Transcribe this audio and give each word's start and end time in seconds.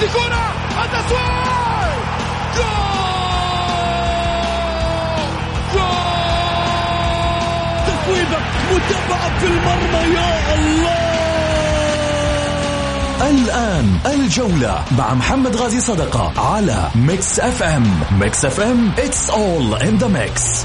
هذه 0.00 0.08
كرة 0.12 0.52
التسويق 0.84 1.20
جول! 2.56 2.70
جول! 5.74 5.90
تصويبة 7.86 8.38
متابعة 8.72 9.38
في 9.38 9.46
المرمى 9.46 10.14
يا 10.14 10.54
الله! 10.54 11.10
الآن 13.30 13.98
الجولة 14.06 14.84
مع 14.98 15.14
محمد 15.14 15.56
غازي 15.56 15.80
صدقة 15.80 16.32
على 16.40 16.90
Mix 16.94 17.40
FM 17.40 18.00
Mix 18.20 18.44
FM 18.44 18.92
it's 18.96 19.30
all 19.30 19.74
in 19.82 19.98
the 20.02 20.08
mix. 20.08 20.64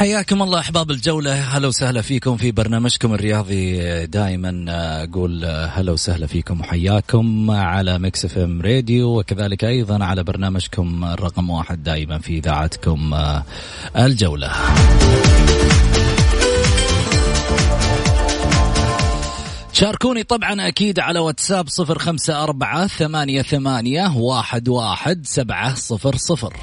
حياكم 0.00 0.42
الله 0.42 0.60
أحباب 0.60 0.90
الجولة. 0.90 1.34
هلا 1.34 1.68
وسهلا 1.68 2.02
فيكم 2.02 2.36
في 2.36 2.52
برنامجكم 2.52 3.14
الرياضي. 3.14 4.06
دائما 4.06 4.64
أقول 5.02 5.44
هلا 5.44 5.92
وسهلا 5.92 6.26
فيكم 6.26 6.60
وحياكم 6.60 7.50
على 7.50 7.98
Mix 7.98 8.24
FM 8.24 8.62
راديو 8.62 9.18
وكذلك 9.18 9.64
أيضا 9.64 10.04
على 10.04 10.22
برنامجكم 10.22 11.04
الرقم 11.04 11.50
واحد 11.50 11.82
دائما 11.82 12.18
في 12.18 12.38
إذاعتكم 12.38 13.14
الجولة. 13.96 14.52
شاركوني 19.72 20.22
طبعا 20.22 20.68
أكيد 20.68 21.00
على 21.00 21.18
واتساب 21.18 21.68
صفر 21.68 21.98
خمسة 21.98 22.42
أربعة 22.42 22.86
ثمانية 22.86 23.42
ثمانية 23.42 24.16
واحد 24.16 24.68
واحد 24.68 25.26
سبعة 25.26 25.74
صفر 25.74 26.16
صفر. 26.16 26.56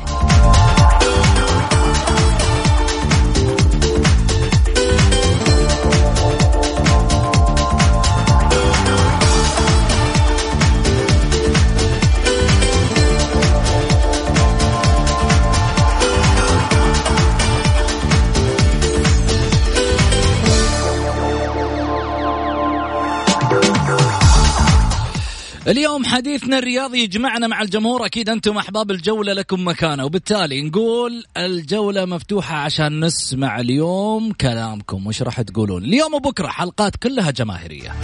اليوم 25.68 26.06
حديثنا 26.06 26.58
الرياضي 26.58 27.00
يجمعنا 27.00 27.48
مع 27.48 27.62
الجمهور 27.62 28.06
أكيد 28.06 28.30
أنتم 28.30 28.58
أحباب 28.58 28.92
الجولة 28.92 29.34
لكم 29.34 29.68
مكانه. 29.68 30.06
وبالتالي 30.06 30.62
نقول 30.62 31.24
الجولة 31.38 32.06
مفتوحة 32.06 32.56
عشان 32.56 33.06
نسمع 33.06 33.60
اليوم 33.60 34.32
كلامكم. 34.32 35.08
وش 35.08 35.22
راح 35.22 35.42
تقولون؟ 35.42 35.84
اليوم 35.84 36.14
وبكرة 36.14 36.48
حلقات 36.48 36.96
كلها 36.96 37.32
جماهيرية. 37.32 37.96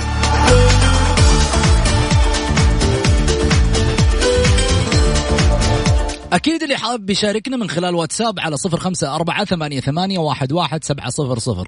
أكيد 6.33 6.63
اللي 6.63 6.77
حاب 6.77 7.09
يشاركنا 7.09 7.57
من 7.57 7.69
خلال 7.69 7.95
واتساب 7.95 8.39
على 8.39 8.57
صفر 8.57 8.77
خمسة 8.77 9.15
أربعة 9.15 9.45
ثمانية, 9.45 9.79
ثمانية 9.79 10.19
واحد, 10.19 10.51
واحد 10.53 10.83
سبعة 10.83 11.09
صفر 11.09 11.39
صفر. 11.39 11.67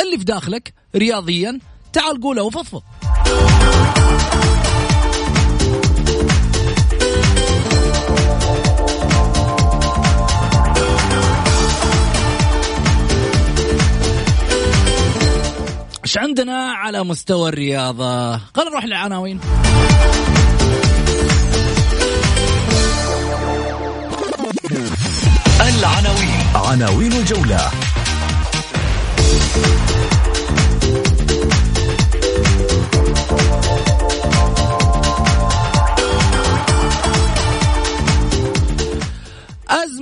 اللي 0.00 0.18
في 0.18 0.24
داخلك 0.24 0.74
رياضيا 0.96 1.58
تعال 1.92 2.20
قوله 2.20 2.42
وفضفض. 2.42 2.82
إيش 16.12 16.18
عندنا 16.18 16.72
على 16.72 17.04
مستوى 17.04 17.48
الرياضة. 17.48 18.38
خلينا 18.38 18.70
نروح 18.70 18.84
للعناوين 18.84 19.40
العناوين. 25.60 26.30
عناوين 26.54 27.12
الجولة. 27.12 27.70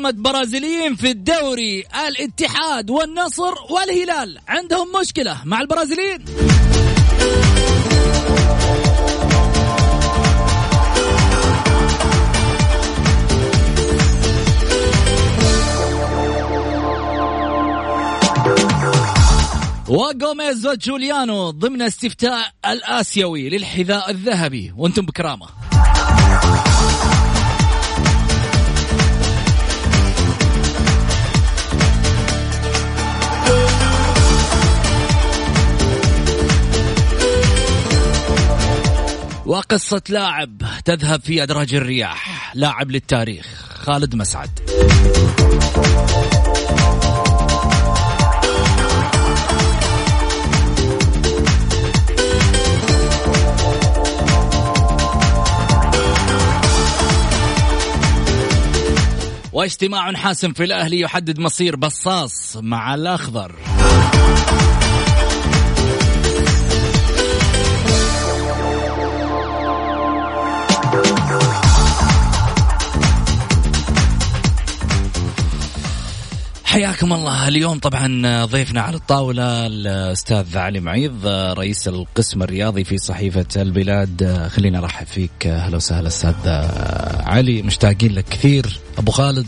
أزمة 0.00 0.22
برازيليين 0.22 0.94
في 0.94 1.10
الدوري 1.10 1.84
الاتحاد 2.08 2.90
والنصر 2.90 3.54
والهلال. 3.70 4.38
عندهم 4.48 4.86
مشكلة 5.00 5.40
مع 5.44 5.60
البرازيليين. 5.60 6.24
وغوميز 19.88 20.66
وجوليانو 20.66 21.50
ضمن 21.50 21.82
استفتاء 21.82 22.52
الآسيوي 22.66 23.48
للحذاء 23.48 24.10
الذهبي. 24.10 24.72
وأنتم 24.76 25.06
بكرامة. 25.06 25.46
وقصة 39.50 40.02
لاعب 40.08 40.62
تذهب 40.84 41.20
في 41.20 41.42
أدراج 41.42 41.74
الرياح. 41.74 42.52
لاعب 42.54 42.90
للتاريخ 42.90 43.46
خالد 43.74 44.14
مسعد. 44.14 44.50
واجتماع 59.52 60.12
حاسم 60.12 60.52
في 60.52 60.64
الأهلي 60.64 61.00
يحدد 61.00 61.38
مصير 61.40 61.76
بصاص 61.76 62.56
مع 62.56 62.94
الأخضر. 62.94 63.54
حياكم 76.70 77.12
الله. 77.12 77.48
اليوم 77.48 77.78
طبعا 77.78 78.44
ضيفنا 78.44 78.80
على 78.80 78.96
الطاولة 78.96 79.66
الأستاذ 79.66 80.58
علي 80.58 80.80
معيض 80.80 81.26
رئيس 81.26 81.88
القسم 81.88 82.42
الرياضي 82.42 82.84
في 82.84 82.98
صحيفة 82.98 83.46
البلاد. 83.56 84.48
خلينا 84.52 84.78
أرحب 84.78 85.06
فيك. 85.06 85.46
أهلا 85.46 85.76
وسهلا 85.76 86.08
أستاذ 86.08 86.34
علي. 87.26 87.62
مشتاقين 87.62 88.12
لك 88.12 88.24
كثير. 88.24 88.80
أبو 88.98 89.12
خالد 89.12 89.46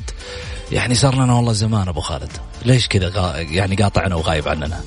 يعني 0.72 0.94
صار 0.94 1.14
لنا 1.14 1.34
والله 1.34 1.52
زمان 1.52 1.88
أبو 1.88 2.00
خالد. 2.00 2.30
ليش 2.64 2.88
كذا 2.88 3.36
يعني 3.36 3.76
قاطعنا 3.76 4.14
وغايب 4.14 4.48
عننا؟ 4.48 4.80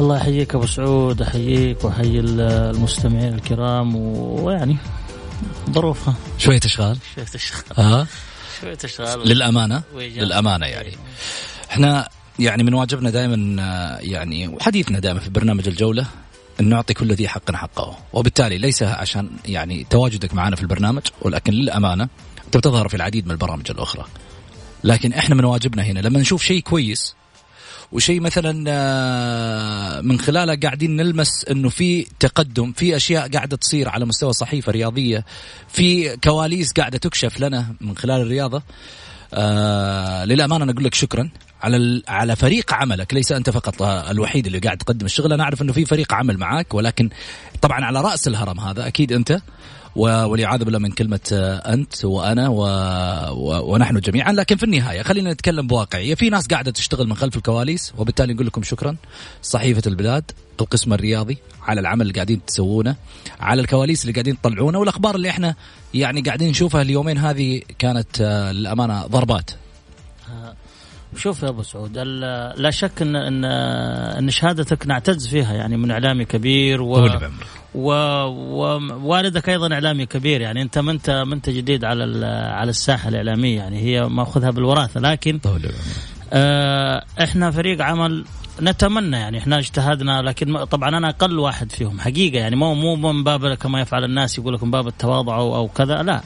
الله 0.00 0.16
يحييك 0.16 0.54
أبو 0.54 0.66
سعود 0.66 1.22
أحييك 1.22 1.84
وأحيي 1.84 2.20
المستمعين 2.20 3.34
الكرام 3.34 3.96
ويعني 3.96 4.76
ظروفها. 5.70 6.14
شوية 6.38 6.60
أشغال؟ 6.64 6.96
شوية 7.14 7.26
أشغال. 7.34 7.62
ها 7.76 8.06
شوية 8.60 8.78
للأمانة. 9.24 9.82
للأمانة 9.94 10.66
يعني. 10.66 10.92
إحنا 11.70 12.08
يعني 12.38 12.62
من 12.62 12.74
واجبنا 12.74 13.10
دائما 13.10 13.36
يعني 14.00 14.48
وحديثنا 14.48 14.98
دائما 14.98 15.20
في 15.20 15.30
برنامج 15.30 15.68
الجولة 15.68 16.06
إن 16.60 16.68
نعطي 16.68 16.94
كل 16.94 17.12
ذي 17.12 17.28
حق 17.28 17.54
حقه. 17.54 17.98
وبالتالي 18.12 18.58
ليس 18.58 18.82
عشان 18.82 19.30
يعني 19.44 19.86
تواجدك 19.90 20.34
معنا 20.34 20.56
في 20.56 20.62
البرنامج 20.62 21.02
ولكن 21.22 21.52
للأمانة 21.52 22.08
انت 22.46 22.56
بتظهر 22.56 22.88
في 22.88 22.96
العديد 22.96 23.26
من 23.26 23.32
البرامج 23.32 23.70
الأخرى. 23.70 24.04
لكن 24.84 25.12
إحنا 25.12 25.34
من 25.34 25.44
واجبنا 25.44 25.82
هنا 25.82 26.00
لما 26.00 26.20
نشوف 26.20 26.42
شيء 26.42 26.60
كويس 26.60 27.14
وشيء 27.92 28.20
مثلا 28.20 28.64
آه، 28.68 30.00
من 30.00 30.18
خلاله 30.18 30.54
قاعدين 30.62 30.96
نلمس 30.96 31.44
إنه 31.50 31.68
في 31.68 32.06
تقدم 32.20 32.72
في 32.72 32.96
أشياء 32.96 33.28
قاعدة 33.28 33.56
تصير 33.56 33.88
على 33.88 34.04
مستوى 34.04 34.32
صحيفة 34.32 34.72
رياضية 34.72 35.24
في 35.68 36.16
كواليس 36.16 36.72
قاعدة 36.72 36.98
تكشف 36.98 37.40
لنا 37.40 37.74
من 37.80 37.96
خلال 37.96 38.20
الرياضة. 38.20 38.62
آه 39.34 40.24
للأمانة 40.24 40.64
أنا 40.64 40.72
أقول 40.72 40.84
لك 40.84 40.94
شكرا. 40.94 41.30
على 41.62 42.02
على 42.08 42.36
فريق 42.36 42.74
عملك 42.74 43.14
ليس 43.14 43.32
أنت 43.32 43.50
فقط 43.50 43.82
الوحيد 43.82 44.46
اللي 44.46 44.58
قاعد 44.58 44.78
تقدم 44.78 45.06
الشغل. 45.06 45.32
أنا 45.32 45.42
أعرف 45.42 45.62
إنه 45.62 45.72
في 45.72 45.84
فريق 45.84 46.14
عمل 46.14 46.38
معك 46.38 46.74
ولكن 46.74 47.10
طبعا 47.62 47.84
على 47.84 48.00
رأس 48.00 48.28
الهرم 48.28 48.60
هذا 48.60 48.86
أكيد 48.86 49.12
أنت 49.12 49.40
والعياذ 49.96 50.64
بالله 50.64 50.78
من 50.78 50.90
كلمة 50.90 51.20
أنت 51.66 52.04
وأنا 52.04 52.48
و... 52.48 52.62
و... 53.30 53.74
ونحن 53.74 54.00
جميعا. 54.00 54.32
لكن 54.32 54.56
في 54.56 54.64
النهاية 54.64 55.02
خلينا 55.02 55.32
نتكلم 55.32 55.66
بواقعية 55.66 56.14
في 56.14 56.30
ناس 56.30 56.46
قاعدة 56.46 56.70
تشتغل 56.70 57.08
من 57.08 57.14
خلف 57.16 57.36
الكواليس 57.36 57.92
وبالتالي 57.98 58.34
نقول 58.34 58.46
لكم 58.46 58.62
شكرا. 58.62 58.96
صحيفة 59.42 59.82
البلاد 59.86 60.30
القسم 60.60 60.92
الرياضي 60.92 61.38
على 61.62 61.80
العمل 61.80 62.02
اللي 62.02 62.12
قاعدين 62.12 62.44
تسوونه 62.46 62.96
على 63.40 63.60
الكواليس 63.60 64.02
اللي 64.02 64.12
قاعدين 64.12 64.40
تطلعونه 64.40 64.78
والأخبار 64.78 65.14
اللي 65.14 65.30
إحنا 65.30 65.54
يعني 65.94 66.20
قاعدين 66.20 66.50
نشوفها 66.50 66.82
اليومين 66.82 67.18
هذه 67.18 67.62
كانت 67.78 68.20
للأمانة 68.52 69.06
ضربات. 69.06 69.50
شوف 71.16 71.42
يا 71.42 71.48
أبو 71.48 71.62
سعود 71.62 71.98
لا 72.56 72.70
شك 72.70 73.02
ان 73.02 73.16
ان 73.16 73.44
إن 74.18 74.30
شهادتك 74.30 74.86
نعتز 74.86 75.26
فيها 75.26 75.54
يعني 75.54 75.76
من 75.76 75.90
إعلامي 75.90 76.24
كبير 76.24 76.82
و 76.82 77.10
ووالدك 77.74 79.48
أيضا 79.48 79.74
إعلامي 79.74 80.06
كبير 80.06 80.40
يعني 80.40 80.62
أنت 80.62 80.78
ما 80.78 80.92
انت 80.92 81.10
ما 81.10 81.34
أنت 81.34 81.50
جديد 81.50 81.84
على 81.84 82.26
على 82.26 82.70
الساحة 82.70 83.08
الإعلامية 83.08 83.56
يعني 83.56 83.78
هي 83.78 84.08
ماخذها 84.08 84.50
بالوراثة 84.50 85.00
لكن 85.00 85.40
آه 86.32 87.04
إحنا 87.22 87.50
فريق 87.50 87.82
عمل 87.82 88.24
نتمنى 88.62 89.16
يعني 89.16 89.38
إحنا 89.38 89.58
اجتهدنا 89.58 90.22
لكن 90.22 90.64
طبعا 90.64 90.88
أنا 90.88 91.08
أقل 91.08 91.38
واحد 91.38 91.72
فيهم 91.72 92.00
حقيقة 92.00 92.38
يعني 92.38 92.56
مو 92.56 92.74
مو 92.74 93.12
من 93.12 93.24
باب 93.24 93.54
كما 93.54 93.80
يفعل 93.80 94.04
الناس 94.04 94.38
يقول 94.38 94.54
لك 94.54 94.64
من 94.64 94.70
باب 94.70 94.86
التواضع 94.86 95.36
أو, 95.36 95.56
أو 95.56 95.68
كذا 95.68 96.02
لا. 96.02 96.20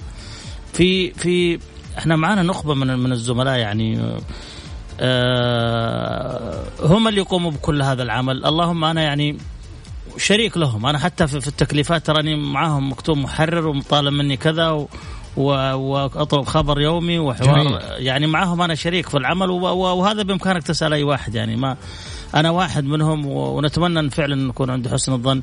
في 0.73 1.11
في 1.11 1.59
إحنا 1.99 2.17
معانا 2.17 2.43
نخبة 2.43 2.75
من 2.75 2.99
من 2.99 3.13
الزملاء 3.13 3.59
يعني 3.59 4.17
هم 6.81 7.09
اللي 7.09 7.21
يقوموا 7.21 7.51
بكل 7.51 7.83
هذا 7.83 8.03
العمل. 8.03 8.45
اللهم 8.45 8.85
أنا 8.85 9.03
يعني 9.03 9.39
شريك 10.17 10.57
لهم. 10.57 10.87
أنا 10.87 10.99
حتى 10.99 11.27
في 11.27 11.47
التكليفات 11.47 12.07
تراني 12.07 12.37
معاهم 12.37 12.93
مكتوب 12.93 13.17
محرر 13.19 13.67
ومطالب 13.69 14.13
مني 14.13 14.37
كذا 14.37 14.71
و 14.71 14.89
وأطلب 15.37 16.45
خبر 16.45 16.81
يومي 16.81 17.19
وحوار. 17.19 17.63
جميل. 17.65 17.79
يعني 18.07 18.27
معاهم 18.27 18.63
أنا 18.63 18.75
شريك 18.75 19.09
في 19.09 19.17
العمل 19.17 19.51
وهذا 19.51 20.23
بإمكانك 20.23 20.63
تسأل 20.63 20.93
أي 20.93 21.03
واحد 21.03 21.35
يعني 21.35 21.57
ما 21.57 21.77
أنا 22.35 22.51
واحد 22.51 22.85
منهم 22.85 23.27
ونتمنى 23.27 24.01
إن 24.01 24.09
فعلا 24.09 24.35
نكون 24.35 24.71
عند 24.71 24.89
حسن 24.89 25.13
الظن 25.13 25.43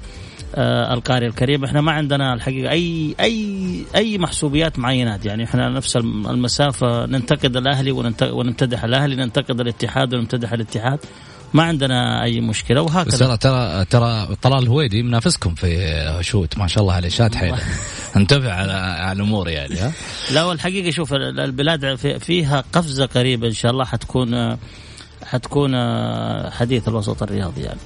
آه 0.56 0.94
القارئ 0.94 1.28
الكريم. 1.28 1.64
إحنا 1.64 1.82
ما 1.82 1.92
عندنا 1.92 2.34
الحقيقة 2.34 2.72
اي 2.72 3.16
اي 3.20 3.86
أي 3.96 4.18
محسوبيات 4.18 4.80
معينات. 4.80 5.26
يعني 5.26 5.44
إحنا 5.44 5.70
نفس 5.70 5.96
المسافة 5.96 7.06
ننتقد 7.06 7.58
الأهلي 7.58 7.92
ونمتدح 8.22 8.84
الأهلي 8.84 9.16
ننتقد 9.16 9.62
الاتحاد 9.62 10.14
ونمتدح 10.14 10.52
الاتحاد. 10.54 11.00
ما 11.54 11.64
عندنا 11.64 12.24
أي 12.24 12.42
مشكلة 12.42 12.82
وهكذا. 12.82 13.18
ترى 13.18 13.38
ترى 13.38 13.86
ترى 13.86 14.36
طلال 14.42 14.64
الهويدي 14.64 15.04
منافسكم 15.04 15.56
في 15.56 16.18
شوت. 16.22 16.58
ما 16.58 16.68
شاء 16.68 16.82
الله 16.82 16.94
عليه. 16.94 17.10
شاد 17.10 17.36
حيله. 17.36 17.60
انتبه 18.16 18.52
على 18.52 18.74
على 18.74 19.16
الأمور 19.16 19.50
يعني 19.50 19.76
ها؟ 19.76 19.92
لا 20.34 20.44
والحقيقة 20.44 20.92
شوف 20.92 21.14
البلاد 21.14 21.96
فيها 21.96 22.64
قفزة 22.74 23.06
قريبة 23.06 23.48
إن 23.48 23.54
شاء 23.54 23.72
الله 23.72 23.86
حتكون 23.86 24.58
حتكون 25.30 25.72
حديث 26.52 26.88
الوسط 26.88 27.24
الرياضي 27.24 27.62
يعني. 27.62 27.80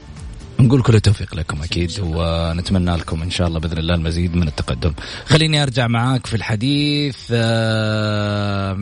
نقول 0.59 0.81
كل 0.81 0.95
التوفيق 0.95 1.35
لكم 1.35 1.63
أكيد 1.63 1.91
ونتمنى 1.99 2.95
لكم 2.95 3.21
إن 3.21 3.31
شاء 3.31 3.47
الله 3.47 3.59
بإذن 3.59 3.77
الله 3.77 3.95
المزيد 3.95 4.35
من 4.35 4.47
التقدم. 4.47 4.93
خليني 5.25 5.63
أرجع 5.63 5.87
معاك 5.87 6.25
في 6.25 6.35
الحديث 6.35 7.17
آه 7.31 8.77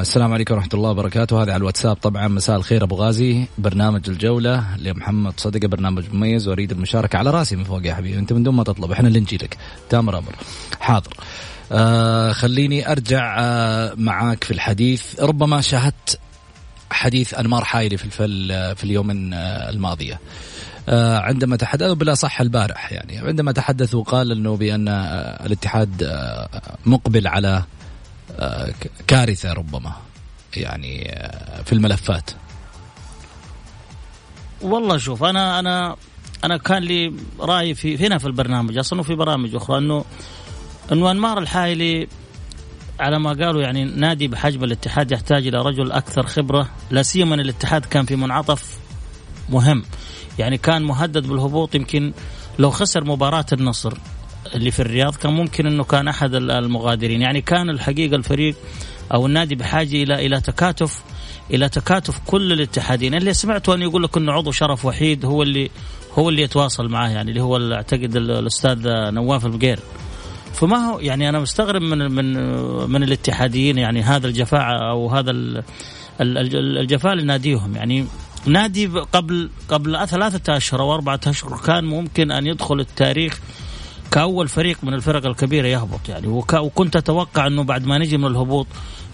السلام 0.00 0.32
عليكم 0.32 0.54
ورحمة 0.54 0.70
الله 0.74 0.90
وبركاته. 0.90 1.42
هذا 1.42 1.52
على 1.52 1.56
الواتساب 1.60 1.96
طبعا. 1.96 2.28
مساء 2.28 2.56
الخير 2.56 2.84
أبو 2.84 2.94
غازي 2.94 3.44
برنامج 3.58 4.08
الجولة 4.08 4.76
لمحمد 4.76 5.32
صدقة 5.36 5.68
برنامج 5.68 6.04
مميز 6.12 6.48
وأريد 6.48 6.72
المشاركة 6.72 7.16
على 7.18 7.30
رأسي 7.30 7.56
من 7.56 7.64
فوق 7.64 7.86
يا 7.86 7.94
حبيبي. 7.94 8.18
أنت 8.18 8.32
من 8.32 8.42
دون 8.42 8.54
ما 8.54 8.64
تطلب 8.64 8.92
إحنا 8.92 9.08
اللي 9.08 9.20
نجي 9.20 9.36
لك. 9.36 9.56
تامر 9.90 10.18
أمر. 10.18 10.32
حاضر. 10.80 11.14
آه 11.72 12.32
خليني 12.32 12.92
أرجع 12.92 13.36
آه 13.38 13.94
معاك 13.96 14.44
في 14.44 14.50
الحديث. 14.50 15.20
ربما 15.20 15.60
شاهدت 15.60 16.18
حديث 16.90 17.34
أنمار 17.34 17.64
حايلي 17.64 17.96
في 17.96 18.10
في 18.74 18.84
اليومين 18.84 19.34
الماضية 19.34 20.20
آه 20.88 21.18
عندما 21.18 21.56
تحدث 21.56 21.90
بلا 21.90 22.14
صح 22.14 22.40
البارح 22.40 22.92
يعني 22.92 23.18
عندما 23.18 23.52
تحدث 23.52 23.94
وقال 23.94 24.32
إنه 24.32 24.56
بأن 24.56 24.88
آه 24.88 25.46
الاتحاد 25.46 26.02
آه 26.02 26.48
مقبل 26.86 27.26
على 27.26 27.62
كارثة 29.06 29.52
ربما 29.52 29.92
يعني 30.56 31.20
في 31.64 31.72
الملفات. 31.72 32.30
والله 34.62 34.96
شوف 34.98 35.24
أنا 35.24 35.58
أنا 35.58 35.96
أنا 36.44 36.56
كان 36.56 36.82
لي 36.82 37.14
رأي 37.40 37.74
في 37.74 38.06
هنا 38.06 38.18
في 38.18 38.26
البرنامج 38.26 38.78
أصلا 38.78 39.00
وفي 39.00 39.14
برامج 39.14 39.54
أخرى 39.54 39.78
إنه 39.78 40.04
إنه 40.92 41.10
أنمار 41.10 41.38
الحايلي 41.38 42.08
على 43.00 43.18
ما 43.18 43.30
قالوا 43.30 43.62
يعني 43.62 43.84
نادي 43.84 44.28
بحجم 44.28 44.64
الاتحاد 44.64 45.12
يحتاج 45.12 45.46
إلى 45.46 45.58
رجل 45.62 45.92
أكثر 45.92 46.26
خبرة 46.26 46.68
لا 46.90 47.02
سيما 47.02 47.34
الاتحاد 47.34 47.84
كان 47.84 48.04
في 48.04 48.16
منعطف 48.16 48.78
مهم. 49.50 49.82
يعني 50.38 50.58
كان 50.58 50.82
مهدد 50.82 51.26
بالهبوط 51.26 51.74
يمكن 51.74 52.12
لو 52.58 52.70
خسر 52.70 53.04
مباراة 53.04 53.46
النصر 53.52 53.92
اللي 54.54 54.70
في 54.70 54.80
الرياض 54.80 55.16
كان 55.16 55.32
ممكن 55.32 55.66
إنه 55.66 55.84
كان 55.84 56.08
أحد 56.08 56.34
المغادرين. 56.34 57.20
يعني 57.22 57.40
كان 57.40 57.70
الحقيقة 57.70 58.16
الفريق 58.16 58.56
أو 59.14 59.26
النادي 59.26 59.54
بحاجة 59.54 60.02
إلى 60.02 60.26
إلى 60.26 60.40
تكاتف 60.40 61.02
إلى 61.50 61.68
تكاتف 61.68 62.18
كل 62.26 62.52
الاتحادين. 62.52 63.14
اللي 63.14 63.34
سمعته 63.34 63.74
انه 63.74 63.84
يقول 63.84 64.02
لك 64.02 64.16
إنه 64.16 64.32
عضو 64.32 64.50
شرف 64.50 64.84
وحيد 64.84 65.24
هو 65.24 65.42
اللي 65.42 65.70
هو 66.18 66.28
اللي 66.28 66.42
يتواصل 66.42 66.88
معاه 66.88 67.08
يعني 67.08 67.30
اللي 67.30 67.42
هو 67.42 67.72
أعتقد 67.72 68.16
الأستاذ 68.16 68.78
نواف 68.86 69.46
البقير. 69.46 69.78
فما 70.54 70.76
هو 70.76 70.98
يعني 71.00 71.28
أنا 71.28 71.40
مستغرب 71.40 71.82
من 71.82 72.10
من 72.10 72.36
من 72.90 73.02
الاتحاديين 73.02 73.78
يعني 73.78 74.02
هذا 74.02 74.26
الجفاء 74.26 74.90
أو 74.90 75.10
هذا 75.10 75.32
الجفاء 76.20 77.14
لناديهم 77.14 77.76
يعني 77.76 78.06
نادي 78.46 78.86
قبل 78.86 79.50
قبل 79.68 80.08
ثلاثة 80.08 80.56
أشهر 80.56 80.80
أو 80.80 80.94
أربعة 80.94 81.20
أشهر 81.26 81.60
كان 81.66 81.84
ممكن 81.84 82.30
أن 82.30 82.46
يدخل 82.46 82.80
التاريخ 82.80 83.40
كأول 84.10 84.48
فريق 84.48 84.78
من 84.82 84.94
الفرق 84.94 85.26
الكبيرة 85.26 85.66
يهبط 85.66 86.08
يعني. 86.08 86.26
وكنت 86.54 86.96
أتوقع 86.96 87.46
أنه 87.46 87.62
بعد 87.62 87.86
ما 87.86 87.98
نجي 87.98 88.16
من 88.16 88.26
الهبوط 88.26 88.66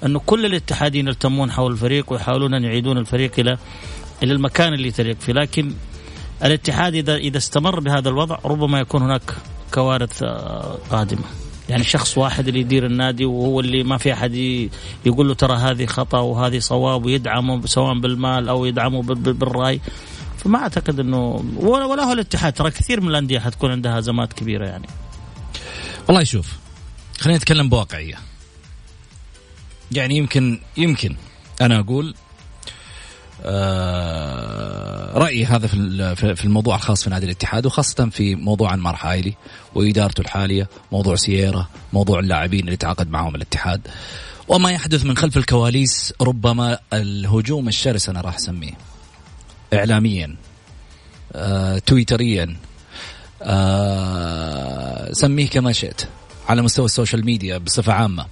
أنه 0.07 0.21
كل 0.27 0.47
الاتحادين 0.47 1.09
يلتمون 1.09 1.51
حول 1.51 1.73
الفريق 1.73 2.13
ويحاولون 2.13 2.55
أن 2.55 2.65
يعيدون 2.65 2.99
الفريق 2.99 3.33
إلى 3.39 3.59
إلى 4.23 4.33
المكان 4.33 4.75
اللي 4.75 4.91
تليق 4.91 5.17
فيه. 5.21 5.33
لكن 5.33 5.73
الاتحاد 6.45 6.95
إذا 6.95 7.17
إذا 7.17 7.39
استمر 7.39 7.81
بهذا 7.81 8.09
الوضع 8.09 8.39
ربما 8.45 8.81
يكون 8.81 9.03
هناك 9.03 9.35
كوارث 9.75 10.23
آه، 10.23 10.79
قادمة. 10.91 11.25
يعني 11.69 11.85
شخص 11.85 12.19
واحد 12.19 12.49
اللي 12.49 12.61
يدير 12.61 12.87
النادي 12.87 13.25
وهو 13.25 13.61
اللي 13.61 13.83
ما 13.83 13.99
في 13.99 14.13
أحد 14.13 14.35
يقول 15.07 15.29
له 15.29 15.35
ترى 15.35 15.57
هذه 15.57 15.87
خطأ 15.87 16.19
وهذه 16.19 16.59
صواب 16.59 17.05
ويدعمه 17.05 17.67
سواء 17.67 17.99
بالمال 17.99 18.49
أو 18.49 18.65
يدعمه 18.65 19.03
بالرأي. 19.03 19.81
فما 20.39 20.59
أعتقد 20.59 21.01
إنه 21.01 21.45
ولا, 21.57 21.85
ولا 21.85 22.03
هو 22.03 22.13
الاتحاد. 22.13 22.53
ترى 22.53 22.71
كثير 22.71 23.01
من 23.01 23.09
الأندية 23.09 23.39
حتكون 23.39 23.71
عندها 23.71 23.99
أزمات 23.99 24.33
كبيرة 24.33 24.67
يعني. 24.67 24.87
والله 26.09 26.25
شوف 26.25 26.53
خلينا 27.21 27.39
نتكلم 27.39 27.69
بواقعية. 27.69 28.19
يعني 29.93 30.17
يمكن 30.17 30.61
يمكن 30.77 31.17
أنا 31.61 31.79
أقول 31.79 32.15
آه 33.45 34.70
رأيي 35.11 35.45
هذا 35.45 35.67
في 35.67 36.37
في 36.37 36.45
الموضوع 36.45 36.77
الخاص 36.77 37.05
في 37.05 37.11
نادي 37.11 37.27
الاتحاد 37.27 37.67
وخاصة 37.67 38.09
في 38.09 38.35
موضوع 38.35 38.75
أنمار 38.75 38.97
حايلي 38.97 39.35
وإدارته 39.75 40.21
الحالية 40.21 40.69
موضوع 40.93 41.17
سييرا 41.17 41.67
موضوع 41.93 42.21
اللاعبين 42.21 42.61
اللي 42.61 42.77
تعاقد 42.77 43.11
معهم 43.11 43.35
الاتحاد. 43.35 43.89
وما 44.49 44.71
يحدث 44.71 45.05
من 45.05 45.17
خلف 45.17 45.37
الكواليس 45.37 46.15
ربما 46.21 46.79
الهجوم 46.93 47.69
الشرس 47.69 48.09
أنا 48.09 48.21
راح 48.21 48.35
أسميه. 48.35 48.73
اعلاميا 49.75 50.37
آه، 51.33 51.79
تويتريا 51.79 52.57
آه، 53.43 55.13
سميه 55.13 55.49
كما 55.49 55.73
شئت 55.73 56.03
على 56.49 56.63
مستوى 56.63 56.85
ال 56.85 56.90
social 56.90 57.25
media 57.25 57.59
بصفة 57.59 57.93
عامة. 57.93 58.27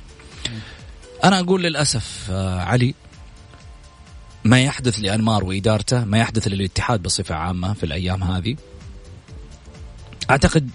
أنا 1.24 1.40
أقول 1.40 1.62
للأسف 1.62 2.28
آه، 2.30 2.60
على 2.60 2.94
ما 4.48 4.60
يحدث 4.60 4.98
لأنمار 4.98 5.44
وإدارته 5.44 6.04
ما 6.04 6.18
يحدث 6.18 6.48
للاتحاد 6.48 7.02
بصفة 7.02 7.34
عامة 7.34 7.72
في 7.72 7.84
الأيام 7.84 8.22
هذه. 8.22 8.56
أعتقد 10.30 10.70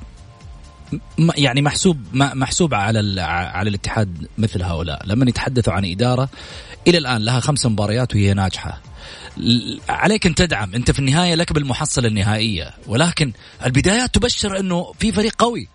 يعني 1.38 1.62
محسوب 1.62 1.98
محسوب 2.14 2.74
على 2.74 3.22
على 3.22 3.70
الاتحاد 3.70 4.28
مثل 4.38 4.64
هؤلاء. 4.64 5.06
لما 5.06 5.30
يتحدثوا 5.30 5.74
عن 5.74 5.86
إدارة 5.86 6.30
إلى 6.88 6.98
الآن 6.98 7.22
لها 7.22 7.40
خمس 7.40 7.66
مباريات 7.66 8.16
وهي 8.16 8.34
ناجحة. 8.34 8.82
عليك 9.90 10.26
أن 10.26 10.36
تدعم. 10.36 10.76
أنت 10.76 10.92
في 10.92 11.00
النهاية 11.00 11.36
لك 11.36 11.54
بالمحصلة 11.54 12.08
النهائية. 12.08 12.74
ولكن 12.88 13.34
البدايات 13.66 14.16
تبشر 14.16 14.60
أنه 14.60 14.94
في 15.00 15.12
فريق 15.12 15.36
قوي. 15.38 15.68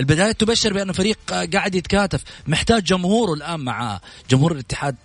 البدايات 0.00 0.40
تبشر 0.40 0.72
بأنه 0.72 0.92
فريق 0.92 1.18
قاعد 1.54 1.74
يتكاتف. 1.74 2.22
محتاج 2.46 2.82
جمهوره 2.82 3.34
الآن 3.34 3.60
مع 3.60 4.00
جمهور 4.30 4.52
الاتحاد 4.52 4.96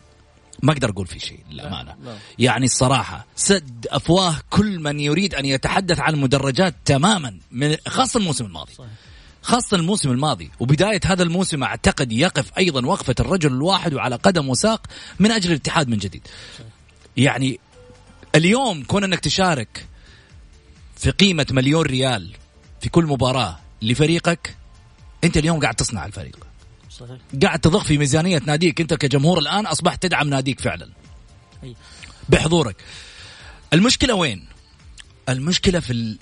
ما 0.63 0.71
أقدر 0.71 0.89
أقول 0.89 1.07
في 1.07 1.19
شيء 1.19 1.39
للأمانة. 1.51 1.95
يعني 2.39 2.65
الصراحة 2.65 3.25
سد 3.35 3.87
أفواه 3.89 4.35
كل 4.49 4.79
من 4.79 4.99
يريد 4.99 5.35
أن 5.35 5.45
يتحدث 5.45 5.99
عن 5.99 6.13
المدرجات 6.13 6.75
تماما 6.85 7.37
من 7.51 7.75
خاصة 7.87 8.17
الموسم 8.17 8.45
الماضي. 8.45 8.73
صحيح. 8.73 8.89
خاصة 9.41 9.77
الموسم 9.77 10.11
الماضي. 10.11 10.51
وبداية 10.59 10.99
هذا 11.05 11.23
الموسم 11.23 11.63
أعتقد 11.63 12.11
يقف 12.11 12.51
أيضا 12.57 12.85
وقفة 12.85 13.15
الرجل 13.19 13.53
الواحد 13.53 13.93
وعلى 13.93 14.15
قدم 14.15 14.49
وساق 14.49 14.87
من 15.19 15.31
أجل 15.31 15.51
الاتحاد 15.51 15.89
من 15.89 15.97
جديد. 15.97 16.27
يعني 17.17 17.59
اليوم 18.35 18.83
كون 18.83 19.03
أنك 19.03 19.19
تشارك 19.19 19.85
في 20.95 21.11
قيمة 21.11 21.45
مليون 21.51 21.85
ريال 21.85 22.35
في 22.81 22.89
كل 22.89 23.05
مباراة 23.05 23.59
لفريقك 23.81 24.55
أنت 25.23 25.37
اليوم 25.37 25.59
قاعد 25.59 25.75
تصنع 25.75 26.05
الفريق. 26.05 26.47
صحيح. 26.99 27.17
قاعد 27.43 27.59
تضخ 27.59 27.83
في 27.83 27.97
ميزانية 27.97 28.41
ناديك 28.45 28.81
أنت 28.81 28.93
كجمهور 28.93 29.39
الآن 29.39 29.65
أصبحت 29.65 30.03
تدعم 30.03 30.29
ناديك 30.29 30.59
فعلا. 30.59 30.89
أي. 31.63 31.75
بحضورك. 32.29 32.75
المشكلة 33.73 34.13
وين؟ 34.13 34.45
المشكلة 35.29 35.79
في 35.79 35.93
ال... 35.93 36.17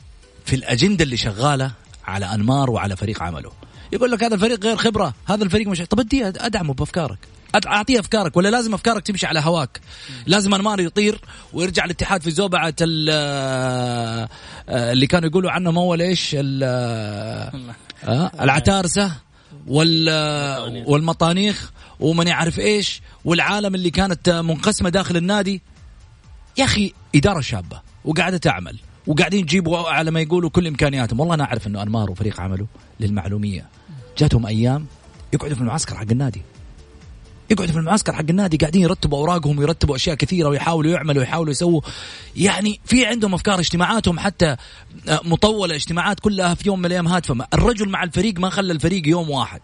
في 0.46 0.56
الأجندة 0.56 1.04
اللي 1.04 1.18
شغالة 1.18 1.72
على 2.06 2.26
أنمار 2.26 2.70
وعلى 2.70 2.96
فريق 2.96 3.24
عمله. 3.24 3.52
يقول 3.94 4.12
لك 4.12 4.24
هذا 4.24 4.36
الفريق 4.36 4.64
غير 4.64 4.78
خبرة 4.78 5.14
هذا 5.26 5.44
الفريق 5.44 5.68
مش 5.68 5.82
طب 5.82 6.00
اديه 6.00 6.28
أدعمه 6.28 6.74
بأفكارك. 6.74 7.18
أعطيه 7.68 8.00
أفكارك 8.00 8.38
ولا 8.38 8.50
لازم 8.50 8.74
أفكارك 8.74 9.08
تمشي 9.08 9.26
على 9.26 9.40
هواك؟ 9.40 9.82
لازم 10.26 10.54
أنمار 10.54 10.80
يطير 10.80 11.20
ويرجع 11.54 11.86
الاتحاد 11.86 12.24
في 12.24 12.32
زوبعة 12.32 12.74
آه، 12.82 14.30
اللي 14.70 15.08
كانوا 15.08 15.30
يقولوا 15.30 15.52
عنهم 15.52 15.78
اول 15.78 16.02
إيش 16.02 16.36
آه، 16.40 17.52
العتارسة. 18.42 19.25
وال 19.68 20.10
والمطانيخ. 20.88 21.72
ومن 22.00 22.28
يعرف 22.28 22.60
إيش 22.60 23.02
والعالم 23.26 23.76
اللي 23.76 23.90
كانت 23.90 24.30
منقسمة 24.30 24.90
داخل 24.90 25.18
النادي. 25.18 25.62
يا 26.58 26.64
أخي 26.64 26.94
إدارة 27.16 27.42
شابة 27.42 27.82
وقاعدة 28.06 28.38
تعمل 28.38 28.80
وقاعدين 29.08 29.40
يجيبوا 29.40 29.78
على 29.78 30.12
ما 30.12 30.22
يقولوا 30.22 30.50
كل 30.50 30.68
إمكانياتهم. 30.68 31.20
والله 31.20 31.36
أنا 31.36 31.44
أعرف 31.44 31.68
إنه 31.68 31.82
أنمار 31.82 32.12
وفريق 32.12 32.42
عمله 32.42 32.68
للمعلومية. 33.00 33.66
جاتهم 34.18 34.46
أيام 34.46 34.86
يقعدوا 35.34 35.56
في 35.56 35.62
المعسكر 35.62 35.96
حق 35.96 36.12
النادي. 36.12 36.42
يقعدوا 37.50 37.74
في 37.74 37.80
المعسكر 37.80 38.14
حق 38.14 38.26
النادي 38.30 38.58
قاعدين 38.58 38.82
يرتبوا 38.82 39.18
أوراقهم 39.18 39.60
ويرتبوا 39.60 39.96
أشياء 39.96 40.16
كثيرة 40.16 40.50
ويحاولوا 40.50 40.92
يعملوا 40.92 41.22
ويحاولوا 41.22 41.52
يسووا. 41.52 41.82
يعني 42.36 42.80
في 42.86 43.06
عندهم 43.06 43.34
أفكار 43.34 43.60
اجتماعاتهم 43.60 44.20
حتى 44.20 44.56
آه، 45.10 45.20
مطولة 45.24 45.76
اجتماعات 45.76 46.20
كلها 46.20 46.54
في 46.54 46.68
يوم 46.68 46.80
من 46.80 46.86
الأيام 46.86 47.08
هادفة. 47.08 47.48
الرجل 47.54 47.90
مع 47.90 48.04
الفريق 48.04 48.40
ما 48.40 48.50
خلى 48.50 48.74
الفريق 48.74 49.08
يوم 49.08 49.30
واحد. 49.30 49.62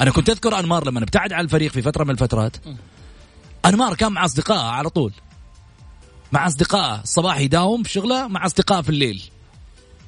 أنا 0.00 0.10
كنت 0.10 0.30
أذكر 0.30 0.58
أنمار 0.58 0.86
لما 0.86 0.98
ابتعد 0.98 1.32
عن 1.32 1.44
الفريق 1.44 1.72
في 1.72 1.82
فترة 1.82 2.04
من 2.04 2.10
الفترات 2.10 2.56
أنمار 3.66 3.94
كان 3.94 4.12
مع 4.12 4.24
اصدقائه 4.24 4.60
على 4.60 4.90
طول. 4.90 5.12
مع 6.32 6.46
اصدقائه 6.46 7.00
الصباح 7.00 7.38
يداوم 7.38 7.82
في 7.82 7.90
شغله 7.90 8.28
مع 8.28 8.46
اصدقائه 8.46 8.80
في 8.82 8.88
الليل. 8.88 9.22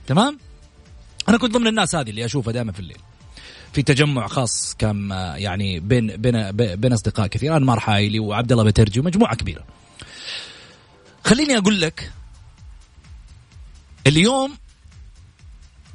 تمام؟ 0.07 0.39
أنا 1.29 1.39
كنت 1.39 1.55
ضمن 1.55 1.67
الناس 1.67 1.95
هذه 1.95 2.11
اللي 2.11 2.25
أشوفها 2.25 2.53
دائما 2.53 2.73
في 2.73 2.81
الليل. 2.81 2.99
في 3.73 3.83
تجمع 3.83 4.27
خاص 4.27 4.75
كان 4.75 5.11
يعني 5.37 5.81
بين 5.81 6.17
بين 6.17 6.53
بين 6.53 6.93
أصدقاء 6.93 7.27
كثير 7.27 7.57
أنمار 7.57 7.81
حايلي 7.81 8.19
وعبد 8.19 8.53
الله 8.53 8.65
بترجي 8.65 9.01
ومجموعة 9.01 9.37
كبيرة. 9.37 9.65
خليني 11.25 11.59
أقول 11.59 11.81
لك 11.81 12.13
اليوم 14.07 14.57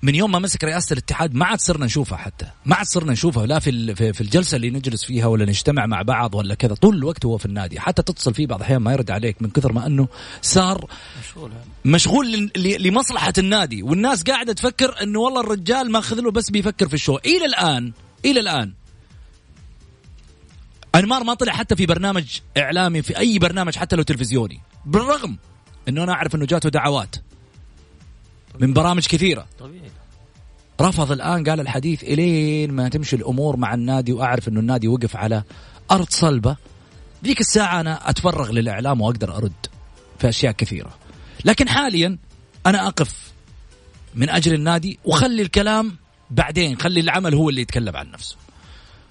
من 0.01 0.15
يوم 0.15 0.31
ما 0.31 0.39
مسك 0.39 0.63
رئاسة 0.63 0.93
الاتحاد 0.93 1.35
ما 1.35 1.45
عاد 1.45 1.59
صرنا 1.59 1.85
نشوفها 1.85 2.17
حتى. 2.17 2.45
ما 2.65 2.75
عاد 2.75 2.85
صرنا 2.85 3.11
نشوفها 3.11 3.45
لا 3.45 3.59
في 3.59 3.95
في 4.13 4.21
الجلسة 4.21 4.55
اللي 4.55 4.69
نجلس 4.69 5.03
فيها 5.05 5.25
ولا 5.25 5.45
نجتمع 5.45 5.85
مع 5.85 6.01
بعض 6.01 6.35
ولا 6.35 6.55
كذا. 6.55 6.75
طول 6.75 6.95
الوقت 6.95 7.25
هو 7.25 7.37
في 7.37 7.45
النادي. 7.45 7.79
حتى 7.79 8.01
تتصل 8.01 8.33
فيه 8.33 8.47
بعض 8.47 8.59
الأحيان 8.59 8.81
ما 8.81 8.93
يرد 8.93 9.11
عليك 9.11 9.41
من 9.41 9.49
كثر 9.49 9.73
ما 9.73 9.87
أنه 9.87 10.07
صار 10.41 10.89
مشغول 11.19 11.51
مشغول 11.85 12.51
لمصلحة 12.57 13.33
النادي. 13.37 13.83
والناس 13.83 14.23
قاعدة 14.23 14.53
تفكر 14.53 15.03
إنه 15.03 15.19
والله 15.19 15.41
الرجال 15.41 15.91
ماخذ 15.91 16.19
له 16.19 16.31
بس 16.31 16.49
بيفكر 16.49 16.87
في 16.87 16.93
الشو. 16.93 17.17
إلى 17.17 17.45
الآن 17.45 17.93
إلى 18.25 18.39
الآن. 18.39 18.73
أنمار 20.95 21.23
ما 21.23 21.33
طلع 21.33 21.53
حتى 21.53 21.75
في 21.75 21.85
برنامج 21.85 22.39
إعلامي 22.57 23.01
في 23.01 23.17
أي 23.17 23.39
برنامج 23.39 23.75
حتى 23.75 23.95
لو 23.95 24.03
تلفزيوني. 24.03 24.61
بالرغم 24.85 25.37
إنه 25.87 26.03
أنا 26.03 26.11
أعرف 26.11 26.35
إنه 26.35 26.45
جاته 26.45 26.69
دعوات. 26.69 27.15
من 28.59 28.73
برامج 28.73 29.07
كثيرة. 29.07 29.47
طبيعي. 29.59 29.91
رفض 30.81 31.11
الآن 31.11 31.43
قال 31.43 31.59
الحديث 31.59 32.03
إلين 32.03 32.71
ما 32.71 32.89
تمشي 32.89 33.15
الأمور 33.15 33.57
مع 33.57 33.73
النادي 33.73 34.13
وأعرف 34.13 34.47
إنه 34.47 34.59
النادي 34.59 34.87
وقف 34.87 35.15
على 35.15 35.43
أرض 35.91 36.07
صلبة. 36.09 36.55
ذيك 37.23 37.39
الساعة 37.39 37.79
أنا 37.81 38.09
أتفرغ 38.09 38.51
للإعلام 38.51 39.01
وأقدر 39.01 39.37
أرد 39.37 39.65
في 40.19 40.29
أشياء 40.29 40.51
كثيرة. 40.51 40.93
لكن 41.45 41.69
حاليا 41.69 42.17
أنا 42.65 42.87
أقف 42.87 43.31
من 44.15 44.29
أجل 44.29 44.53
النادي 44.53 44.99
وخلي 45.05 45.41
الكلام 45.41 45.95
بعدين 46.31 46.77
خلي 46.77 46.99
العمل 46.99 47.35
هو 47.35 47.49
اللي 47.49 47.61
يتكلم 47.61 47.97
عن 47.97 48.11
نفسه. 48.11 48.35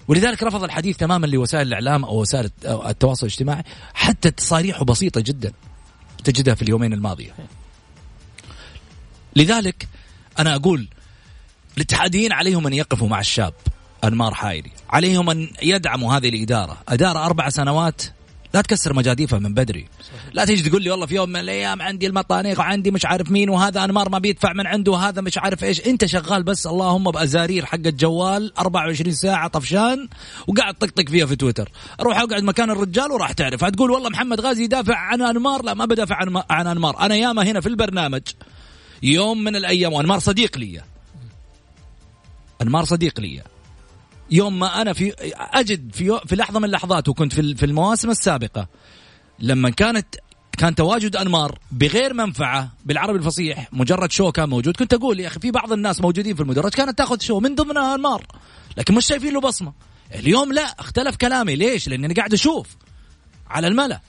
ولذلك 0.07 0.43
رفض 0.43 0.63
الحديث 0.63 0.97
تماما 0.97 1.27
لوسائل 1.27 1.67
الإعلام 1.67 2.05
أو 2.05 2.21
وسائل 2.21 2.49
التواصل 2.65 3.27
الاجتماعي 3.27 3.63
حتى 3.93 4.31
تصاريحه 4.31 4.85
بسيطة 4.85 5.21
جدا 5.21 5.51
تجدها 6.23 6.55
في 6.55 6.61
اليومين 6.61 6.93
الماضية. 6.93 7.35
لذلك 9.37 9.87
أنا 10.39 10.55
أقول 10.55 10.87
الاتحاديين 11.77 12.31
عليهم 12.31 12.67
أن 12.67 12.73
يقفوا 12.73 13.07
مع 13.09 13.19
الشاب 13.19 13.53
أنمار 14.03 14.33
حايري. 14.33 14.71
عليهم 14.89 15.29
أن 15.29 15.49
يدعموا 15.63 16.13
هذه 16.13 16.29
الإدارة. 16.29 16.77
إدارة 16.89 17.25
أربع 17.25 17.49
سنوات 17.49 18.01
لا 18.53 18.61
تكسر 18.61 18.93
مجاديفها 18.93 19.39
من 19.39 19.53
بدري. 19.53 19.87
صحيح. 20.01 20.21
لا 20.33 20.45
تيجي 20.45 20.69
تقول 20.69 20.83
لي 20.83 20.89
والله 20.89 21.05
في 21.05 21.15
يوم 21.15 21.29
من 21.29 21.39
الأيام 21.39 21.81
عندي 21.81 22.07
المطانيق 22.07 22.59
وعندي 22.59 22.91
مش 22.91 23.05
عارف 23.05 23.31
مين 23.31 23.49
وهذا 23.49 23.83
أنمار 23.83 24.09
ما 24.09 24.19
بيدفع 24.19 24.53
من 24.53 24.67
عنده 24.67 24.91
وهذا 24.91 25.21
مش 25.21 25.37
عارف 25.37 25.63
إيش. 25.63 25.87
أنت 25.87 26.05
شغال 26.05 26.43
بس 26.43 26.67
اللهم 26.67 27.03
بأزارير 27.03 27.65
حق 27.65 27.75
الجوال 27.75 28.57
24 28.57 29.13
ساعة 29.13 29.47
طفشان 29.47 30.07
وقاعد 30.47 30.73
طقطق 30.73 31.09
فيها 31.09 31.25
في 31.25 31.35
تويتر. 31.35 31.71
أروح 31.99 32.17
أقعد 32.17 32.43
مكان 32.43 32.69
الرجال 32.69 33.11
وراح 33.11 33.31
تعرف. 33.31 33.63
هتقول 33.63 33.91
والله 33.91 34.09
محمد 34.09 34.41
غازي 34.41 34.63
يدافع 34.63 34.95
عن 34.95 35.21
أنمار؟ 35.21 35.63
لا 35.63 35.73
ما 35.73 35.85
بدافع 35.85 36.15
عن 36.15 36.41
عن 36.49 36.67
أنمار. 36.67 36.99
أنا 36.99 37.15
ياما 37.15 37.43
هنا 37.43 37.61
في 37.61 37.69
البرنامج. 37.69 38.21
يوم 39.03 39.43
من 39.43 39.55
الأيام 39.55 39.93
وأنمار 39.93 40.19
صديق 40.19 40.57
لي. 40.57 40.81
أنمار 42.61 42.85
صديق 42.85 43.19
لي. 43.19 43.43
يوم 44.31 44.59
ما 44.59 44.81
أنا 44.81 44.93
في 44.93 45.13
أجد 45.35 45.95
في 45.95 46.19
في 46.25 46.35
لحظة 46.35 46.59
من 46.59 46.65
اللحظات 46.65 47.09
وكنت 47.09 47.33
في 47.33 47.55
في 47.55 47.65
المواسم 47.65 48.09
السابقة 48.09 48.67
لما 49.39 49.69
كانت 49.69 50.15
كان 50.57 50.75
تواجد 50.75 51.15
أنمار 51.15 51.59
بغير 51.71 52.13
منفعة 52.13 52.71
بالعربي 52.85 53.17
الفصيح 53.17 53.69
مجرد 53.73 54.11
شو 54.11 54.31
كان 54.31 54.49
موجود. 54.49 54.77
كنت 54.77 54.93
أقول 54.93 55.19
يا 55.19 55.27
أخي 55.27 55.39
في 55.39 55.51
بعض 55.51 55.73
الناس 55.73 56.01
موجودين 56.01 56.35
في 56.35 56.41
المدرج 56.41 56.71
كانت 56.71 56.97
تأخذ 56.97 57.19
شو 57.19 57.39
من 57.39 57.55
ضمنها 57.55 57.95
أنمار 57.95 58.25
لكن 58.77 58.93
مش 58.93 59.05
شايفين 59.05 59.33
له 59.33 59.41
بصمة. 59.41 59.73
اليوم 60.15 60.53
لا 60.53 60.61
اختلف 60.61 61.15
كلامي. 61.15 61.55
ليش؟ 61.55 61.87
لاني 61.87 62.13
قاعد 62.13 62.33
أشوف 62.33 62.67
على 63.47 63.67
الملا. 63.67 64.01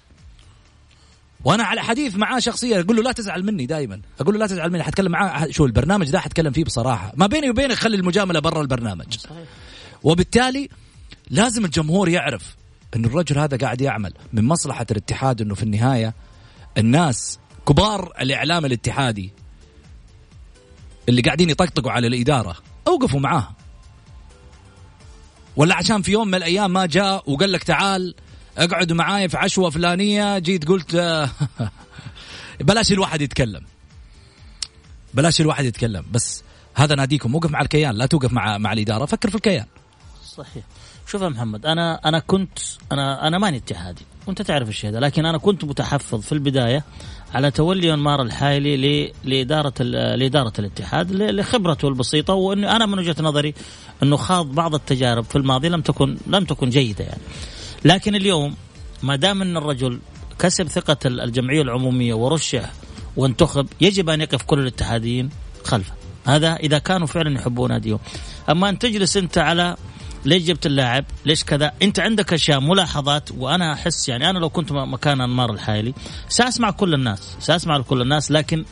وأنا 1.44 1.64
على 1.64 1.82
حديث 1.82 2.16
معاه 2.16 2.38
شخصيا 2.38 2.80
أقول 2.80 2.96
له 2.96 3.02
لا 3.02 3.12
تزعل 3.12 3.44
مني 3.44 3.66
دائما 3.66 4.00
أقول 4.20 4.34
له 4.34 4.40
لا 4.40 4.46
تزعل 4.46 4.70
مني 4.70 4.82
حتكلم 4.82 5.12
معاه 5.12 5.50
شو 5.50 5.66
البرنامج 5.66 6.10
ده؟ 6.10 6.20
حتكلم 6.20 6.52
فيه 6.52 6.64
بصراحة. 6.64 7.12
ما 7.16 7.26
بيني 7.26 7.50
وبينك 7.50 7.74
خلي 7.74 7.96
المجاملة 7.96 8.40
برا 8.40 8.62
البرنامج. 8.62 9.18
صحيح. 9.18 9.36
وبالتالي 10.02 10.68
لازم 11.30 11.64
الجمهور 11.64 12.08
يعرف 12.08 12.56
إن 12.96 13.04
الرجل 13.04 13.38
هذا 13.38 13.56
قاعد 13.56 13.80
يعمل 13.80 14.12
من 14.32 14.44
مصلحة 14.44 14.86
الاتحاد 14.90 15.40
إنه 15.40 15.54
في 15.54 15.62
النهاية 15.62 16.14
الناس 16.78 17.38
كبار 17.68 18.12
الإعلام 18.20 18.64
الاتحادي 18.64 19.30
اللي 21.08 21.22
قاعدين 21.22 21.50
يطقطقوا 21.50 21.92
على 21.92 22.06
الإدارة 22.06 22.56
أوقفوا 22.88 23.20
معاه. 23.20 23.48
ولا 25.56 25.74
عشان 25.74 26.02
في 26.02 26.12
يوم 26.12 26.28
من 26.28 26.34
الأيام 26.34 26.72
ما 26.72 26.86
جاء 26.86 27.30
وقال 27.30 27.52
لك 27.52 27.62
تعال 27.62 28.14
اقعد 28.58 28.92
معاي 28.92 29.28
في 29.28 29.36
عشوة 29.36 29.70
فلانية. 29.70 30.38
جيت 30.38 30.68
قلت 30.68 30.96
بلاش 32.60 32.92
الواحد 32.92 33.20
يتكلم. 33.20 33.62
بلاش 35.14 35.40
الواحد 35.40 35.64
يتكلم. 35.64 36.04
بس 36.12 36.42
هذا 36.74 36.94
ناديكم 36.94 37.34
وقف 37.34 37.50
مع 37.50 37.60
الكيان 37.60 37.94
لا 37.94 38.06
توقف 38.06 38.32
مع 38.32 38.58
مع 38.58 38.72
الإدارة 38.72 39.06
فكر 39.06 39.30
في 39.30 39.34
الكيان. 39.34 39.66
صحيح. 40.36 40.64
شوف 41.06 41.22
يا 41.22 41.28
محمد 41.28 41.66
أنا 41.66 42.00
أنا 42.04 42.18
كنت 42.18 42.58
أنا 42.92 43.26
أنا 43.26 43.38
ماني 43.38 43.56
اتحادي. 43.56 44.02
وأنت 44.26 44.42
تعرف 44.42 44.68
الشيء 44.68 44.90
هذا 44.90 45.00
لكن 45.00 45.26
أنا 45.26 45.38
كنت 45.38 45.64
متحفظ 45.64 46.20
في 46.20 46.32
البداية 46.32 46.84
على 47.34 47.50
تولي 47.50 47.94
انمار 47.94 48.22
الحايلي 48.22 49.12
لإدارة 49.24 49.82
لإدارة 50.16 50.52
الاتحاد 50.58 51.12
لخبرته 51.12 51.88
البسيطة. 51.88 52.34
وانه 52.34 52.76
أنا 52.76 52.86
من 52.86 52.98
وجهة 52.98 53.16
نظري 53.20 53.54
أنه 54.02 54.16
خاض 54.16 54.46
بعض 54.46 54.74
التجارب 54.74 55.24
في 55.24 55.36
الماضي 55.36 55.68
لم 55.68 55.80
تكن 55.80 56.16
لم 56.26 56.44
تكن 56.44 56.70
جيدة 56.70 57.04
يعني. 57.04 57.20
لكن 57.84 58.14
اليوم 58.14 58.54
ما 59.02 59.16
دام 59.16 59.42
أن 59.42 59.56
الرجل 59.56 60.00
كسب 60.38 60.68
ثقة 60.68 60.96
الجمعية 61.06 61.62
العمومية 61.62 62.14
ورشح 62.14 62.72
وانتخب 63.16 63.66
يجب 63.80 64.10
أن 64.10 64.20
يقف 64.20 64.42
كل 64.42 64.58
الاتحاديين 64.58 65.30
خلفه 65.64 65.92
هذا 66.26 66.54
إذا 66.54 66.78
كانوا 66.78 67.06
فعلا 67.06 67.34
يحبون 67.34 67.70
ناديهم 67.70 67.98
أما 68.50 68.68
أن 68.68 68.78
تجلس 68.78 69.16
أنت 69.16 69.38
على 69.38 69.76
ليش 70.24 70.42
جبت 70.42 70.66
اللاعب؟ 70.66 71.04
ليش 71.26 71.44
كذا؟ 71.44 71.72
أنت 71.82 72.00
عندك 72.00 72.32
أشياء 72.32 72.60
ملاحظات 72.60 73.32
وأنا 73.32 73.72
أحس 73.72 74.08
يعني 74.08 74.30
أنا 74.30 74.38
لو 74.38 74.50
كنت 74.50 74.72
مكان 74.72 75.20
انمار 75.20 75.52
الحايلي 75.52 75.94
سأسمع 76.28 76.70
كل 76.70 76.94
الناس، 76.94 77.36
سأسمع 77.40 77.80
كل 77.80 78.02
الناس 78.02 78.30
لكن 78.30 78.64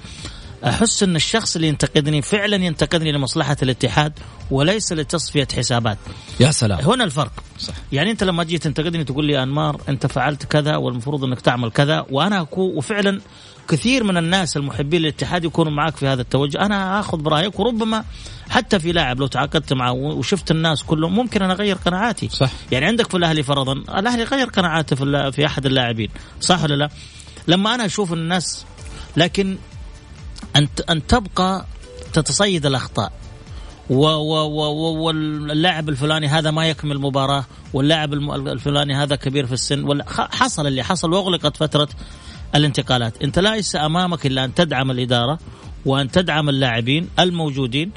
أحس 0.64 1.02
أن 1.02 1.16
الشخص 1.16 1.56
اللي 1.56 1.68
ينتقدني 1.68 2.22
فعلا 2.22 2.56
ينتقدني 2.56 3.12
لمصلحة 3.12 3.56
الاتحاد 3.62 4.12
وليس 4.50 4.92
لتصفية 4.92 5.48
حسابات. 5.56 5.98
يا 6.40 6.50
سلام. 6.50 6.80
هنا 6.80 7.04
الفرق. 7.04 7.32
صح. 7.58 7.74
يعني 7.92 8.10
أنت 8.10 8.24
لما 8.24 8.44
تجي 8.44 8.58
تنتقدني 8.58 9.04
تقول 9.04 9.24
لي 9.24 9.42
أنمار 9.42 9.80
أنت 9.88 10.06
فعلت 10.06 10.44
كذا 10.46 10.76
والمفروض 10.76 11.24
أنك 11.24 11.40
تعمل 11.40 11.70
كذا 11.70 12.06
وأنا 12.10 12.40
اكون 12.40 12.76
وفعلا 12.76 13.20
كثير 13.68 14.04
من 14.04 14.16
الناس 14.16 14.56
المحبين 14.56 15.00
للاتحاد 15.00 15.44
يكونوا 15.44 15.72
معك 15.72 15.96
في 15.96 16.06
هذا 16.06 16.22
التوجه 16.22 16.60
أنا 16.60 17.00
آخذ 17.00 17.18
برأيك 17.18 17.60
وربما 17.60 18.04
حتى 18.50 18.78
في 18.78 18.92
لاعب 18.92 19.20
لو 19.20 19.26
تعاقدت 19.26 19.72
معه 19.72 19.92
وشفت 19.92 20.50
الناس 20.50 20.82
كلهم 20.82 21.14
ممكن 21.14 21.42
أنا 21.42 21.52
أغير 21.52 21.76
قناعاتي 21.76 22.28
صح 22.28 22.50
يعني 22.72 22.86
عندك 22.86 23.10
في 23.10 23.16
الأهلي 23.16 23.42
فرضا 23.42 23.72
الأهلي 23.72 24.22
غير 24.22 24.46
قناعاته 24.46 24.96
في, 24.96 25.32
في 25.32 25.46
أحد 25.46 25.66
اللاعبين 25.66 26.08
صح 26.40 26.64
ولا 26.64 26.74
لا 26.74 26.90
لما 27.48 27.74
أنا 27.74 27.84
أشوف 27.86 28.12
الناس 28.12 28.64
لكن 29.16 29.56
أن 30.56 30.68
أن 30.90 31.06
تبقى 31.06 31.64
تتصيد 32.12 32.66
الأخطاء. 32.66 33.12
واللاعب 33.90 35.88
الفلاني 35.88 36.26
هذا 36.26 36.50
ما 36.50 36.68
يكمل 36.68 36.92
المباراة 36.92 37.44
واللاعب 37.72 38.12
الفلاني 38.48 38.94
هذا 38.94 39.16
كبير 39.16 39.46
في 39.46 39.52
السن 39.52 40.02
حصل 40.10 40.66
اللي 40.66 40.82
حصل 40.82 41.12
وأغلقت 41.12 41.56
فترة 41.56 41.88
الانتقالات. 42.54 43.22
أنت 43.22 43.38
ليس 43.38 43.76
أمامك 43.76 44.26
إلا 44.26 44.44
أن 44.44 44.54
تدعم 44.54 44.90
الإدارة 44.90 45.38
وأن 45.86 46.10
تدعم 46.10 46.48
اللاعبين 46.48 47.08
الموجودين 47.18 47.92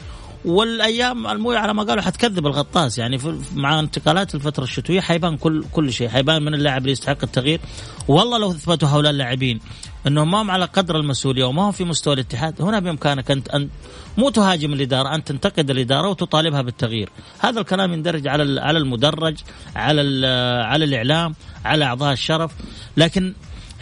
والأيام 0.46 1.28
الموية 1.28 1.58
على 1.58 1.74
ما 1.74 1.84
قالوا 1.84 2.04
حتكذب 2.04 2.48
الغطاس. 2.48 2.98
يعني 2.98 3.20
مع 3.56 3.80
انتقالات 3.80 4.36
الفترة 4.36 4.64
الشتوية 4.64 5.02
حيبان 5.02 5.38
كل 5.38 5.64
كل 5.74 5.94
شيء. 5.94 6.10
حيبان 6.10 6.44
من 6.44 6.54
اللاعب 6.54 6.82
اللي 6.82 6.92
يستحق 6.92 7.18
التغيير. 7.24 7.60
والله 8.08 8.38
لو 8.38 8.52
أثبتوا 8.52 8.90
هؤلاء 8.90 9.12
اللاعبين 9.12 9.60
إنهم 10.08 10.32
ما 10.32 10.42
هم 10.42 10.52
على 10.52 10.66
قدر 10.66 11.00
المسؤولية 11.00 11.46
وما 11.46 11.62
هم 11.62 11.72
في 11.72 11.84
مستوى 11.84 12.14
الاتحاد 12.14 12.62
هنا 12.62 12.80
بإمكانك 12.80 13.32
أنت 13.32 13.50
ان 13.50 13.70
مو 14.18 14.30
تهاجم 14.30 14.74
الإدارة 14.74 15.16
أن 15.16 15.24
تنتقد 15.24 15.70
الإدارة 15.70 16.10
وتطالبها 16.10 16.62
بالتغيير. 16.62 17.10
هذا 17.40 17.60
الكلام 17.60 17.94
يندرج 17.94 18.28
على 18.28 18.62
على 18.62 18.78
المدرج 18.78 19.38
على 19.76 20.28
على 20.66 20.86
الإعلام 20.86 21.36
على 21.66 21.86
أعضاء 21.86 22.14
الشرف. 22.14 22.52
لكن 22.98 23.34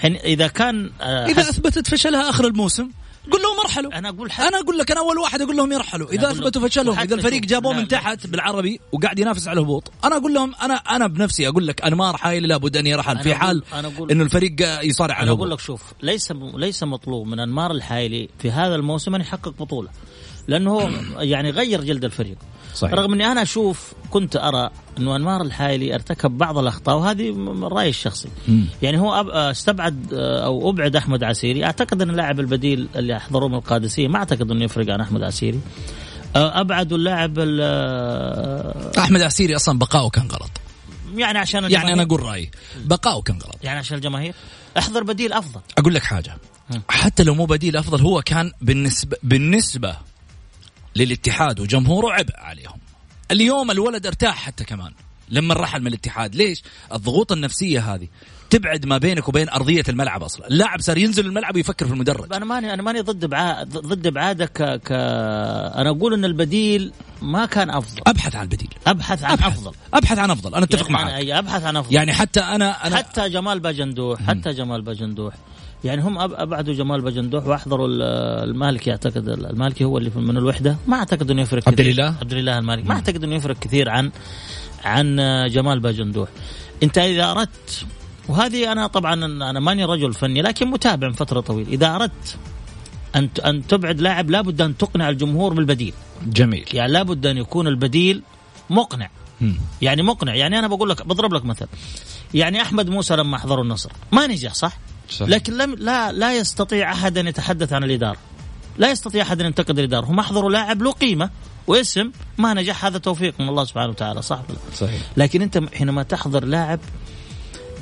إذا 0.06 0.48
كان 0.48 0.92
آه، 1.02 1.26
إذا 1.26 1.42
أثبتت 1.42 1.88
فشلها 1.88 2.30
آخر 2.30 2.48
الموسم 2.48 2.90
قول 3.32 3.42
لهم 3.42 3.60
ارحلوا. 3.66 3.98
أنا 3.98 4.10
أقول 4.10 4.32
أنا 4.40 4.60
أقول 4.60 4.78
لك 4.78 4.92
أنا 4.92 5.00
أول 5.00 5.18
واحد 5.18 5.42
أقول 5.42 5.58
لهم 5.58 5.72
يرحلوا. 5.72 6.10
إذا 6.12 6.32
أثبتوا 6.32 6.68
فشلهم 6.68 7.00
إذا 7.00 7.16
الفريق 7.16 7.42
جابوه 7.42 7.74
من 7.74 7.88
تحت 7.88 8.28
بالعربي 8.28 8.80
وقاعد 8.92 9.20
ينافس 9.20 9.48
على 9.48 9.60
الهبوط. 9.60 9.92
أنا 10.04 10.18
أقول 10.18 10.34
لهم 10.34 10.56
أنا 10.62 10.74
أنا 10.74 11.08
بنفسي 11.08 11.48
أقول 11.48 11.68
لك 11.68 11.82
انمار 11.82 12.18
حايل 12.18 12.48
لابد 12.48 12.78
ان 12.78 12.88
يرحل 12.88 13.20
في 13.20 13.36
حال 13.36 13.64
إنه 14.12 14.24
الفريق 14.24 14.56
يصارع 14.84 15.16
على 15.16 15.24
الهبوط 15.24 15.46
أنا 15.46 15.48
أقول 15.48 15.52
لك 15.52 15.60
شوف 15.60 15.82
ليس 16.02 16.34
ليس 16.54 16.84
مطلوب 16.84 17.28
من 17.28 17.40
أنمار 17.40 17.72
الحايلي 17.72 18.30
في 18.40 18.52
هذا 18.52 18.76
الموسم 18.76 19.16
أن 19.16 19.22
يحقق 19.22 19.54
بطولة. 19.60 19.90
لأنه 20.48 20.92
يعني 21.18 21.50
غير 21.50 21.84
جلد 21.84 22.06
الفريق. 22.06 22.38
صحيح. 22.78 22.94
رغم 22.94 23.14
إني 23.14 23.26
أنا 23.26 23.42
أشوف 23.42 23.94
كنت 24.10 24.36
أرى 24.36 24.70
إنه 24.98 25.16
انمار 25.16 25.42
الحايلي 25.42 25.96
ارتكب 25.96 26.38
بعض 26.38 26.58
الأخطاء 26.58 26.98
وهذه 26.98 27.36
رأيي 27.62 27.90
الشخصي. 27.90 28.30
مم. 28.48 28.66
يعني 28.82 29.00
هو 29.00 29.14
استبعد 29.34 30.14
أو 30.14 30.70
أبعد 30.70 30.96
أحمد 30.96 31.24
عسيري. 31.24 31.66
أعتقد 31.66 32.02
أن 32.02 32.10
اللاعب 32.10 32.40
البديل 32.40 32.88
اللي 32.96 33.18
احضروه 33.18 33.50
من 33.50 33.56
القادسيه 33.56 34.08
ما 34.08 34.18
أعتقد 34.18 34.52
أنه 34.52 34.64
يفرق 34.64 34.94
عن 34.94 35.02
أحمد 35.02 35.24
عسيري. 35.24 35.60
ابعدوا 36.36 36.98
اللاعب 36.98 37.40
أحمد 39.00 39.22
عسيري 39.22 39.56
أصلا 39.56 39.80
بقاؤه 39.80 40.10
كان 40.10 40.28
غلط. 40.28 40.52
يعني 41.16 41.38
عشان 41.38 41.66
الجماهير. 41.66 41.88
يعني 41.88 42.02
أنا 42.02 42.08
أقول 42.08 42.24
رأيي 42.24 42.52
بقاؤه 42.86 43.22
كان 43.22 43.36
غلط. 43.36 43.58
يعني 43.64 43.80
عشان 43.80 43.98
الجماهير؟ 43.98 44.34
احضر 44.78 45.04
بديل 45.04 45.34
أفضل. 45.34 45.62
أقول 45.78 45.94
لك 45.94 46.04
حاجة. 46.04 46.38
حتى 46.90 47.24
لو 47.24 47.36
مو 47.36 47.46
بديل 47.46 47.78
أفضل 47.78 48.02
هو 48.02 48.22
كان 48.22 48.52
بالنسبة 48.62 49.18
بالنسبة 49.24 49.98
للاتحاد 50.98 51.60
وجمهوره 51.60 52.14
عبء 52.14 52.38
عليهم. 52.38 52.80
اليوم 53.32 53.72
الولد 53.72 54.06
ارتاح 54.06 54.36
حتى 54.36 54.64
كمان 54.64 54.92
لما 55.30 55.54
رحل 55.54 55.82
من 55.82 55.88
الاتحاد. 55.88 56.36
ليش؟ 56.36 56.64
الضغوط 56.94 57.32
النفسية 57.32 57.96
هذه 57.96 58.08
تبعد 58.50 58.86
ما 58.86 58.98
بينك 58.98 59.28
وبين 59.28 59.50
أرضية 59.50 59.84
الملعب 59.90 60.24
أصلا. 60.24 60.48
اللاعب 60.48 60.82
صار 60.82 60.98
ينزل 60.98 61.26
الملعب 61.26 61.56
ويفكر 61.56 61.86
في 61.88 61.94
المدرج. 61.94 62.34
أنا 62.34 62.46
ماني 62.46 62.74
أنا 62.74 62.82
ماني 62.84 63.00
ضد 63.00 63.26
بعا... 63.26 63.64
ضد 63.64 64.08
ابعادك 64.08 64.52
ك... 64.52 64.82
ك 64.82 64.92
أنا 64.92 65.90
أقول 65.90 66.14
إن 66.14 66.26
البديل 66.26 66.94
ما 67.22 67.46
كان 67.46 67.70
أفضل. 67.70 68.02
أبحث 68.08 68.36
عن 68.36 68.44
البديل. 68.44 68.70
أبحث 68.88 69.24
عن 69.24 69.32
أبحث. 69.32 69.58
أفضل. 69.58 69.74
أبحث 69.94 70.18
عن 70.18 70.32
أفضل. 70.32 70.56
أنا 70.56 70.66
أتفق 70.66 70.92
يعني 70.92 70.94
معك. 70.94 71.26
أبحث 71.26 71.64
عن 71.64 71.76
أفضل. 71.78 71.96
يعني 71.96 72.14
حتى 72.14 72.40
أنا, 72.40 72.88
أنا... 72.88 72.96
حتى 72.96 73.30
جمال 73.30 73.60
باجندوح 73.60 74.22
حتى 74.22 74.54
جمال 74.54 74.82
باجندوح 74.82 75.34
يعني 75.84 76.02
هم 76.02 76.18
أبعدوا 76.18 76.74
جمال 76.74 77.02
بجندوح 77.02 77.48
وأحضروا 77.48 77.88
المالكي 78.44 78.92
أعتقد 78.92 79.30
المالكي 79.30 79.84
هو 79.84 79.98
اللي 79.98 80.12
من 80.16 80.38
الوحدة. 80.38 80.78
ما 80.88 80.98
أعتقد 80.98 81.32
إنه 81.32 81.42
يفرق 81.42 81.70
عبد 81.70 81.80
الله؟ 81.80 82.16
عبد 82.22 82.34
الله 82.34 82.60
المالكي. 82.60 82.88
ما 82.88 82.96
أعتقد 82.96 83.24
إنه 83.24 83.36
يفرق 83.36 83.60
كثير 83.60 83.90
عن 83.90 84.12
عن 84.84 85.16
جمال 85.50 85.80
باجندوح 85.80 86.30
أنت 86.84 86.98
إذا 86.98 87.32
أردت 87.32 87.86
وهذه 88.30 88.72
أنا 88.72 88.88
طبعا 88.88 89.14
أنا 89.26 89.60
ماني 89.60 89.86
رجل 89.86 90.14
فني 90.14 90.42
لكن 90.42 90.68
متابع 90.68 91.08
من 91.08 91.14
فترة 91.14 91.40
طويلة. 91.40 91.70
إذا 91.70 91.96
أردت 91.96 92.38
أن 93.16 93.30
أن 93.46 93.68
تبعد 93.68 94.02
لاعب 94.02 94.30
لابد 94.30 94.62
أن 94.62 94.78
تقنع 94.78 95.10
الجمهور 95.10 95.54
بالبديل. 95.54 95.94
جميل. 96.28 96.66
يعني 96.74 96.92
لابد 96.92 97.26
أن 97.26 97.38
يكون 97.38 97.68
البديل 97.68 98.22
مقنع. 98.70 99.10
يعني 99.82 100.02
مقنع. 100.02 100.36
يعني 100.36 100.60
أنا 100.60 100.68
بقول 100.68 100.90
لك 100.90 101.08
بضرب 101.08 101.34
لك 101.34 101.46
مثل. 101.46 101.68
يعني 102.34 102.62
أحمد 102.62 102.90
موسى 102.90 103.16
لما 103.16 103.38
أحضروا 103.38 103.64
النصر 103.64 103.92
ما 104.12 104.28
نجح 104.28 104.54
صح؟ 104.54 104.78
صحيح. 105.10 105.30
لكن 105.30 105.58
لم 105.58 105.76
لا 105.76 106.12
لا 106.12 106.38
يستطيع 106.38 106.92
أحد 106.92 107.18
أن 107.18 107.28
يتحدث 107.28 107.74
عن 107.74 107.84
الإدارة. 107.84 108.18
لا 108.78 108.92
يستطيع 108.92 109.22
أحد 109.22 109.40
أن 109.40 109.46
ينتقد 109.46 109.80
الإدارة. 109.80 110.06
هم 110.06 110.20
أحضروا 110.20 110.52
لاعب 110.52 110.82
له 110.82 110.92
قيمة 110.92 111.30
واسم 111.68 112.12
ما 112.38 112.54
نجح. 112.54 112.86
هذا 112.86 112.98
توفيق 112.98 113.34
من 113.40 113.50
الله 113.50 113.64
سبحانه 113.64 113.90
وتعالى. 113.90 114.22
صح. 114.22 114.42
صحيح. 114.76 115.02
لكن 115.18 115.42
أنت 115.42 115.64
حينما 115.74 116.04
تحضر 116.04 116.46
لاعب 116.46 116.80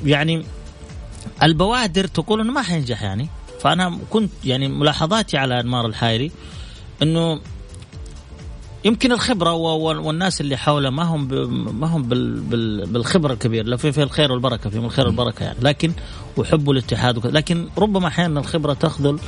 يعني 0.04 0.46
البوادر 1.42 2.06
تقول 2.06 2.40
إنه 2.40 2.52
ما 2.52 2.62
حينجح 2.62 3.02
يعني. 3.02 3.28
فأنا 3.60 3.98
كنت 4.10 4.30
يعني 4.44 4.68
ملاحظاتي 4.68 5.36
على 5.36 5.60
أنمار 5.60 5.86
الحايري 5.86 6.30
إنه 7.02 7.40
يمكن 8.86 9.12
الخبرة 9.12 9.52
والناس 9.52 10.40
اللي 10.40 10.56
حوله 10.56 10.90
ما 10.90 11.02
هم 11.02 11.28
ما 11.80 11.86
هم 11.86 12.02
بالخبره 12.92 13.32
الكبيره 13.32 13.76
في 13.76 13.92
في 13.92 14.02
الخير 14.02 14.32
والبركة 14.32 14.70
في 14.70 14.76
الخير 14.78 15.06
والبركة 15.06 15.44
يعني. 15.44 15.58
لكن 15.60 15.92
وحبه 16.36 16.72
الاتحاد 16.72 17.26
لكن 17.26 17.68
ربما 17.78 18.08
أحيانا 18.08 18.40
الخبرة 18.40 18.72
تخذل 18.72 19.18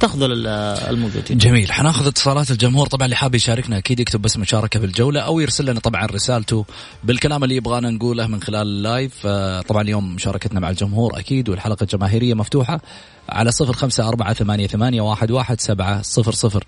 تخذل 0.00 0.46
الموجودين. 0.46 1.38
جميل، 1.38 1.72
حناخذ 1.72 2.06
اتصالات 2.06 2.50
الجمهور. 2.50 2.86
طبعا 2.86 3.04
اللي 3.04 3.16
حاب 3.16 3.34
يشاركنا 3.34 3.78
أكيد 3.78 4.00
يكتب 4.00 4.22
بس 4.22 4.36
مشاركة 4.36 4.80
بالجولة 4.80 5.20
أو 5.20 5.40
يرسل 5.40 5.70
لنا 5.70 5.80
طبعا 5.80 6.06
رسالته 6.06 6.64
بالكلام 7.04 7.44
اللي 7.44 7.56
يبغانا 7.56 7.90
نقوله 7.90 8.26
من 8.26 8.42
خلال 8.42 8.62
اللايف، 8.62 9.14
آه، 9.26 9.60
طبعا 9.60 9.82
اليوم 9.82 10.14
مشاركتنا 10.14 10.60
مع 10.60 10.70
الجمهور 10.70 11.18
أكيد 11.18 11.48
والحلقة 11.48 11.82
الجماهيرية 11.82 12.34
مفتوحة 12.34 12.80
على 13.28 13.52
صفر 13.52 13.72
خمسة 13.72 14.08
أربعة 14.08 14.32
ثمانية, 14.32 14.66
ثمانية 14.66 15.00
واحد, 15.00 15.30
واحد 15.30 15.60
سبعة 15.60 16.02
صفر 16.02 16.32
صفر. 16.32 16.64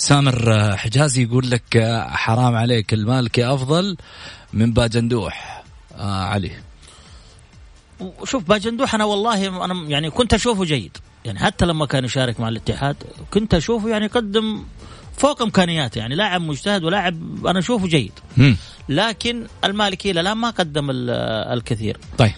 سامر 0.00 0.76
حجازي 0.76 1.22
يقول 1.22 1.50
لك 1.50 1.76
آه، 1.76 2.08
حرام 2.08 2.56
عليك 2.56 2.94
المالكي 2.94 3.46
أفضل 3.46 3.96
من 4.52 4.72
باجندوح. 4.72 5.64
آه 5.96 6.24
علي. 6.24 6.50
شوف 8.24 8.44
باجندوح 8.44 8.94
أنا 8.94 9.04
والله 9.04 9.64
أنا 9.64 9.88
يعني 9.88 10.10
كنت 10.10 10.34
أشوفه 10.34 10.64
جيد. 10.64 10.96
يعني 11.24 11.38
حتى 11.38 11.66
لما 11.66 11.86
كان 11.86 12.04
يشارك 12.04 12.40
مع 12.40 12.48
الاتحاد 12.48 12.96
كنت 13.30 13.54
أشوفه 13.54 13.88
يعني 13.88 14.04
يقدم 14.04 14.64
فوق 15.16 15.42
إمكانياته. 15.42 15.98
يعني 15.98 16.14
لاعب 16.14 16.40
مجتهد 16.40 16.84
ولاعب 16.84 17.46
أنا 17.46 17.58
أشوفه 17.58 17.86
جيد. 17.86 18.12
لكن 18.88 19.46
المالكي 19.64 20.10
إلى 20.10 20.20
الآن 20.20 20.36
ما 20.36 20.50
قدم 20.50 20.86
الكثير. 20.90 21.96
طيب. 22.18 22.32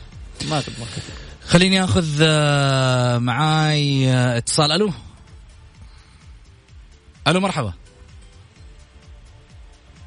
ما 0.51 0.57
قدم 0.57 0.83
الكثير. 0.83 1.15
خليني 1.47 1.85
آخذ 1.85 2.07
آه، 2.23 3.19
معاي 3.19 4.09
آه، 4.09 4.39
اتصال. 4.39 4.73
ألو. 4.73 4.93
ألو 7.29 7.41
مرحبا. 7.41 7.73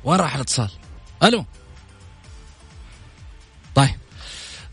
وين 0.04 0.20
راح 0.20 0.36
الاتصال؟ 0.36 0.70
ألو. 1.24 1.46
طيب 3.76 3.96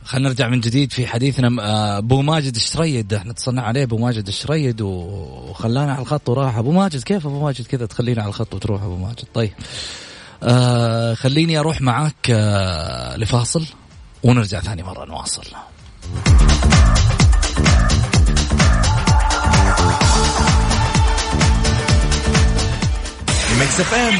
خلينا 0.04 0.28
نرجع 0.28 0.48
من 0.48 0.60
جديد 0.60 0.92
في 0.92 1.06
حديثنا. 1.06 1.62
آه، 1.62 1.98
أبو 1.98 2.22
ماجد 2.22 2.54
الشريد 2.54 3.14
إحنا 3.14 3.30
اتصلنا 3.30 3.62
عليه 3.62 3.82
أبو 3.82 3.98
ماجد 3.98 4.26
الشريد 4.26 4.80
وخلانا 4.80 5.92
على 5.92 6.02
الخط 6.02 6.28
وراح. 6.28 6.56
أبو 6.56 6.72
ماجد 6.72 7.02
كيف 7.02 7.26
أبو 7.26 7.44
ماجد 7.44 7.66
كذا 7.66 7.86
تخلينا 7.86 8.22
على 8.22 8.28
الخط 8.28 8.54
وتروح 8.54 8.82
أبو 8.82 8.96
ماجد؟ 8.96 9.24
طيب 9.34 9.52
آه 10.42 11.14
خليني 11.14 11.58
أروح 11.58 11.80
معاك 11.80 12.30
آه 12.30 13.16
لفاصل 13.16 13.66
ونرجع 14.22 14.60
ثاني 14.60 14.82
مرة 14.82 15.04
نواصل. 15.04 15.44
Mix 23.60 23.80
FM 23.80 24.18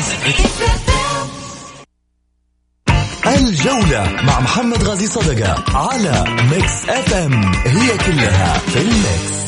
الجولة 3.27 4.23
مع 4.23 4.41
محمد 4.41 4.83
غازي 4.83 5.07
صدقة 5.07 5.65
على 5.77 6.25
Mix 6.51 6.89
FM 6.89 7.55
هي 7.55 7.99
كلها 7.99 8.59
في 8.59 8.79
ال 8.79 8.91
Mix. 8.91 9.43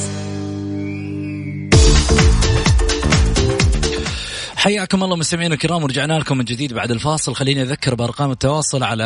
حياكم 4.56 5.04
الله 5.04 5.16
مستمعينا 5.16 5.54
الكرام 5.54 5.82
ورجعنا 5.82 6.18
لكم 6.18 6.38
من 6.38 6.44
جديد 6.44 6.72
بعد 6.72 6.90
الفاصل. 6.90 7.34
خليني 7.34 7.62
أذكر 7.62 7.94
بأرقام 7.94 8.30
التواصل 8.30 8.82
على 8.82 9.04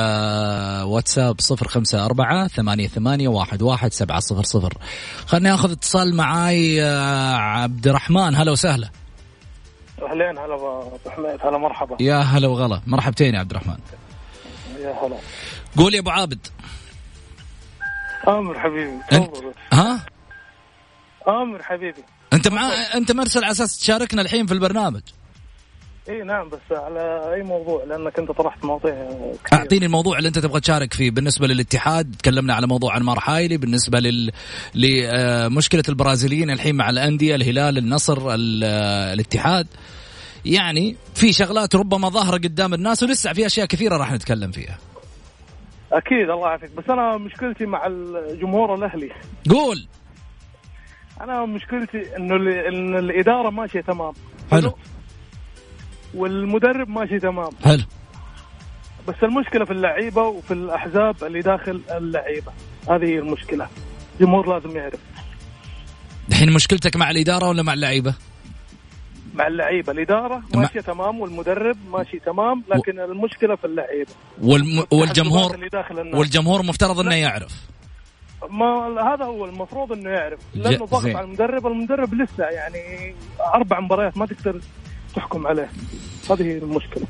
واتساب 0.86 1.40
صفر 1.40 1.68
خمسة 1.68 2.04
أربعة 2.04 2.48
ثمانية, 2.48 2.88
ثمانية 2.88 3.28
واحد, 3.28 3.62
واحد 3.62 3.92
سبعة 3.92 4.20
صفر 4.20 4.42
صفر. 4.42 4.74
خليني 5.26 5.54
أخذ 5.54 5.70
اتصال 5.70 6.14
معاي 6.14 6.82
آه، 6.82 7.34
عبد 7.36 7.86
الرحمن. 7.86 8.34
هلا 8.36 8.52
وسهلا. 8.52 8.90
أهلين 10.02 10.38
هلا 10.38 10.54
أبو 10.54 10.90
حميد 11.10 11.46
هلا 11.46 11.58
مرحبا. 11.58 11.96
يا 12.00 12.16
هلا 12.16 12.48
وغلا. 12.48 12.82
مرحبتين 12.86 13.34
يا 13.34 13.40
عبد 13.40 13.50
الرحمن. 13.50 13.78
يا 14.78 14.90
هلا. 14.90 15.16
قول 15.76 15.94
يا 15.94 16.00
أبو 16.00 16.10
عابد. 16.10 16.46
آمر 18.28 18.58
حبيبي 18.58 18.98
أنت. 19.12 19.36
ها؟ 19.72 20.00
آمر 21.28 21.62
حبيبي. 21.62 22.04
أنت 22.32 22.48
مع 22.48 22.72
أنت 22.94 23.12
مرسل 23.12 23.44
على 23.44 23.52
أساس 23.52 23.78
تشاركنا 23.78 24.22
الحين 24.22 24.46
في 24.46 24.54
البرنامج. 24.54 25.02
إي 26.08 26.22
نعم 26.22 26.48
بس 26.48 26.58
على 26.70 27.34
أي 27.34 27.42
موضوع؟ 27.42 27.84
لأنك 27.84 28.18
أنت 28.18 28.30
طرحت 28.32 28.64
مواضيع 28.64 28.94
كثير. 29.44 29.58
أعطيني 29.58 29.86
الموضوع 29.86 30.18
اللي 30.18 30.28
أنت 30.28 30.38
تبغى 30.38 30.60
تشارك 30.60 30.94
فيه. 30.94 31.10
بالنسبة 31.10 31.46
للاتحاد 31.46 32.14
تكلمنا 32.18 32.54
على 32.54 32.66
موضوع 32.66 32.96
انمار 32.96 33.20
حايلي. 33.20 33.56
بالنسبة 33.56 34.00
لل 34.00 34.30
لمشكله 34.74 35.82
البرازيليين 35.88 36.50
الحين 36.50 36.74
مع 36.76 36.90
الأندية 36.90 37.34
الهلال 37.34 37.78
النصر 37.78 38.34
ال- 38.34 38.64
آه، 38.64 39.12
الاتحاد. 39.12 39.66
يعني 40.44 40.96
في 41.14 41.32
شغلات 41.32 41.76
ربما 41.76 42.08
ظاهرة 42.08 42.36
قدام 42.36 42.74
الناس 42.74 43.02
ولسه 43.02 43.32
في 43.32 43.46
أشياء 43.46 43.66
كثيرة 43.66 43.96
راح 43.96 44.12
نتكلم 44.12 44.50
فيها. 44.50 44.78
أكيد 45.92 46.30
الله 46.30 46.48
يعافيك. 46.48 46.70
بس 46.70 46.84
أنا 46.90 47.16
مشكلتي 47.16 47.66
مع 47.66 47.86
الجمهور 47.86 48.74
الأهلي. 48.74 49.10
قول. 49.50 49.86
أنا 51.20 51.46
مشكلتي 51.46 52.16
إنه 52.16 52.34
إن 52.68 52.96
الإدارة 52.98 53.50
ماشية 53.50 53.80
تمام. 53.80 54.12
حلو. 54.50 54.72
والمدرب 56.14 56.88
ماشي 56.88 57.18
تمام. 57.18 57.50
حلو. 57.64 57.82
بس 59.08 59.14
المشكلة 59.22 59.64
في 59.64 59.70
اللعيبة 59.70 60.22
وفي 60.22 60.54
الأحزاب 60.54 61.24
اللي 61.24 61.40
داخل 61.40 61.80
اللعيبة. 61.90 62.52
هذه 62.90 63.04
هي 63.04 63.18
المشكلة. 63.18 63.68
الجمهور 64.14 64.54
لازم 64.54 64.76
يعرف. 64.76 65.00
الحين 66.28 66.52
مشكلتك 66.52 66.96
مع 66.96 67.10
الإدارة 67.10 67.48
ولا 67.48 67.62
مع 67.62 67.72
اللعيبة؟ 67.72 68.14
مع 69.34 69.46
اللعيبة. 69.46 69.92
الإدارة 69.92 70.42
ماشية 70.54 70.80
تمام 70.80 71.20
والمدرب 71.20 71.76
ماشي 71.92 72.18
تمام 72.18 72.64
لكن 72.74 73.00
المشكلة 73.00 73.56
في 73.56 73.64
اللعيبة. 73.64 74.10
والم... 74.42 74.84
والجمهور 74.92 75.54
اللي 75.54 75.68
داخل 75.68 75.98
الناس 75.98 76.14
والجمهور 76.14 76.62
مفترض 76.62 77.00
إنه 77.00 77.14
يعرف. 77.14 77.52
ما 78.50 79.02
هذا 79.14 79.24
هو 79.24 79.44
المفروض 79.44 79.92
إنه 79.92 80.10
يعرف. 80.10 80.40
لأنه 80.54 80.86
ضغط. 80.86 81.06
على 81.06 81.20
المدرب 81.20 81.66
المدرب 81.66 82.14
لسه 82.14 82.44
يعني 82.44 83.14
أربع 83.54 83.80
مباريات 83.80 84.16
ما 84.18 84.26
تقدر 84.26 84.60
تحكم 85.18 85.46
عليه. 85.46 85.70
هذه 86.30 86.42
هي 86.42 86.58
المشكلة. 86.58 87.04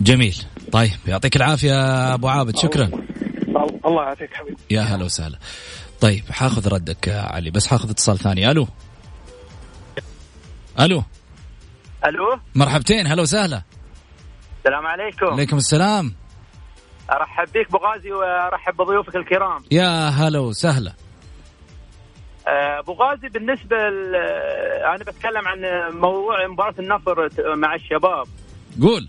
جميل. 0.00 0.36
طيب 0.72 0.90
يعطيك 1.06 1.36
العافية 1.36 1.74
أبو 2.14 2.28
عابد. 2.28 2.56
شكرا. 2.56 2.90
الله 3.86 4.02
يعافيك 4.02 4.34
حبيبي. 4.34 4.56
يا 4.70 4.80
هلا 4.80 5.04
وسهلا. 5.04 5.38
طيب 6.00 6.24
حاخذ 6.30 6.68
ردك 6.68 7.06
يا 7.06 7.20
علي. 7.20 7.50
بس 7.50 7.66
حاخذ 7.66 7.90
اتصال 7.90 8.18
ثاني. 8.18 8.50
ألو. 8.50 8.68
ألو. 10.80 11.02
ألو. 12.06 12.38
مرحبتين. 12.54 13.06
هلا 13.06 13.22
وسهلا. 13.22 13.62
السلام 14.58 14.86
عليكم. 14.86 15.26
عليكم 15.26 15.56
السلام. 15.56 16.14
أرحب 17.12 17.48
بك 17.54 17.66
أبو 17.68 17.78
غازي 17.78 18.12
وأرحب 18.12 18.76
بضيوفك 18.76 19.16
الكرام. 19.16 19.64
يا 19.70 20.08
هلا 20.08 20.38
وسهلا. 20.38 20.92
أبو 22.46 22.92
غازي 22.92 23.28
بالنسبة 23.28 23.76
ل- 23.88 24.14
أنا 24.84 24.96
بتكلم 25.04 25.48
عن 25.48 25.90
موضوع 25.94 26.46
مباراة 26.46 26.74
النصر 26.78 27.28
مع 27.56 27.74
الشباب. 27.74 28.26
قول. 28.82 29.08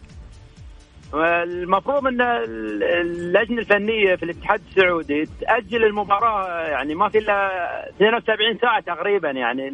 المفروض 1.13 2.07
إن 2.07 2.21
ال- 2.21 2.83
اللجنة 2.83 3.59
الفنية 3.59 4.15
في 4.15 4.23
الاتحاد 4.23 4.61
السعودي 4.69 5.29
تأجل 5.41 5.83
المباراة 5.85 6.61
يعني 6.67 6.95
ما 6.95 7.09
في 7.09 7.17
إلا 7.17 7.89
72 7.89 8.57
ساعة 8.61 8.79
تقريبا 8.81 9.29
يعني 9.31 9.73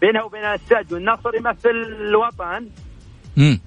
بينها 0.00 0.22
وبين 0.22 0.44
السد 0.44 0.92
والنصر 0.92 1.34
يمثل 1.34 1.70
الوطن. 1.70 2.68
امم 3.38 3.60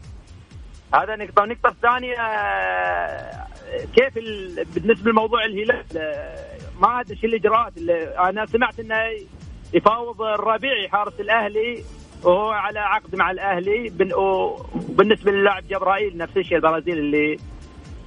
هذا 0.96 1.16
نقطة، 1.16 1.42
والنقطة 1.42 1.70
الثانية 1.70 2.16
آه، 2.22 3.48
كيف 3.96 4.18
ال... 4.18 4.66
بالنسبة 4.76 5.12
لموضوع 5.12 5.46
الهلال 5.46 5.84
آه، 5.98 6.53
ما 6.80 7.00
ادري 7.00 7.16
إيش 7.16 7.26
الاجراءات 7.26 7.78
اللي 7.78 8.18
أنا 8.18 8.46
سمعت 8.46 8.80
إنه 8.80 8.96
يفاوض 9.74 10.22
الربيعي 10.22 10.90
حارس 10.90 11.14
الأهلي 11.20 11.84
وهو 12.24 12.50
على 12.50 12.80
عقد 12.80 13.16
مع 13.16 13.32
الأهلي 13.32 13.90
بن... 13.90 14.14
وبالنسبة 14.14 15.32
للاعب 15.32 15.68
جبرائيل 15.68 16.18
نفس 16.18 16.38
الشيء 16.38 16.58
البرازيل 16.58 16.98
اللي 16.98 17.38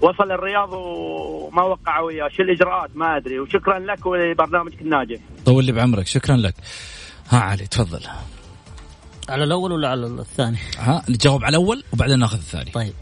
وصل 0.01 0.33
الرياض 0.33 0.73
وما 0.73 1.63
وقع 1.63 2.01
وياه، 2.01 2.29
شو 2.29 2.43
الإجراءات؟ 2.43 2.91
ما 2.95 3.17
أدري. 3.17 3.41
وشكرا 3.41 3.79
لك 3.79 4.07
ولبرنامجك 4.07 4.83
الناجح. 4.83 5.19
طول 5.47 5.65
لي 5.65 5.73
بعمرك. 5.73 6.07
شكرا 6.07 6.37
لك. 6.37 6.55
ها 7.29 7.39
علي 7.39 7.67
تفضل. 7.67 8.01
على 9.29 9.45
الأول 9.45 9.73
ولا 9.73 9.89
على 9.89 10.07
الثاني؟ 10.07 10.59
ها 10.79 11.03
نجاوب 11.09 11.45
على 11.45 11.57
الأول 11.57 11.83
وبعدين 11.93 12.19
ناخذ 12.19 12.37
الثاني. 12.37 12.71
طيب. 12.71 12.93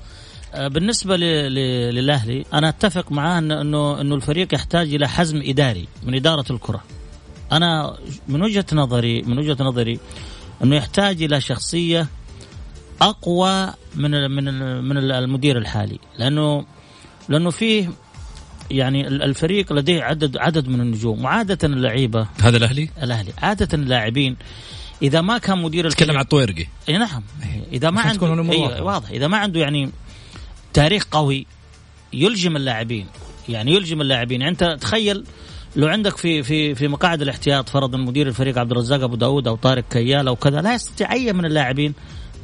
بالنسبة 0.58 1.16
ل- 1.16 1.20
ل- 1.54 1.94
للأهلي 1.94 2.44
أنا 2.52 2.68
أتفق 2.68 3.12
معاه 3.12 3.38
إنه 3.38 4.00
إنه 4.00 4.14
الفريق 4.14 4.54
يحتاج 4.54 4.94
إلى 4.94 5.08
حزم 5.08 5.42
إداري 5.44 5.88
من 6.02 6.14
إدارة 6.14 6.44
الكرة. 6.52 6.82
أنا 7.52 7.96
من 8.28 8.42
وجهة 8.42 8.66
نظري 8.72 9.22
من 9.22 9.38
وجهة 9.38 9.56
نظري 9.60 9.98
إنه 10.64 10.76
يحتاج 10.76 11.22
إلى 11.22 11.40
شخصية 11.40 12.06
أقوى 13.00 13.72
من 13.94 14.30
من 14.30 14.44
من 14.84 14.96
ال- 14.98 15.12
المدير 15.12 15.58
الحالي. 15.58 15.98
لأنه 16.18 16.64
لأنه 17.28 17.50
فيه 17.50 17.88
يعني 18.70 19.08
ال- 19.08 19.22
الفريق 19.22 19.72
لديه 19.72 20.02
عدد 20.02 20.36
عدد 20.36 20.68
من 20.68 20.80
النجوم 20.80 21.24
وعادة 21.24 21.58
اللعيبة 21.64 22.26
هذا 22.42 22.56
الأهلي؟ 22.56 22.88
الأهلي. 23.02 23.32
عادة 23.42 23.68
اللاعبين 23.74 24.36
إذا 25.02 25.20
ما 25.20 25.38
كان 25.38 25.62
مدير 25.62 25.90
تكلم 25.90 26.00
الفريق 26.10 26.16
عن 26.18 26.24
الطويرقي 26.24 26.66
إي 26.88 26.98
نعم. 26.98 27.22
إذا 27.72 27.90
ما 27.90 28.00
عنده 28.00 28.26
أيوة 28.26 28.62
واضحة. 28.62 28.82
واضح. 28.82 29.10
إذا 29.10 29.26
ما 29.28 29.36
عنده 29.36 29.60
يعني 29.60 29.90
تاريخ 30.74 31.04
قوي 31.10 31.46
يلجم 32.12 32.56
اللاعبين. 32.56 33.06
يعني 33.48 33.74
يلجم 33.74 34.00
اللاعبين. 34.00 34.40
يعني 34.40 34.52
انت 34.52 34.78
تخيل 34.80 35.24
لو 35.76 35.88
عندك 35.88 36.16
في 36.16 36.42
في 36.42 36.74
في 36.74 36.88
مقاعد 36.88 37.22
الاحتياط 37.22 37.68
فرضا 37.68 37.98
مدير 37.98 38.28
الفريق 38.28 38.58
عبد 38.58 38.70
الرزاق 38.70 39.02
أبو 39.02 39.16
داود 39.16 39.48
أو 39.48 39.56
طارق 39.56 39.84
كيال 39.90 40.28
أو 40.28 40.36
كذا 40.36 40.60
لا 40.60 40.74
يستطيع 40.74 41.12
أي 41.12 41.32
من 41.32 41.44
اللاعبين 41.44 41.94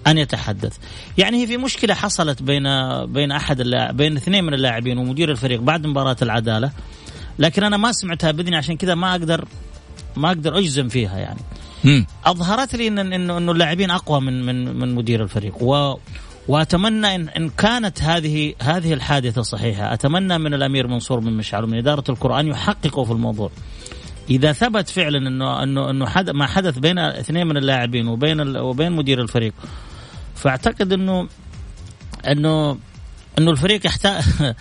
أن 0.06 0.18
يتحدث. 0.18 0.76
يعني 1.18 1.42
هي 1.42 1.46
في 1.46 1.56
مشكلة 1.56 1.94
حصلت 1.94 2.42
بين 2.42 2.64
بين 3.06 3.32
أحد 3.32 3.62
بين 3.92 4.16
اثنين 4.16 4.44
من 4.44 4.54
اللاعبين 4.54 4.98
ومدير 4.98 5.30
الفريق 5.30 5.60
بعد 5.60 5.86
مباراة 5.86 6.16
العدالة. 6.22 6.70
لكن 7.38 7.64
أنا 7.64 7.76
ما 7.76 7.92
سمعتها 7.92 8.30
باذني 8.30 8.56
عشان 8.56 8.76
كذا 8.76 8.94
ما 8.94 9.10
أقدر 9.10 9.44
ما 10.16 10.28
أقدر 10.28 10.58
أجزم 10.58 10.88
فيها 10.88 11.18
يعني. 11.18 11.40
أظهرت 12.24 12.74
لي 12.74 12.88
انه 12.88 13.02
إنه 13.36 13.52
اللاعبين 13.52 13.90
أقوى 13.90 14.20
من 14.20 14.46
من 14.46 14.76
من 14.76 14.94
مدير 14.94 15.22
الفريق. 15.22 15.62
و 15.62 15.98
وأتمنى 16.48 17.14
ان 17.14 17.28
إن 17.28 17.50
كانت 17.50 18.02
هذه 18.02 18.54
هذه 18.62 18.92
الحادثة 18.92 19.42
صحيحة. 19.42 19.92
أتمنى 19.94 20.38
من 20.38 20.54
الأمير 20.54 20.86
منصور 20.86 21.20
بن 21.20 21.32
مشعل 21.32 21.64
ومن 21.64 21.78
إدارة 21.78 22.04
القرآن 22.08 22.46
يحققوا 22.46 23.04
في 23.04 23.12
الموضوع. 23.12 23.50
إذا 24.30 24.52
ثبت 24.52 24.88
فعلا 24.88 25.18
انه 25.28 25.62
انه 25.62 25.90
إنه 25.90 26.06
حد 26.06 26.30
ما 26.30 26.46
حدث 26.46 26.78
بين 26.78 26.98
اثنين 26.98 27.46
من 27.46 27.56
اللاعبين 27.56 28.08
وبين 28.08 28.40
ال- 28.40 28.58
وبين 28.58 28.92
مدير 28.92 29.22
الفريق 29.22 29.52
فأعتقد 30.34 30.92
انه 30.92 31.28
انه 32.28 32.78
إنه 33.38 33.50
الفريق 33.50 33.86
يحتاج 33.86 34.22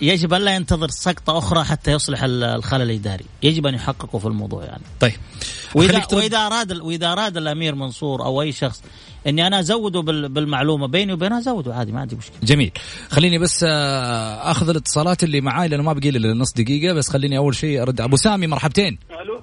يجب 0.00 0.34
الا 0.34 0.54
ينتظر 0.54 0.88
سقطة 0.88 1.38
أخرى 1.38 1.64
حتى 1.64 1.92
يصلح 1.92 2.22
ال- 2.22 2.44
الخلل 2.44 2.82
الإداري. 2.82 3.24
يجب 3.42 3.66
أن 3.66 3.74
يحققوا 3.74 4.20
في 4.20 4.26
الموضوع 4.26 4.64
يعني. 4.64 4.82
طيب 5.00 5.12
واذا. 5.74 6.06
وإذا 6.12 6.38
أراد 6.38 6.72
وإذا 6.72 7.12
أراد 7.12 7.36
الأمير 7.36 7.74
منصور 7.74 8.24
أو 8.24 8.42
أي 8.42 8.52
شخص 8.52 8.82
إني 9.26 9.46
أنا 9.46 9.60
ازوده 9.60 10.00
بال- 10.00 10.28
بالمعلومة 10.28 10.86
بيني 10.86 11.12
وبينها 11.12 11.38
أزوده. 11.38 11.74
عادي 11.74 11.92
ما 11.92 12.00
عندي 12.00 12.16
مشكلة. 12.16 12.36
جميل. 12.42 12.72
خليني 13.10 13.38
بس 13.38 13.64
آه، 13.68 14.50
أخذ 14.50 14.68
الاتصالات 14.68 15.24
اللي 15.24 15.40
معاي 15.40 15.68
لأنه 15.68 15.82
ما 15.82 15.92
بقي 15.92 16.10
لي 16.10 16.32
نص 16.32 16.52
دقيقة 16.52 16.94
بس 16.94 17.08
خليني 17.10 17.38
أول 17.38 17.54
شيء 17.54 17.82
أرد. 17.82 18.00
أبو 18.00 18.16
سامي 18.16 18.46
مرحبتين. 18.46 18.98
ألو؟ 19.10 19.40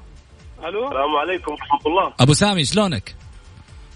ألو؟ 0.70 0.88
السلام 0.88 1.16
عليكم 1.22 1.52
ورحمة 1.52 1.80
الله. 1.86 2.14
أبو 2.20 2.34
سامي 2.34 2.66
شلونك؟ 2.66 3.16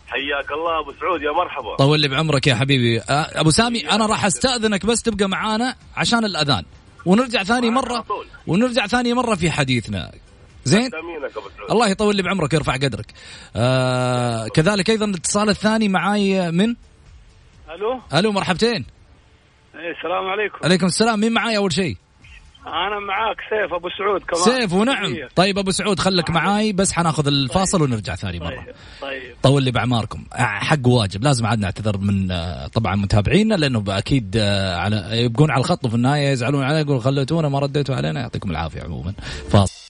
حياك 0.08 0.52
الله 0.52 0.80
أبو 0.80 0.92
سعود 1.00 1.22
يا 1.22 1.32
مرحبا. 1.32 1.76
طول 1.76 2.00
لي 2.00 2.08
بعمرك 2.08 2.48
يا 2.48 2.56
حبيبي. 2.56 3.00
آه، 3.02 3.40
أبو 3.40 3.50
سامي 3.50 3.92
أنا 3.92 4.06
راح 4.06 4.26
أستأذنك 4.26 4.86
بس 4.86 5.02
تبقى 5.02 5.30
معانا 5.30 5.76
عشان 5.96 6.26
الأذان. 6.26 6.64
ونرجع 7.06 7.44
ثاني 7.44 7.70
مرة. 7.70 8.06
ونرجع 8.48 8.88
ثاني 8.88 9.14
مرة 9.14 9.36
في 9.36 9.52
حديثنا. 9.52 10.12
زين؟ 10.64 10.90
الله 11.72 11.88
يطول 11.90 12.16
لي 12.16 12.22
بعمرك 12.24 12.54
ويرفع 12.54 12.74
قدرك. 12.74 13.14
آه 13.56 14.48
كذلك 14.48 14.90
أيضا 14.90 15.06
الاتصال 15.06 15.50
الثاني 15.50 15.88
معاي 15.88 16.52
من؟ 16.52 16.76
ألو؟ 17.76 18.02
ألو 18.14 18.32
مرحبتين. 18.32 18.86
إيه 19.76 19.92
السلام 19.98 20.26
عليكم. 20.26 20.58
عليكم 20.64 20.86
السلام. 20.86 21.20
مين 21.20 21.32
معاي 21.32 21.58
أول 21.58 21.74
شيء؟ 21.74 21.98
أنا 22.68 23.00
معاك 23.00 23.38
سيف 23.50 23.74
أبو 23.74 23.90
سعود 23.98 24.22
كمان. 24.22 24.44
سيف 24.44 24.74
ونعم. 24.74 25.16
طيب 25.36 25.58
أبو 25.58 25.72
سعود 25.72 26.00
خليك 26.00 26.30
معاي 26.30 26.74
بس 26.74 26.94
حناخذ 26.94 27.28
الفاصل 27.28 27.82
ونرجع 27.82 28.16
ثاني 28.16 28.40
مرة. 28.40 28.50
طيب 28.56 28.76
طيب. 29.02 29.36
طول 29.44 29.64
لي 29.64 29.72
باعماركم 29.72 30.24
آه، 30.34 30.38
حق 30.38 30.88
واجب. 30.88 31.24
لازم 31.24 31.46
عاد 31.46 31.60
نعتذر 31.60 31.98
من 31.98 32.32
آه، 32.32 32.68
طبعا 32.68 32.96
متابعينا 32.96 33.56
لأنه 33.56 33.84
أكيد 33.88 34.38
آه، 34.38 34.78
على 34.78 35.10
يبقون 35.12 35.52
على 35.52 35.60
الخط 35.60 35.86
وفي 35.86 35.96
النهاية 35.96 36.30
يزعلون 36.30 36.64
علينا 36.64 36.80
يقول 36.80 37.02
خليتونا 37.02 37.50
ما 37.50 37.60
رديتوا 37.60 37.96
علينا. 37.96 38.20
يعطيكم 38.20 38.52
العافية 38.52 38.82
عموما. 38.82 39.14
فاصل. 39.50 39.90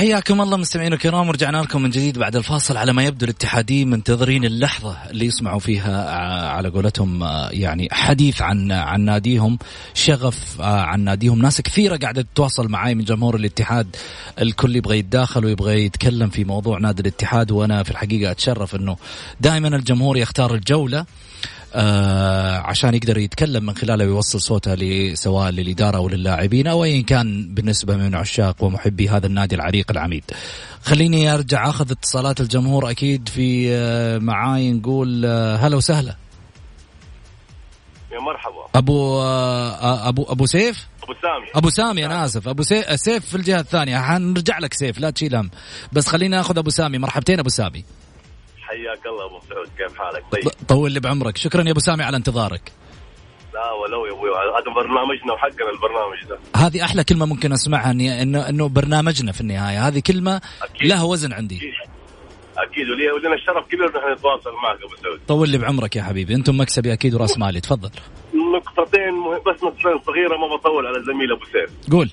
حياكم 0.00 0.40
الله 0.40 0.56
مستمعينا 0.56 0.94
الكرام 0.94 1.28
ورجعنا 1.28 1.56
لكم 1.56 1.82
من 1.82 1.90
جديد 1.90 2.18
بعد 2.18 2.36
الفاصل 2.36 2.76
على 2.76 2.92
ما 2.92 3.04
يبدو 3.04 3.24
الاتحاديين 3.24 3.90
منتظرين 3.90 4.44
اللحظة 4.44 4.96
اللي 5.10 5.26
يسمعوا 5.26 5.58
فيها 5.60 6.10
ع- 6.10 6.48
على 6.56 6.68
قولتهم 6.68 7.22
آه، 7.22 7.48
يعني 7.50 7.88
حديث 7.92 8.42
عن 8.42 8.72
عن 8.72 9.00
ناديهم 9.00 9.58
شغف 9.94 10.60
آه، 10.60 10.80
عن 10.80 11.00
ناديهم. 11.00 11.42
ناس 11.42 11.60
كثيرة 11.60 11.96
قاعدة 11.96 12.22
تتواصل 12.22 12.68
معي 12.68 12.94
من 12.94 13.04
جمهور 13.04 13.36
الاتحاد. 13.36 13.96
الكل 14.40 14.76
يبغى 14.76 14.98
يتداخل 14.98 15.44
ويبغى 15.44 15.84
يتكلم 15.84 16.28
في 16.28 16.44
موضوع 16.44 16.78
نادي 16.78 17.02
الاتحاد 17.02 17.50
وأنا 17.50 17.82
في 17.82 17.90
الحقيقة 17.90 18.30
أتشرف 18.30 18.74
أنه 18.74 18.96
دائما 19.40 19.68
الجمهور 19.68 20.16
يختار 20.16 20.54
الجولة. 20.54 21.04
آه 21.74 22.58
عشان 22.58 22.94
يقدر 22.94 23.18
يتكلم 23.18 23.66
من 23.66 23.74
خلاله 23.76 24.04
ويوصل 24.04 24.40
صوته 24.40 25.14
سواء 25.14 25.50
للإدارة 25.50 25.96
أو 25.96 26.08
للاعبين 26.08 26.66
أو 26.66 26.84
أيا 26.84 27.02
كان 27.02 27.54
بالنسبة 27.54 27.96
من 27.96 28.14
عشاق 28.14 28.64
ومحبي 28.64 29.08
هذا 29.08 29.26
النادي 29.26 29.54
العريق 29.54 29.90
العميد. 29.90 30.24
خليني 30.82 31.34
أرجع 31.34 31.68
أخذ 31.68 31.90
اتصالات 31.90 32.40
الجمهور 32.40 32.90
أكيد 32.90 33.28
في 33.28 33.72
آه 33.72 34.18
معاي 34.18 34.72
نقول 34.72 35.22
آه 35.26 35.56
هلا 35.56 35.76
وسهلا. 35.76 36.16
يا 38.12 38.20
مرحبا. 38.20 38.66
أبو 38.74 39.20
آه 39.20 40.08
أبو 40.08 40.22
أبو 40.22 40.46
سيف؟ 40.46 40.86
أبو 41.02 41.12
سامي. 41.22 41.46
أبو 41.54 41.70
سامي 41.70 42.06
أنا 42.06 42.24
آسف. 42.24 42.48
أبو 42.48 42.62
سيف, 42.62 43.00
سيف 43.00 43.26
في 43.26 43.34
الجهة 43.34 43.60
الثانية. 43.60 43.98
حنرجع 43.98 44.58
لك 44.58 44.74
سيف 44.74 44.98
لا 44.98 45.10
تشيل 45.10 45.36
هم. 45.36 45.50
بس 45.92 46.08
خليني 46.08 46.40
أخذ 46.40 46.58
أبو 46.58 46.70
سامي. 46.70 46.98
مرحبتين 46.98 47.38
أبو 47.38 47.48
سامي. 47.48 47.84
حياك 48.70 49.06
الله 49.06 49.26
أبو 49.26 49.40
سعود 49.48 49.68
كيف 49.78 49.98
حالك؟ 49.98 50.24
طيب. 50.32 50.52
طول 50.68 50.92
لي 50.92 51.00
بعمرك. 51.00 51.36
شكرا 51.36 51.62
يا 51.62 51.70
أبو 51.70 51.80
سامي 51.80 52.02
على 52.02 52.16
انتظارك. 52.16 52.72
لا 53.54 53.72
ولو 53.72 54.06
يا 54.06 54.12
أبوي 54.12 54.30
هذا 54.30 54.74
برنامجنا 54.74 55.32
وحقنا 55.32 55.70
البرنامج 55.70 56.24
ده. 56.28 56.38
هذه 56.56 56.84
أحلى 56.84 57.04
كلمة 57.04 57.26
ممكن 57.26 57.52
أسمعها 57.52 57.90
اني 57.90 58.22
انه 58.22 58.48
إنه 58.48 58.68
برنامجنا 58.68 59.32
في 59.32 59.40
النهاية. 59.40 59.88
هذه 59.88 60.00
كلمة 60.06 60.40
أكيد. 60.62 60.88
لها 60.88 61.02
وزن 61.02 61.32
عندي. 61.32 61.56
أكيد. 61.56 61.72
أكيد 62.58 62.90
ولي 62.90 63.10
ولنا 63.12 63.34
الشرف 63.34 63.66
كبير 63.66 63.86
نحن 63.86 64.12
نتواصل 64.12 64.50
معك 64.62 64.78
أبو 64.86 64.96
سعود. 65.02 65.20
طول 65.28 65.48
لي 65.48 65.58
بعمرك 65.58 65.96
يا 65.96 66.02
حبيبي. 66.02 66.34
أنتم 66.34 66.60
مكسبي 66.60 66.92
أكيد 66.92 67.14
وراس 67.14 67.38
مالي. 67.38 67.60
تفضل. 67.60 67.90
نقطتين 68.34 69.12
بس 69.46 69.64
نقطتين 69.64 70.00
صغيرة 70.06 70.36
ما 70.36 70.56
بطول 70.56 70.86
على 70.86 71.02
زميل 71.04 71.32
أبو 71.32 71.44
سيف 71.44 71.90
قول. 71.92 72.10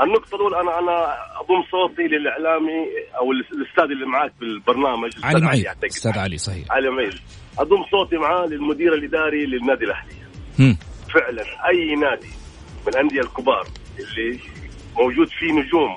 النقطة 0.00 0.34
الأولى 0.34 0.60
أنا 0.60 0.78
أنا 0.78 1.16
أضم 1.40 1.62
صوتي 1.70 2.02
للإعلامي 2.02 2.86
أو 3.20 3.32
الأستاذ 3.32 3.84
اللي 3.84 4.06
معاك 4.06 4.32
بالبرنامج 4.40 5.10
علي 5.24 5.40
معي 5.40 5.68
أعتقد. 5.68 5.84
أستاذ 5.84 6.18
علي 6.18 6.38
صحيح. 6.38 6.64
علي 6.70 6.90
معيد 6.90 7.14
أضم 7.58 7.84
صوتي 7.90 8.16
معاه 8.16 8.46
للمدير 8.46 8.94
الإداري 8.94 9.46
للنادي 9.46 9.84
الأهلي. 9.84 10.14
هم. 10.58 10.78
فعلا 11.14 11.42
أي 11.68 11.94
نادي 11.94 12.30
من 12.86 12.92
الأندية 12.94 13.20
الكبار 13.20 13.66
اللي 13.98 14.38
موجود 14.96 15.28
فيه 15.28 15.52
نجوم 15.52 15.94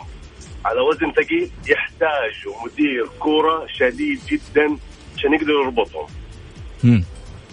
على 0.66 0.82
وزن 0.82 1.12
ثقيل 1.12 1.52
يحتاج 1.70 2.34
مدير 2.66 3.08
كورة 3.20 3.68
شديد 3.68 4.20
جدا 4.30 4.78
عشان 5.18 5.34
يقدر 5.34 5.54
يربطهم. 5.64 6.08
هم. 6.84 7.04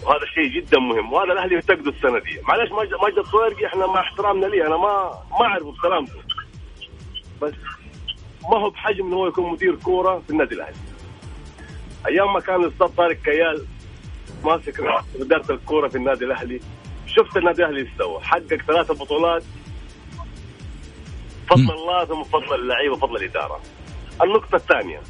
وهذا 0.03 0.25
شيء 0.35 0.61
جدا 0.61 0.79
مهم. 0.79 1.13
وهذا 1.13 1.33
الأهلي 1.33 1.55
يفتقده 1.55 1.91
السنة 1.91 2.19
دي. 2.19 2.39
معلش 2.47 2.71
ماجد 2.71 2.93
ماجد 3.03 3.17
الصويرقي 3.17 3.65
إحنا 3.65 3.87
مع 3.87 3.99
احترامنا 3.99 4.45
ليه؟ 4.45 4.67
أنا 4.67 4.77
ما 4.77 5.19
ما 5.39 5.45
اعرفه 5.45 5.71
بسلامته 5.71 6.24
بس 7.41 7.53
ما 8.43 8.57
هو 8.57 8.69
بحجم 8.69 9.07
إنه 9.07 9.15
هو 9.15 9.27
يكون 9.27 9.51
مدير 9.51 9.75
كورة 9.75 10.19
في 10.19 10.29
النادي 10.29 10.55
الأهلي. 10.55 10.75
أيام 12.07 12.33
ما 12.33 12.39
كان 12.39 12.63
الأستاذ 12.63 12.87
طارق 12.87 13.17
كيال 13.21 13.65
ماسك 14.43 14.79
إدارة 15.19 15.51
الكورة 15.51 15.87
في 15.87 15.95
النادي 15.95 16.25
الأهلي 16.25 16.59
شفت 17.07 17.37
النادي 17.37 17.65
الأهلي 17.65 17.81
إيش 17.81 17.89
سوى؟ 17.97 18.21
حقق 18.21 18.61
ثلاثة 18.67 18.93
بطولات. 18.93 19.43
فضل 21.49 21.71
الله 21.71 22.05
ثم 22.05 22.23
فضل 22.23 22.55
اللعيبة 22.55 22.93
وفضل 22.93 23.15
الإدارة. 23.15 23.61
النقطة 24.23 24.55
الثانية. 24.55 25.01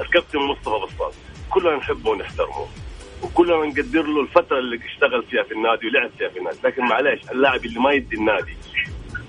الكابتن 0.00 0.38
مصطفى 0.38 0.86
بسطام 0.86 1.10
كلنا 1.50 1.76
نحبه 1.76 2.10
ونحترمه 2.10 2.66
وكلنا 3.22 3.66
نقدر 3.66 4.02
له 4.02 4.20
الفترة 4.20 4.58
اللي 4.58 4.80
اشتغل 4.86 5.22
فيها 5.30 5.42
في 5.42 5.54
النادي 5.54 5.86
ولعب 5.86 6.10
فيها 6.18 6.28
في 6.28 6.38
النادي. 6.38 6.58
لكن 6.64 6.82
معلش 6.82 7.22
اللاعب 7.30 7.64
اللي 7.64 7.80
ما 7.80 7.92
يدي 7.92 8.16
النادي 8.16 8.56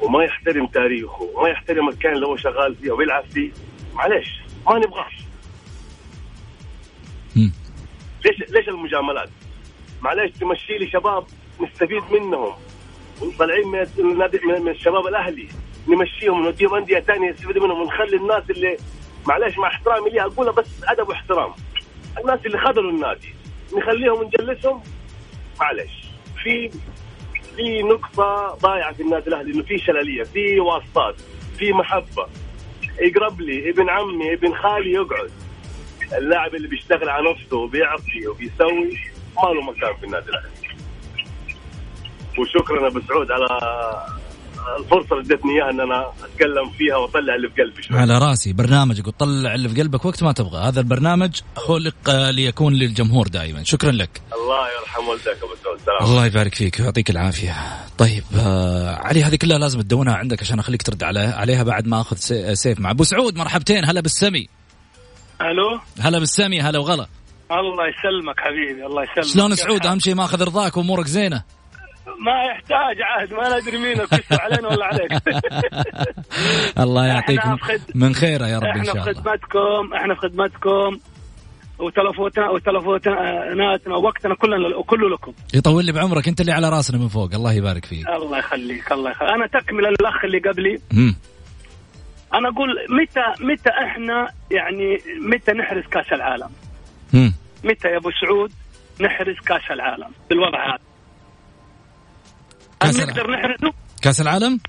وما 0.01 0.23
يحترم 0.23 0.67
تاريخه 0.67 1.29
وما 1.35 1.49
يحترم 1.49 1.89
المكان 1.89 2.13
اللي 2.13 2.27
هو 2.27 2.38
شغال 2.38 2.75
فيه 2.75 2.91
وبيلعب 2.91 3.23
فيه. 3.25 3.51
معلش 3.93 4.41
ما 4.67 4.77
نبغاه. 4.77 5.05
ليش 8.25 8.49
ليش 8.49 8.69
المجاملات؟ 8.69 9.29
معلش 10.01 10.31
تمشي 10.38 10.77
لي 10.77 10.89
شباب 10.89 11.25
نستفيد 11.62 12.03
منهم. 12.12 12.53
طالعين 13.39 13.67
من 13.67 13.88
النادي 13.99 14.39
من 14.45 14.67
الشباب 14.69 15.07
الأهلي 15.07 15.47
نمشيهم 15.88 16.39
ونوديهم 16.39 16.75
أندية 16.75 16.99
ثانية 16.99 17.29
نستفيد 17.31 17.57
منهم 17.57 17.81
ونخلي 17.81 18.17
الناس 18.17 18.43
اللي 18.49 18.77
معلش 19.27 19.57
مع 19.57 19.67
احترامي 19.67 20.09
ليها 20.09 20.23
اقولها 20.25 20.51
بس 20.51 20.67
أدب 20.83 21.09
واحترام. 21.09 21.51
الناس 22.19 22.39
اللي 22.45 22.57
خذلوا 22.57 22.91
النادي 22.91 23.33
نخليهم 23.77 24.23
نجلسهم. 24.23 24.83
معلش 25.59 25.91
في 26.43 26.71
في 27.55 27.83
نقطة 27.83 28.57
ضايعة 28.62 28.93
في 28.93 29.03
النادي 29.03 29.27
الأهلي 29.27 29.53
إنه 29.53 29.63
في 29.63 29.77
شلالية، 29.77 30.23
في 30.23 30.59
واسطات، 30.59 31.15
في 31.57 31.73
محبة. 31.73 32.27
يقرب 33.01 33.41
لي 33.41 33.69
ابن 33.69 33.89
عمي 33.89 34.33
ابن 34.33 34.55
خالي 34.55 34.91
يقعد. 34.91 35.31
اللاعب 36.17 36.55
اللي 36.55 36.67
بيشتغل 36.67 37.09
على 37.09 37.31
نفسه 37.31 37.57
وبيعطي 37.57 38.27
وبيسوي 38.27 38.97
ما 39.38 39.49
له 39.53 39.62
مكان 39.62 39.95
في 39.95 40.05
النادي 40.05 40.29
الأهلي. 40.29 40.49
وشكرا 42.38 42.88
أبو 42.88 42.99
سعود 42.99 43.31
على 43.31 43.47
الفرصة 44.80 45.17
اللي 45.19 45.34
ادتني 45.34 45.52
إياها 45.52 45.69
إن 45.72 45.80
أنا 45.80 46.12
أتكلم 46.24 46.69
فيها 46.78 46.95
وأطلع 46.95 47.36
اللي 47.36 47.50
في 47.50 47.62
قلبي 47.62 47.84
شوي. 47.84 47.98
على 48.00 48.17
رأسي 48.17 48.54
برنامجك 48.54 49.08
وطلع 49.08 49.56
اللي 49.56 49.69
في 49.69 49.82
قلبك 49.82 50.06
وقت 50.06 50.24
ما 50.24 50.32
تبغى. 50.32 50.62
هذا 50.67 50.80
البرنامج 50.80 51.41
خلق 51.56 52.10
آه، 52.10 52.32
ليكون 52.32 52.74
للجمهور 52.74 53.28
دائما. 53.28 53.63
شكرا 53.63 53.91
لك. 53.91 54.22
الله 54.34 54.67
يرحم 54.80 55.08
والدك 55.08 55.38
أبو 55.43 55.56
سعود. 55.63 55.80
سلام. 55.86 56.12
الله 56.12 56.26
يبارك 56.26 56.56
فيك 56.56 56.80
ويعطيك 56.80 57.10
العافية. 57.10 57.56
طيب 57.98 58.24
آه 58.39 58.95
علي 58.95 59.24
هذه 59.24 59.36
كلها 59.36 59.58
لازم 59.58 59.82
تدونها 59.82 60.15
عندك 60.15 60.41
عشان 60.41 60.60
أخليك 60.60 60.82
ترد 60.82 61.04
على 61.04 61.19
عليها 61.19 61.63
بعد 61.63 61.88
ما 61.88 62.02
أخذ 62.02 62.17
سي- 62.17 62.56
سيف 62.56 62.80
مع 62.80 62.91
أبو 62.91 63.04
سعود. 63.04 63.38
مرحبتين. 63.38 63.86
هلا 63.86 64.02
بالسمي. 64.02 64.48
ألو؟ 65.41 65.80
هلا 66.00 66.19
بالسمي. 66.19 66.62
هلا 66.62 66.80
وغلا. 66.80 67.08
الله 67.52 67.84
يسلمك 67.88 68.36
حبيبي 68.39 68.86
الله 68.86 69.04
يسلمك. 69.04 69.26
شلون 69.34 69.56
سعود؟ 69.56 69.86
أهم 69.86 70.00
شيء 70.00 70.15
ماخذ 70.15 70.41
رضاك 70.43 70.78
وأمورك 70.78 71.06
زينة. 71.08 71.43
ما 72.19 72.43
يحتاج 72.43 73.02
عهد 73.02 73.34
ما 73.34 73.60
ندري 73.60 73.78
مين 73.78 74.02
الكسر 74.02 74.41
علينا 74.41 74.67
ولا 74.67 74.86
عليك. 74.86 75.12
الله 76.84 77.06
يعطيكم 77.08 77.58
في 77.58 77.80
من 77.95 78.15
خيره 78.15 78.48
يا 78.48 78.58
رب 78.60 78.63
إن 78.63 78.69
إحنا 78.69 78.84
شاء 78.84 78.93
في 78.93 79.10
الله. 79.10 79.13
خدمتكم 79.22 79.93
إحنا 79.93 80.13
في 80.15 80.19
خدمتكم 80.22 81.00
وتلفوتنا 81.80 82.50
وتلفوتناتنا 82.50 83.95
ووقتنا 83.95 84.36
كلنا 84.36 84.82
كله 84.82 85.10
لكم. 85.10 85.34
يطول 85.54 85.86
لي 85.86 85.91
بعمرك 85.91 86.28
أنت 86.28 86.41
اللي 86.41 86.52
على 86.52 86.69
راسنا 86.69 86.98
من 86.98 87.08
فوق 87.08 87.34
الله 87.34 87.54
يبارك 87.54 87.86
فيك. 87.86 88.10
الله 88.10 88.38
يخليك 88.38 88.91
الله 88.91 89.12
يخليك. 89.12 89.32
أنا 89.32 89.48
تكمل 89.48 89.86
الاخ 89.86 90.26
اللي 90.26 90.39
قبلي. 90.39 90.80
أنا 92.34 92.50
أقول 92.50 92.69
متى 92.89 93.43
متى 93.43 93.69
إحنا 93.69 94.30
يعني 94.52 94.98
متى 95.22 95.52
نحرز 95.52 95.84
كأس 95.84 96.13
العالم. 96.13 96.50
متى 97.63 97.88
يا 97.88 97.98
أبو 97.98 98.12
سعود 98.12 98.52
نحرز 99.02 99.36
كأس 99.45 99.72
العالم 99.72 100.12
بالوضع 100.30 100.65
هذا 100.67 100.88
كأس 102.80 102.96
نقدر 102.96 103.32
نحرزه؟ 103.32 103.74
كأس 104.02 104.22
العالم 104.22 104.60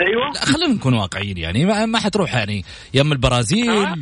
أيوه 0.00 0.32
لا 0.34 0.44
خلينا 0.44 0.74
نكون 0.74 0.94
واقعيين 0.94 1.38
يعني 1.38 1.64
ما, 1.64 1.86
ما 1.86 1.98
حتروح 1.98 2.34
يعني 2.34 2.64
يم 2.94 3.12
البرازيل 3.12 3.70
آه. 3.70 3.96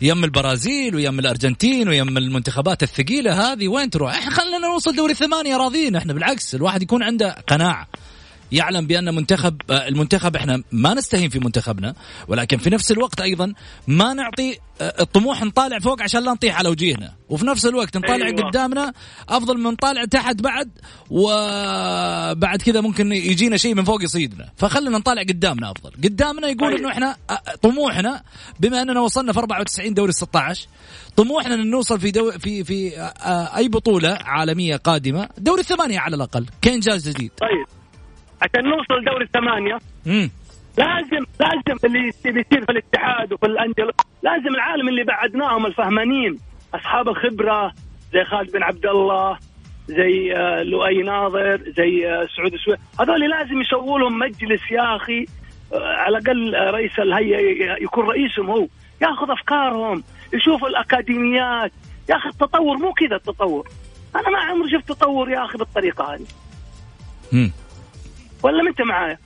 يم 0.00 0.24
البرازيل 0.24 0.94
ويم 0.94 1.18
الأرجنتين 1.18 1.88
ويم 1.88 2.18
المنتخبات 2.18 2.82
الثقيلة 2.82 3.52
هذه 3.52 3.68
وين 3.68 3.90
تروح؟ 3.90 4.14
إحنا 4.14 4.30
خلينا 4.30 4.58
نوصل 4.58 4.96
دوري 4.96 5.14
ثمانيه 5.14 5.56
راضيين 5.56 5.96
إحنا 5.96 6.12
بالعكس 6.12 6.54
الواحد 6.54 6.82
يكون 6.82 7.02
عنده 7.02 7.36
قناعة 7.46 7.86
يعلم 8.52 8.86
بأن 8.86 9.14
منتخب 9.14 9.62
آه، 9.70 9.88
المنتخب 9.88 10.36
إحنا 10.36 10.62
ما 10.72 10.94
نستهين 10.94 11.28
في 11.28 11.38
منتخبنا 11.38 11.94
ولكن 12.28 12.58
في 12.58 12.70
نفس 12.70 12.92
الوقت 12.92 13.20
أيضا 13.20 13.52
ما 13.88 14.14
نعطي 14.14 14.58
آه، 14.80 14.94
الطموح 15.00 15.42
نطالع 15.42 15.78
فوق 15.78 16.02
عشان 16.02 16.24
لا 16.24 16.32
نطيح 16.32 16.58
على 16.58 16.68
وجيهنا. 16.68 17.14
وفي 17.28 17.46
نفس 17.46 17.66
الوقت 17.66 17.96
نطالع 17.96 18.26
أيوة. 18.26 18.42
قدامنا 18.42 18.92
أفضل 19.28 19.58
من 19.58 19.70
نطالع 19.70 20.04
تحت 20.04 20.42
بعد 20.42 20.70
وبعد 21.10 22.62
كذا 22.62 22.80
ممكن 22.80 23.12
يجينا 23.12 23.56
شيء 23.56 23.74
من 23.74 23.84
فوق 23.84 24.02
يصيدنا. 24.02 24.52
فخلينا 24.56 24.98
نطالع 24.98 25.22
قدامنا 25.22 25.70
أفضل. 25.70 25.90
قدامنا 26.04 26.48
يقول 26.48 26.70
طيب. 26.70 26.78
إنه 26.78 26.88
إحنا 26.92 27.16
آه، 27.30 27.40
طموحنا 27.62 28.22
بما 28.60 28.82
أننا 28.82 29.00
وصلنا 29.00 29.32
في 29.32 29.38
94 29.38 29.94
دوري 29.94 30.12
16 30.12 30.68
طموحنا 31.16 31.54
إن 31.54 31.70
نوصل 31.70 32.00
في 32.00 32.10
دو 32.10 32.30
في 32.30 32.64
في 32.64 32.92
أي 33.56 33.68
بطولة 33.68 34.18
عالمية 34.20 34.76
قادمة 34.76 35.28
دوري 35.38 35.60
الثمانية 35.60 35.98
على 35.98 36.16
الأقل 36.16 36.46
كانجاز 36.62 37.08
جديد. 37.08 37.30
طيب. 37.40 37.66
عشان 38.42 38.64
نوصل 38.64 39.04
دوري 39.04 39.24
الثمانية. 39.24 39.78
لازم 40.78 41.24
لازم 41.40 41.78
اللي 41.84 42.12
اللي 42.24 42.40
يصير 42.40 42.64
في 42.64 42.72
الاتحاد 42.72 43.32
وفي 43.32 43.46
الأندية. 43.46 43.90
لازم 44.22 44.48
العالم 44.48 44.88
اللي 44.88 45.04
بعدناهم 45.04 45.66
الفهمانين. 45.66 46.38
أصحاب 46.74 47.08
الخبرة 47.08 47.72
زي 48.12 48.24
خالد 48.24 48.52
بن 48.52 48.62
عبد 48.62 48.86
الله 48.86 49.38
زي 49.88 50.36
آه، 50.36 50.62
لؤي 50.62 51.02
ناظر 51.02 51.60
زي 51.76 52.08
آه، 52.08 52.28
سعود 52.36 52.54
السويد 52.54 52.78
هذول 53.00 53.30
لازم 53.30 53.60
يسووا 53.60 53.98
لهم 53.98 54.18
مجلس 54.18 54.60
يا 54.70 54.96
أخي 54.96 55.26
آه، 55.72 55.94
على 55.94 56.18
الأقل 56.18 56.54
رئيس 56.54 56.98
الهيئه 56.98 57.82
يكون 57.82 58.06
رئيسهم 58.06 58.50
هو. 58.50 58.66
ياخذ 59.02 59.30
أفكارهم 59.30 60.02
يشوف 60.32 60.64
الأكاديميات. 60.64 61.72
يا 62.08 62.16
أخي 62.16 62.28
التطور 62.28 62.76
مو 62.76 62.92
كذا 62.92 63.16
التطور. 63.16 63.68
أنا 64.16 64.30
ما 64.30 64.38
عمري 64.38 64.70
شفت 64.70 64.88
تطور 64.88 65.30
يا 65.30 65.44
أخي 65.44 65.58
بالطريقة 65.58 66.14
هذه. 66.14 66.26
ولا 68.42 68.62
ما 68.62 68.70
انت 68.70 68.80
معايا؟ 68.88 69.18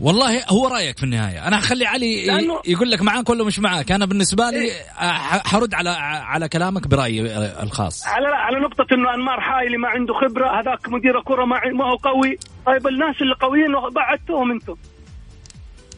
والله 0.00 0.44
هو 0.48 0.68
رأيك 0.68 0.98
في 0.98 1.04
النهاية. 1.04 1.48
أنا 1.48 1.58
هخلي 1.58 1.86
علي 1.86 2.26
لأنه- 2.26 2.60
يقول 2.68 2.90
لك 2.90 3.02
معاك 3.02 3.28
ولا 3.30 3.44
مش 3.44 3.58
معاك. 3.58 3.92
أنا 3.92 4.06
بالنسبة 4.06 4.50
لي 4.50 4.70
ح- 4.94 5.46
حرد 5.46 5.74
على 5.74 5.90
على 6.00 6.48
كلامك 6.48 6.86
برأيي 6.88 7.36
الخاص. 7.62 8.06
على 8.06 8.26
على 8.28 8.58
نقطة 8.60 8.86
إنه 8.94 9.14
أنمار 9.14 9.40
حايلي 9.40 9.76
ما 9.78 9.88
عنده 9.88 10.14
خبرة 10.14 10.60
هذاك 10.60 10.88
مدير 10.88 11.20
كرة 11.22 11.44
ما 11.44 11.60
ما 11.74 11.84
هو 11.84 11.96
قوي. 11.96 12.36
طيب 12.66 12.86
الناس 12.86 13.16
اللي 13.22 13.34
قويين 13.40 13.72
بعدتوهم 13.94 14.50
أنتم. 14.50 14.74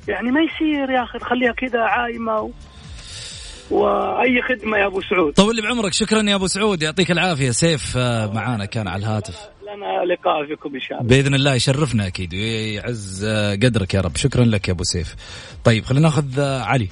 يعني 0.08 0.30
ما 0.30 0.40
يصير 0.40 0.90
يا 0.90 1.02
أخي 1.04 1.18
خليها 1.18 1.52
كذا 1.52 1.80
عايمة 1.80 2.40
و... 2.40 2.50
وأي 3.70 4.42
خدمة 4.42 4.78
يا 4.78 4.86
أبو 4.86 5.00
سعود. 5.00 5.32
طول 5.32 5.56
لي 5.56 5.62
بعمرك. 5.62 5.92
شكرا 5.92 6.22
يا 6.22 6.34
أبو 6.34 6.46
سعود. 6.46 6.82
يعطيك 6.82 7.10
العافية. 7.10 7.50
سيف 7.50 7.94
آه، 7.96 8.26
معانا 8.32 8.64
كان 8.64 8.88
على 8.88 9.00
الهاتف. 9.06 9.36
لنا 9.76 10.12
لقاء 10.12 10.46
فيكم 10.46 10.74
إن 10.74 10.80
شاء 10.80 10.98
الله. 11.00 11.08
بإذن 11.10 11.34
الله 11.34 11.54
يشرفنا 11.54 12.06
أكيد 12.06 12.34
ويعز 12.34 13.24
قدرك 13.62 13.94
يا 13.94 14.00
رب. 14.00 14.16
شكرا 14.16 14.44
لك 14.44 14.68
يا 14.68 14.72
أبو 14.72 14.84
سيف. 14.84 15.16
طيب 15.64 15.84
خلينا 15.84 16.08
نأخذ 16.08 16.40
علي. 16.40 16.88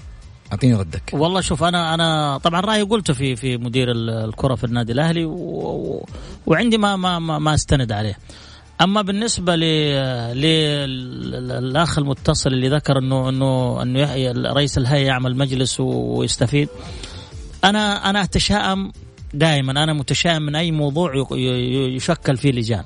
أعطيني 0.52 0.74
ردك. 0.74 1.02
والله 1.12 1.40
شوف 1.40 1.62
أنا 1.64 1.94
أنا 1.94 2.38
طبعا 2.38 2.60
رايي 2.60 2.82
قلته 2.82 3.14
في 3.14 3.36
في 3.36 3.56
مدير 3.56 3.90
ال- 3.90 4.10
الكرة 4.10 4.54
في 4.54 4.64
النادي 4.64 4.92
الأهلي 4.92 5.24
و 5.24 5.32
و 5.34 6.06
وعندي 6.46 6.78
ما 6.78 6.96
ما 6.96 7.18
ما, 7.18 7.38
ما 7.38 7.54
أستند 7.54 7.92
عليه. 7.92 8.18
أما 8.80 9.02
بالنسبة 9.02 9.56
ل 9.56 9.60
للأخ 10.34 11.98
المتصل 11.98 12.50
اللي 12.52 12.68
ذكر 12.68 12.98
انه 12.98 13.28
انه 13.28 13.82
إنه 13.82 14.32
رئيس 14.52 14.78
الهيئة 14.78 15.06
يعمل 15.06 15.36
مجلس 15.36 15.80
ويستفيد 15.80 16.68
أنا 17.64 18.10
أنا 18.10 18.22
أتشائم 18.22 18.92
دائما 19.34 19.72
أنا 19.72 19.92
متشائم 19.92 20.42
من 20.42 20.56
أي 20.56 20.70
موضوع 20.72 21.26
يشكل 21.96 22.36
فيه 22.36 22.52
لجان. 22.52 22.84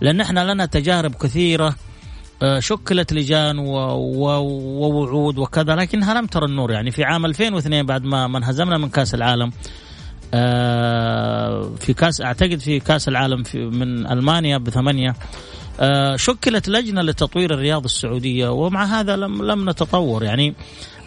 لأن 0.00 0.20
إحنا 0.20 0.52
لنا 0.52 0.66
تجارب 0.66 1.14
كثيرة 1.14 1.74
آه، 2.42 2.60
شكلت 2.60 3.12
لجان 3.12 3.58
ووعود 3.58 5.38
وكذا 5.38 5.74
لكنها 5.74 6.14
لم 6.14 6.26
ترى 6.26 6.46
النور. 6.46 6.70
يعني 6.72 6.90
في 6.90 7.04
عام 7.04 7.26
2002 7.26 7.86
بعد 7.86 8.04
ما 8.04 8.24
انهزمنا 8.24 8.78
من 8.78 8.88
كأس 8.88 9.14
العالم 9.14 9.52
آه، 10.34 11.70
في 11.80 11.94
كأس 11.94 12.20
أعتقد 12.20 12.58
في 12.58 12.80
كأس 12.80 13.08
العالم 13.08 13.42
في 13.42 13.58
من 13.58 14.06
ألمانيا 14.06 14.58
بثمانية 14.58 15.14
شكلت 16.16 16.68
لجنة 16.68 17.02
لتطوير 17.02 17.54
الرياضه 17.54 17.84
السعودية 17.84 18.48
ومع 18.48 18.84
هذا 18.84 19.16
لم 19.16 19.42
لم 19.42 19.70
نتطور. 19.70 20.24
يعني 20.24 20.54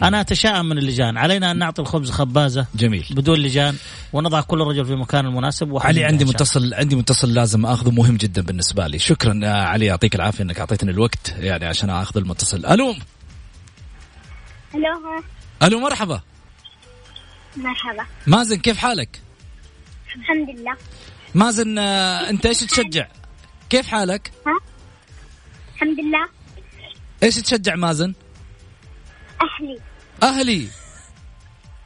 أنا 0.02 0.20
أتشائم 0.20 0.68
من 0.68 0.78
اللجان. 0.78 1.16
علينا 1.16 1.50
أن 1.50 1.58
نعطي 1.58 1.82
الخبز 1.82 2.10
خبازة 2.10 2.66
جميل. 2.74 3.06
بدون 3.10 3.38
لجان 3.38 3.76
ونضع 4.12 4.40
كل 4.40 4.58
رجل 4.58 4.84
في 4.84 4.94
مكانه 4.94 5.28
المناسب. 5.28 5.76
علي 5.76 6.04
عندي. 6.04 6.24
متصل 6.24 6.74
عندي 6.74 6.96
متصل 6.96 7.34
لازم 7.34 7.66
آخذه 7.66 7.90
مهم 7.90 8.16
جدا 8.16 8.42
بالنسبة 8.42 8.86
لي. 8.86 8.98
شكرا 8.98 9.40
يا 9.42 9.50
علي 9.50 9.86
يعطيك 9.86 10.14
العافية 10.14 10.44
إنك 10.44 10.60
أعطيتني 10.60 10.90
الوقت 10.90 11.34
يعني 11.38 11.66
عشان 11.66 11.90
آخذ 11.90 12.16
المتصل. 12.16 12.66
ألو؟ 12.66 12.94
ألو. 14.74 15.22
ألو 15.62 15.80
مرحبا. 15.80 16.20
مرحبا. 17.56 18.06
مازن 18.26 18.56
كيف 18.56 18.76
حالك؟ 18.76 19.20
الحمد 20.16 20.58
لله. 20.58 20.76
مازن 21.34 21.78
آه، 21.78 22.30
أنت 22.30 22.46
إيش 22.46 22.58
تشجع؟ 22.58 23.06
كيف 23.70 23.86
حالك؟ 23.86 24.32
الحمد 25.74 26.00
لله. 26.00 26.28
إيش 27.22 27.34
تشجع 27.36 27.74
مازن؟ 27.76 28.14
أهلي. 29.42 29.80
أهلي. 30.22 30.68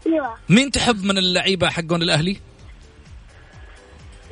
أيوه. 0.06 0.36
مين 0.48 0.70
تحب 0.70 1.04
من 1.04 1.18
اللعيبة 1.18 1.68
حقون 1.68 2.02
الأهلي؟ 2.02 2.40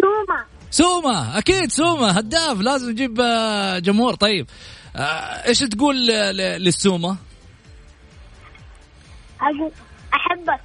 سوما. 0.01 0.45
سوما 0.71 1.39
أكيد 1.39 1.71
سوما 1.71 2.19
هداف 2.19 2.61
لازم 2.61 2.91
نجيب 2.91 3.21
آه، 3.21 3.79
جمهور. 3.79 4.15
طيب 4.15 4.47
آه، 4.97 5.01
إيش 5.47 5.59
تقول 5.59 6.07
للسوما؟ 6.37 7.17
أحبك. 10.15 10.61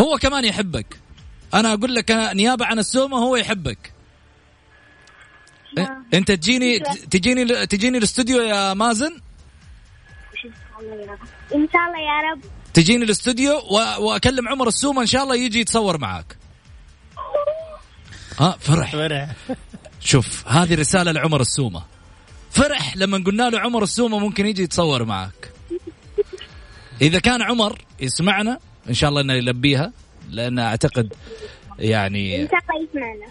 هو 0.00 0.18
كمان 0.18 0.44
يحبك. 0.44 1.00
أنا 1.54 1.72
أقول 1.72 1.94
لك 1.94 2.10
أنا 2.10 2.32
نيابة 2.32 2.66
عن 2.66 2.78
السوما 2.78 3.18
هو 3.18 3.36
يحبك. 3.36 3.97
إنت 6.14 6.32
تجيني 6.32 6.78
تجيني 7.10 7.66
تجيني 7.66 7.98
الاستوديو 7.98 8.40
يا 8.40 8.74
مازن؟ 8.74 9.20
إن 11.54 11.68
شاء 11.72 11.82
الله 11.88 11.98
يا 11.98 12.32
رب. 12.32 12.40
تجيني 12.74 13.04
الاستوديو 13.04 13.52
و- 13.58 14.02
وأكلم 14.02 14.48
عمر 14.48 14.68
السومة 14.68 15.00
إن 15.02 15.06
شاء 15.06 15.22
الله 15.22 15.36
يجي 15.36 15.60
يتصور 15.60 15.98
معاك. 15.98 16.36
ها 18.40 18.56
فرح. 18.60 18.96
شوف 20.00 20.48
هذه 20.48 20.74
رسالة 20.74 21.12
لعمر 21.12 21.40
السومة. 21.40 21.82
فرح 22.50 22.96
لما 22.96 23.18
قلنا 23.26 23.50
له 23.50 23.60
عمر 23.60 23.82
السومة 23.82 24.18
ممكن 24.18 24.46
يجي 24.46 24.62
يتصور 24.62 25.04
معاك. 25.04 25.52
إذا 27.02 27.18
كان 27.18 27.42
عمر 27.42 27.78
يسمعنا 28.00 28.58
إن 28.88 28.94
شاء 28.94 29.10
الله 29.10 29.20
إنه 29.20 29.34
يلبيها 29.34 29.92
لأن 30.30 30.58
أعتقد 30.58 31.12
يعني 31.78 32.42
إن 32.42 32.48
شاء 32.48 32.60
الله 32.70 32.88
يسمعنا. 32.90 33.26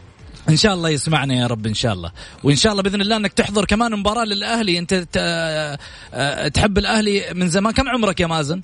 إن 0.50 0.56
شاء 0.58 0.74
الله 0.74 0.90
يسمعنا 0.90 1.34
يا 1.34 1.48
رب 1.48 1.68
إن 1.68 1.74
شاء 1.74 1.94
الله. 1.94 2.12
وإن 2.44 2.56
شاء 2.56 2.72
الله 2.72 2.84
بإذن 2.84 3.02
الله 3.02 3.18
إنك 3.18 3.34
تحضر 3.34 3.66
كمان 3.66 3.96
مباراة 3.96 4.24
للأهلي. 4.24 4.80
أنت 4.80 5.08
آه، 5.18 5.78
آه، 6.14 6.48
تحب 6.48 6.78
الأهلي 6.78 7.34
من 7.34 7.50
زمان؟ 7.50 7.74
كم 7.74 7.90
عمرك 7.90 8.20
يا 8.20 8.28
مازن؟ 8.28 8.62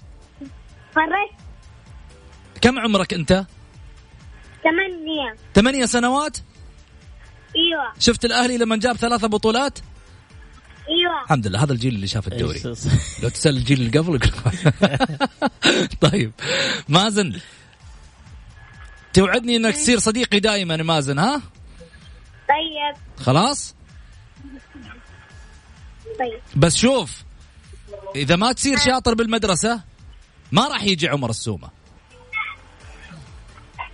فرشت 0.95 1.43
كم 2.61 2.79
عمرك 2.79 3.13
أنت؟ 3.13 3.45
ثمانية. 4.63 5.35
ثمانية 5.55 5.85
سنوات؟ 5.85 6.37
أيوه. 7.55 7.93
شفت 7.99 8.25
الأهلي 8.25 8.57
لما 8.57 8.75
جاب 8.75 8.95
ثلاثة 8.97 9.27
بطولات؟ 9.27 9.79
أيوه. 10.89 11.23
الحمد 11.23 11.47
لله 11.47 11.63
هذا 11.63 11.73
الجيل 11.73 11.95
اللي 11.95 12.07
شاف 12.07 12.27
الدوري. 12.27 12.59
إيش- 12.59 13.23
لو 13.23 13.29
تسأل 13.29 13.57
الجيل 13.57 13.81
اللي 13.81 13.99
قبل. 13.99 14.19
طيب. 16.11 16.31
مازن 16.89 17.39
توعدني 19.13 19.55
إنك 19.55 19.73
تصير 19.75 19.99
صديقي 19.99 20.39
دائما 20.39 20.75
يا 20.75 20.83
مازن 20.83 21.19
ها؟ 21.19 21.41
طيب. 22.49 23.23
خلاص؟ 23.25 23.75
طيب. 26.19 26.39
بس 26.55 26.75
شوف 26.75 27.23
إذا 28.15 28.35
ما 28.35 28.51
تصير 28.51 28.77
شاطر 28.77 29.13
بالمدرسة 29.13 29.81
ما 30.51 30.67
راح 30.67 30.83
يجي 30.83 31.07
عمر 31.07 31.29
السومة. 31.29 31.69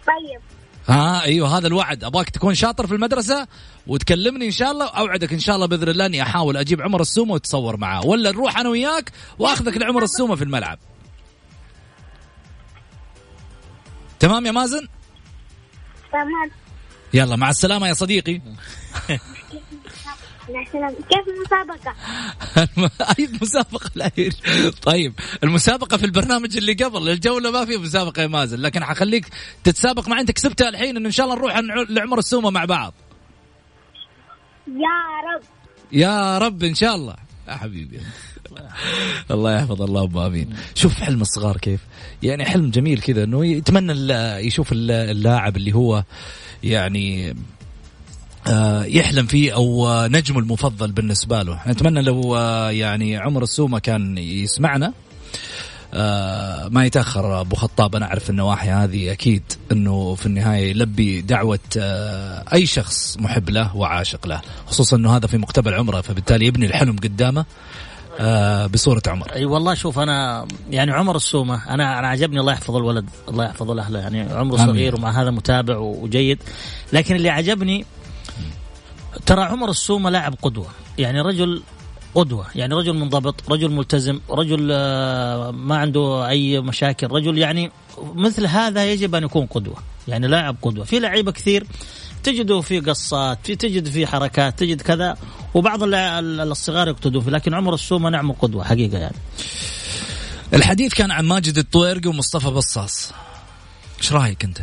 طيب. 0.07 0.41
ها 0.87 1.23
أيوه 1.23 1.57
هذا 1.57 1.67
الوعد. 1.67 2.03
أبغاك 2.03 2.29
تكون 2.29 2.55
شاطر 2.55 2.87
في 2.87 2.93
المدرسة 2.93 3.47
وتكلمني 3.87 4.45
إن 4.45 4.51
شاء 4.51 4.71
الله 4.71 4.87
أوعدك 4.87 5.33
إن 5.33 5.39
شاء 5.39 5.55
الله 5.55 5.67
بإذن 5.67 5.89
الله 5.89 6.05
إني 6.05 6.21
أحاول 6.21 6.57
أجيب 6.57 6.81
عمر 6.81 7.01
السومة 7.01 7.33
وتصور 7.33 7.77
معاه. 7.77 8.05
ولا 8.05 8.31
نروح 8.31 8.57
أنا 8.57 8.69
وياك 8.69 9.11
وأخذك 9.39 9.77
لعمر 9.77 10.03
السومة 10.03 10.35
في 10.35 10.43
الملعب. 10.43 10.79
تمام 14.19 14.45
يا 14.45 14.51
مازن؟ 14.51 14.87
تمام. 16.11 16.51
يلا 17.13 17.35
مع 17.35 17.49
السلامة 17.49 17.87
يا 17.87 17.93
صديقي. 17.93 18.41
كيف 21.09 21.25
المسابقة؟ 21.27 21.95
أي 23.19 23.29
مسابقه 23.41 23.91
لا 23.95 24.11
يج- 24.17 24.73
طيب 24.81 25.13
المسابقة 25.43 25.97
في 25.97 26.05
البرنامج 26.05 26.57
اللي 26.57 26.73
قبل 26.73 27.09
الجولة 27.09 27.51
ما 27.51 27.65
في 27.65 27.77
مسابقة 27.77 28.21
يا 28.21 28.27
مازن 28.27 28.59
لكن 28.59 28.83
حخليك 28.85 29.25
تتسابق 29.63 30.07
مع 30.07 30.19
أنت 30.19 30.31
كسبتها 30.31 30.69
الحين 30.69 30.97
إن 30.97 31.05
ان 31.05 31.11
شاء 31.11 31.25
الله 31.25 31.35
نروح 31.37 31.57
لعمر 31.89 32.19
السومة 32.19 32.49
مع 32.49 32.65
بعض. 32.65 32.93
يا 34.67 35.35
رب. 35.35 35.41
يا 35.91 36.37
رب 36.37 36.63
إن 36.63 36.75
شاء 36.75 36.95
الله. 36.95 37.15
يا 37.47 37.53
حبيبي. 37.55 37.99
الله 39.31 39.55
يحفظ 39.55 39.81
الله 39.81 40.03
ابو 40.03 40.25
آمين. 40.25 40.55
شوف 40.75 40.93
حلم 40.93 41.21
الصغار 41.21 41.57
كيف. 41.57 41.79
يعني 42.23 42.45
حلم 42.45 42.69
جميل 42.69 43.01
كذا 43.01 43.23
إنه 43.23 43.45
يتمنى 43.45 43.91
يشوف 44.47 44.71
الل- 44.71 44.91
اللاعب 44.91 45.57
اللي 45.57 45.73
هو 45.75 46.03
يعني 46.63 47.35
آه، 48.47 48.83
يحلم 48.83 49.25
فيه 49.25 49.53
أو 49.53 49.87
آه، 49.87 50.07
نجمه 50.07 50.39
المفضل 50.39 50.91
بالنسبة 50.91 51.43
له. 51.43 51.59
نتمنى 51.67 52.01
لو 52.01 52.35
آه، 52.35 52.69
يعني 52.71 53.17
عمر 53.17 53.43
السومة 53.43 53.79
كان 53.79 54.17
يسمعنا. 54.17 54.93
ما 56.69 56.83
يتأخر 56.85 57.41
أبو 57.41 57.55
خطاب. 57.55 57.95
أنا 57.95 58.05
أعرف 58.05 58.29
النواحي 58.29 58.69
هذه. 58.69 59.11
أكيد 59.11 59.43
إنه 59.71 60.15
في 60.15 60.25
النهاية 60.25 60.69
يلبي 60.69 61.21
دعوة 61.21 61.59
أي 62.53 62.65
شخص 62.65 63.17
محب 63.17 63.49
له 63.49 63.77
وعاشق 63.77 64.27
له. 64.27 64.41
خصوصا 64.67 64.97
إنه 64.97 65.15
هذا 65.15 65.27
في 65.27 65.37
مقتبل 65.37 65.73
عمره 65.73 66.01
فبالتالي 66.01 66.45
يبني 66.45 66.65
الحلم 66.65 66.95
قدامه. 66.95 67.45
بصورة 68.67 69.01
عمر. 69.07 69.31
أي 69.31 69.45
والله 69.45 69.73
شوف 69.73 69.99
أنا 69.99 70.47
يعني 70.69 70.91
عمر 70.91 71.15
السومة 71.15 71.69
أنا 71.69 71.99
أنا 71.99 72.07
عجبني 72.07 72.39
الله 72.39 72.53
يحفظ 72.53 72.75
الولد 72.75 73.05
الله 73.29 73.45
يحفظ 73.45 73.79
أهله 73.79 73.99
يعني 73.99 74.21
عمره. 74.21 74.57
صغير 74.57 74.95
ومع 74.95 75.21
هذا 75.21 75.31
متابع 75.31 75.77
وجيد. 75.77 76.39
لكن 76.93 77.15
اللي 77.15 77.29
عجبني 77.29 77.85
ترى 79.25 79.41
عمر 79.41 79.69
السومة 79.69 80.09
لاعب 80.09 80.35
قدوة 80.41 80.67
يعني 80.97 81.21
رجل 81.21 81.61
قدوة 82.15 82.45
يعني 82.55 82.73
رجل 82.73 82.93
منضبط 82.93 83.49
رجل 83.51 83.71
ملتزم 83.71 84.19
رجل 84.29 84.69
آه، 84.71 85.51
ما 85.51 85.77
عنده 85.77 86.27
أي 86.29 86.59
مشاكل 86.61 87.07
رجل 87.07 87.37
يعني 87.37 87.71
مثل 88.15 88.45
هذا 88.45 88.85
يجب 88.85 89.15
أن 89.15 89.23
يكون 89.23 89.45
قدوة 89.45 89.75
يعني 90.07 90.27
لاعب 90.27 90.55
قدوة. 90.61 90.85
في 90.85 90.99
لعيبة 90.99 91.31
كثير 91.31 91.67
تجده 92.23 92.61
في 92.61 92.79
قصات 92.79 93.39
في 93.43 93.55
تجد 93.55 93.87
في 93.89 94.07
حركات 94.07 94.59
تجد 94.59 94.81
كذا 94.81 95.17
وبعض 95.53 95.79
الصغار 95.83 96.87
يقتدون 96.87 97.21
فيه 97.23 97.31
لكن 97.31 97.53
عمر 97.53 97.73
السومة 97.73 98.09
نعم 98.09 98.31
قدوة 98.31 98.63
حقيقة 98.63 98.97
يعني. 98.97 99.15
الحديث 100.53 100.93
كان 100.93 101.11
عن 101.11 101.25
ماجد 101.25 101.57
الطويرقي 101.57 102.09
ومصطفى 102.09 102.49
بصاص. 102.49 103.11
إيش 103.99 104.13
رأيك 104.13 104.43
أنت؟ 104.43 104.57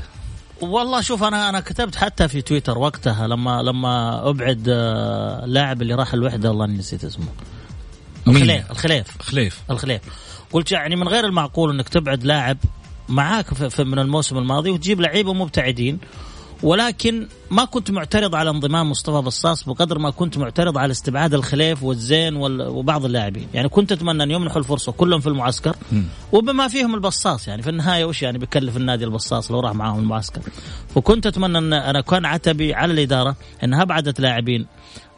والله 0.61 1.01
شوف 1.01 1.23
أنا 1.23 1.49
أنا 1.49 1.61
كتبت 1.61 1.97
حتى 1.97 2.29
في 2.29 2.43
تويتر 2.43 2.79
وقتها 2.79 3.27
لما 3.27 3.63
لما 3.63 4.29
أبعد 4.31 4.65
آه، 4.69 5.45
اللاعب 5.45 5.83
اللي 5.83 5.95
راح 5.95 6.15
الوحدة 6.15 6.51
الله 6.51 6.65
إني 6.65 6.79
نسيت 6.79 7.05
اسمه. 7.05 7.27
مين؟ 8.27 8.37
الخليف 8.43 8.71
الخليف. 8.71 9.07
خليف 9.23 9.61
الخليف. 9.71 10.01
قلت 10.53 10.73
يعني 10.73 10.97
من 10.97 11.09
غير 11.09 11.25
المعقول 11.27 11.71
إنك 11.75 11.89
تبعد 11.89 12.25
لاعب 12.25 12.59
معاك 13.09 13.55
في- 13.55 13.85
من 13.85 13.99
الموسم 13.99 14.39
الماضي 14.39 14.71
وتجيب 14.71 15.01
لعيبة 15.01 15.33
مبتعدين 15.35 15.99
ولكن 16.63 17.29
ما 17.51 17.65
كنت 17.65 17.91
معترض 17.91 18.35
على 18.35 18.51
انضمام 18.51 18.91
مصطفى 18.91 19.23
بصاص 19.27 19.65
بقدر 19.65 19.99
ما 19.99 20.11
كنت 20.11 20.39
معترض 20.39 20.79
على 20.79 20.91
استبعاد 20.93 21.35
الخليف 21.35 21.83
والزين 21.83 22.37
وال- 22.37 22.69
وبعض 22.69 23.05
اللاعبين. 23.05 23.49
يعني 23.55 23.69
كنت 23.69 23.93
أتمنى 23.93 24.23
أن 24.23 24.31
يمنحوا 24.31 24.59
الفرصة 24.59 24.93
كلهم 24.93 25.21
في 25.21 25.27
المعسكر. 25.27 25.77
وبما 26.33 26.69
فيهم 26.69 26.95
البصاص 26.95 27.49
يعني 27.49 27.63
في 27.63 27.71
النهاية 27.71 28.05
وش 28.05 28.23
يعني 28.23 28.39
بيكلف 28.39 28.77
النادي 28.77 29.05
البصاص 29.05 29.51
لو 29.51 29.61
راح 29.61 29.75
معاهم 29.75 29.99
المعسكر؟ 29.99 30.41
فكنت 30.95 31.27
أتمنى 31.27 31.59
أن 31.59 31.73
أنا 31.73 32.01
كان 32.01 32.25
عتبي 32.25 32.75
على 32.75 32.93
الإدارة 32.93 33.37
انها 33.65 33.83
أبعدت 33.83 34.21
لاعبين 34.21 34.67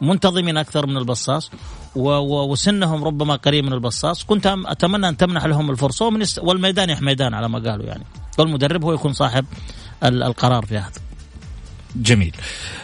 منتظمين 0.01 0.57
أكثر 0.57 0.87
من 0.87 0.97
البصاص 0.97 1.51
وسنهم 1.95 3.03
ربما 3.03 3.35
قريب 3.35 3.65
من 3.65 3.73
البصاص. 3.73 4.23
كنت 4.23 4.55
أتمنى 4.65 5.09
أن 5.09 5.17
تمنح 5.17 5.45
لهم 5.45 5.71
الفرصة. 5.71 6.05
والميدان 6.41 6.89
يح 6.89 7.01
ميدان 7.01 7.33
على 7.33 7.49
ما 7.49 7.59
قالوا 7.71 7.85
يعني. 7.85 8.03
والمدرب 8.39 8.83
هو 8.83 8.93
يكون 8.93 9.13
صاحب 9.13 9.45
ال- 10.03 10.23
القرار 10.23 10.65
في 10.65 10.77
هذا. 10.77 10.91
جميل. 11.95 12.35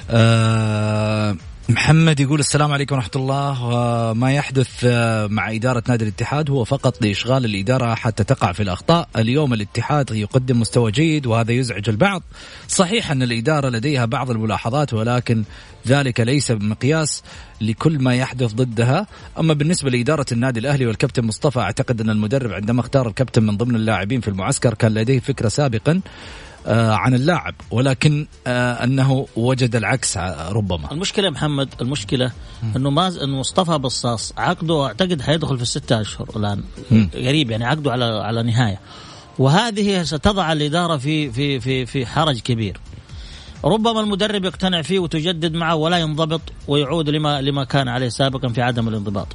آه 0.09 1.35
محمد 1.69 2.19
يقول 2.19 2.39
السلام 2.39 2.71
عليكم 2.71 2.95
ورحمة 2.95 3.11
الله. 3.15 3.63
وما 3.63 4.33
يحدث 4.33 4.69
آه، 4.83 5.27
مع 5.27 5.51
إدارة 5.51 5.83
نادي 5.87 6.03
الاتحاد 6.03 6.49
هو 6.49 6.63
فقط 6.63 7.01
لإشغال 7.01 7.45
الإدارة 7.45 7.95
حتى 7.95 8.23
تقع 8.23 8.51
في 8.51 8.63
الأخطاء. 8.63 9.09
اليوم 9.17 9.53
الاتحاد 9.53 10.11
يقدم 10.11 10.59
مستوى 10.59 10.91
جيد 10.91 11.25
وهذا 11.25 11.51
يزعج 11.51 11.89
البعض. 11.89 12.23
صحيح 12.67 13.11
أن 13.11 13.23
الإدارة 13.23 13.69
لديها 13.69 14.05
بعض 14.05 14.31
الملاحظات 14.31 14.93
ولكن 14.93 15.43
ذلك 15.87 16.19
ليس 16.19 16.51
بمقياس 16.51 17.23
لكل 17.61 17.99
ما 17.99 18.15
يحدث 18.15 18.53
ضدها. 18.53 19.07
أما 19.39 19.53
بالنسبة 19.53 19.89
لإدارة 19.89 20.25
النادي 20.31 20.59
الأهلي 20.59 20.85
والكابتن 20.85 21.25
مصطفى 21.25 21.59
أعتقد 21.59 22.01
أن 22.01 22.09
المدرب 22.09 22.51
عندما 22.51 22.81
اختار 22.81 23.07
الكابتن 23.07 23.43
من 23.43 23.57
ضمن 23.57 23.75
اللاعبين 23.75 24.21
في 24.21 24.27
المعسكر 24.27 24.73
كان 24.73 24.93
لديه 24.93 25.19
فكرة 25.19 25.47
سابقا. 25.47 25.91
آه، 25.91 26.01
عن 26.73 27.13
اللاعب 27.13 27.55
ولكن 27.71 28.27
آه، 28.47 28.83
أنه 28.83 29.27
وجد 29.35 29.75
العكس 29.75 30.17
ع- 30.17 30.49
ربما. 30.49 30.91
المشكلة 30.91 31.29
محمد 31.29 31.69
المشكلة 31.81 32.31
إنه 32.75 32.89
ما 32.89 33.07
إنه 33.23 33.39
مصطفى 33.39 33.77
بصاص 33.77 34.33
عقده 34.37 34.85
أعتقد 34.85 35.21
حيدخل 35.21 35.55
في 35.57 35.61
الستة 35.63 36.01
أشهر 36.01 36.29
الآن. 36.35 36.63
قريب 37.13 37.51
يعني 37.51 37.65
عقده 37.65 37.91
على 37.91 38.05
على 38.05 38.43
نهاية. 38.43 38.79
وهذه 39.39 40.03
ستضع 40.03 40.51
الإدارة 40.51 40.97
في 40.97 41.31
في 41.31 41.59
في 41.59 41.85
في 41.85 42.05
حرج 42.05 42.39
كبير. 42.39 42.79
ربما 43.65 43.99
المدرب 44.01 44.45
يقتنع 44.45 44.81
فيه 44.81 44.99
وتجدد 44.99 45.53
معه 45.53 45.75
ولا 45.75 45.97
ينضبط 45.97 46.41
ويعود 46.67 47.09
لما 47.09 47.41
لما 47.41 47.63
كان 47.63 47.87
عليه 47.87 48.09
سابقا 48.09 48.47
في 48.47 48.61
عدم 48.61 48.87
الانضباط. 48.87 49.27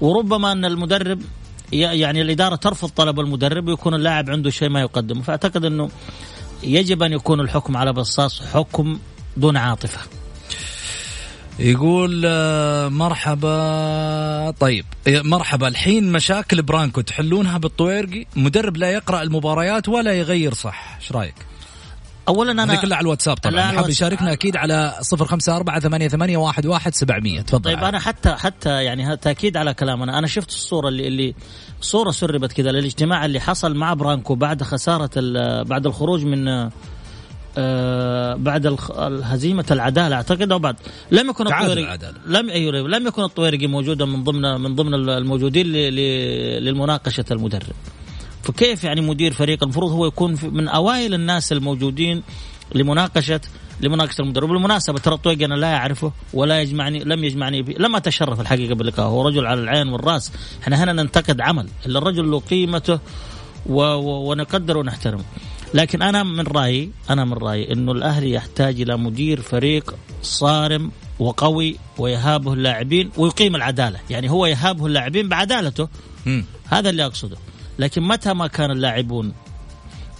وربما 0.00 0.52
أن 0.52 0.64
المدرب 0.64 1.22
يعني 1.72 2.22
الإدارة 2.22 2.56
ترفض 2.56 2.88
طلب 2.88 3.20
المدرب 3.20 3.68
ويكون 3.68 3.94
اللاعب 3.94 4.30
عنده 4.30 4.50
شيء 4.50 4.68
ما 4.68 4.80
يقدمه. 4.80 5.22
فأعتقد 5.22 5.64
إنه 5.64 5.88
يجب 6.62 7.02
أن 7.02 7.12
يكون 7.12 7.40
الحكم 7.40 7.76
على 7.76 7.92
بصاص 7.92 8.42
حكم 8.42 8.98
دون 9.36 9.56
عاطفة. 9.56 10.00
يقول 11.58 12.22
آه، 12.26 12.88
مرحبا. 12.88 14.50
طيب 14.50 14.84
إيه، 15.06 15.22
مرحبا. 15.22 15.68
الحين 15.68 16.12
مشاكل 16.12 16.62
برانكو 16.62 17.00
تحلونها 17.00 17.58
بالطويرقي؟ 17.58 18.26
مدرب 18.36 18.76
لا 18.76 18.90
يقرأ 18.90 19.22
المباريات 19.22 19.88
ولا 19.88 20.12
يغير 20.12 20.54
صح. 20.54 20.96
إيش 21.00 21.12
رأيك؟ 21.12 21.49
اولا 22.36 22.52
أنا 22.52 22.74
كلها 22.74 22.96
على 22.96 23.02
الواتساب 23.04 23.36
طبعا. 23.36 23.60
حاب. 23.62 23.88
يشاركنا 23.88 24.32
أكيد 24.32 24.56
على 24.56 24.94
صفر 25.00 25.24
خمسة 25.24 25.56
أربعة 25.56 25.80
ثمانية 25.80 26.08
ثمانية 26.08 26.36
واحد 26.36 26.66
واحد 26.66 26.94
سبعمية. 26.94 27.40
تفضل 27.40 27.62
طيب. 27.62 27.84
أنا 27.84 27.98
حتى 27.98 28.30
حتى 28.30 28.84
يعني 28.84 29.16
تأكيد 29.16 29.56
على 29.56 29.74
كلامنا. 29.74 30.18
أنا 30.18 30.26
شفت 30.26 30.48
الصورة 30.48 30.88
اللي 30.88 31.08
اللي 31.08 31.34
صورة 31.80 32.10
سربت 32.10 32.52
كذا 32.52 32.72
للاجتماع 32.72 33.24
اللي 33.24 33.40
حصل 33.40 33.74
مع 33.74 33.94
برانكو 33.94 34.34
بعد 34.34 34.62
خسارة 34.62 35.10
بعد 35.62 35.86
الخروج 35.86 36.24
من 36.24 36.70
آه، 37.58 38.34
بعد 38.34 38.76
هزيمه 39.22 39.64
العدالة. 39.70 40.16
أعتقد 40.16 40.52
أو 40.52 40.58
بعد. 40.58 40.76
لم 41.10 41.30
يكن 41.30 41.46
الطويرقي 41.46 41.84
العدالة. 41.84 42.14
لم 42.26 42.50
أيوه 42.50 42.88
لم 42.88 43.06
يكن 43.06 43.22
الطويرقي 43.22 43.66
موجودا 43.66 44.04
من 44.04 44.24
ضمن 44.24 44.60
من 44.60 44.74
ضمن 44.74 44.94
الموجودين 44.94 45.66
ل- 45.66 45.94
ل- 45.94 46.64
للمناقشة 46.64 47.24
المدرب. 47.30 47.72
فكيف 48.52 48.84
يعني 48.84 49.00
مدير 49.00 49.32
فريق 49.32 49.62
المفروض 49.62 49.92
هو 49.92 50.06
يكون 50.06 50.38
من 50.42 50.68
أوائل 50.68 51.14
الناس 51.14 51.52
الموجودين 51.52 52.22
لمناقشه 52.74 53.40
لمناقشة 53.80 54.22
المدرب؟ 54.22 54.48
بالمناسبة 54.48 54.98
ترى 54.98 55.14
الطويق 55.14 55.42
أنا 55.42 55.54
لا 55.54 55.74
أعرفه 55.76 56.12
ولا 56.32 56.60
يجمعني 56.60 57.04
لم 57.04 57.24
يجمعني 57.24 57.62
به 57.62 57.74
لم 57.78 57.96
أتشرف 57.96 58.40
الحقيقة 58.40 58.74
بلقائه. 58.74 59.06
هو 59.06 59.28
رجل 59.28 59.46
على 59.46 59.60
العين 59.60 59.88
والرأس. 59.88 60.32
إحنا 60.62 60.84
هنا 60.84 60.92
ننتقد 60.92 61.40
عمل 61.40 61.68
إلا 61.86 61.98
الرجل 61.98 62.30
له 62.30 62.40
قيمته 62.40 62.98
و... 63.66 63.82
و... 63.82 64.30
ونقدر 64.30 64.76
ونحترمه 64.76 65.24
لكن 65.74 66.02
أنا 66.02 66.22
من 66.22 66.46
رايي 66.46 66.90
أنا 67.10 67.24
من 67.24 67.32
رأيي 67.32 67.72
إنه 67.72 67.92
الأهلي 67.92 68.32
يحتاج 68.32 68.80
إلى 68.80 68.96
مدير 68.96 69.40
فريق 69.40 69.94
صارم 70.22 70.90
وقوي 71.18 71.76
ويهابه 71.98 72.52
اللاعبين 72.52 73.10
ويقيم 73.16 73.56
العدالة. 73.56 73.98
يعني 74.10 74.30
هو 74.30 74.46
يهابه 74.46 74.86
اللاعبين 74.86 75.28
بعدالته. 75.28 75.88
مم. 76.26 76.44
هذا 76.68 76.90
اللي 76.90 77.06
أقصده. 77.06 77.36
لكن 77.80 78.02
متى 78.02 78.32
ما 78.34 78.46
كان 78.46 78.70
اللاعبون 78.70 79.32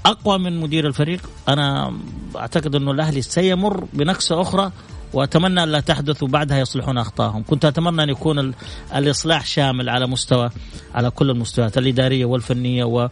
أقوى 0.06 0.38
من 0.38 0.60
مدير 0.60 0.86
الفريق 0.86 1.30
أنا 1.48 1.92
أعتقد 2.36 2.74
أنه 2.74 2.90
الأهلي 2.90 3.22
سيمر 3.22 3.84
بنكسة 3.92 4.40
أخرى 4.40 4.72
وأتمنى 5.12 5.62
أن 5.62 5.68
لا 5.68 5.80
تحدث 5.80 6.22
وبعدها 6.22 6.58
يصلحون 6.58 6.98
اخطائهم، 6.98 7.42
كنت 7.42 7.64
أتمنى 7.64 8.02
أن 8.02 8.08
يكون 8.08 8.38
ال- 8.38 8.54
الإصلاح 8.94 9.46
شامل 9.46 9.88
على 9.88 10.06
مستوى 10.06 10.50
على 10.94 11.10
كل 11.10 11.30
المستويات 11.30 11.78
الإدارية 11.78 12.24
والفنية 12.24 12.84
و 12.84 13.08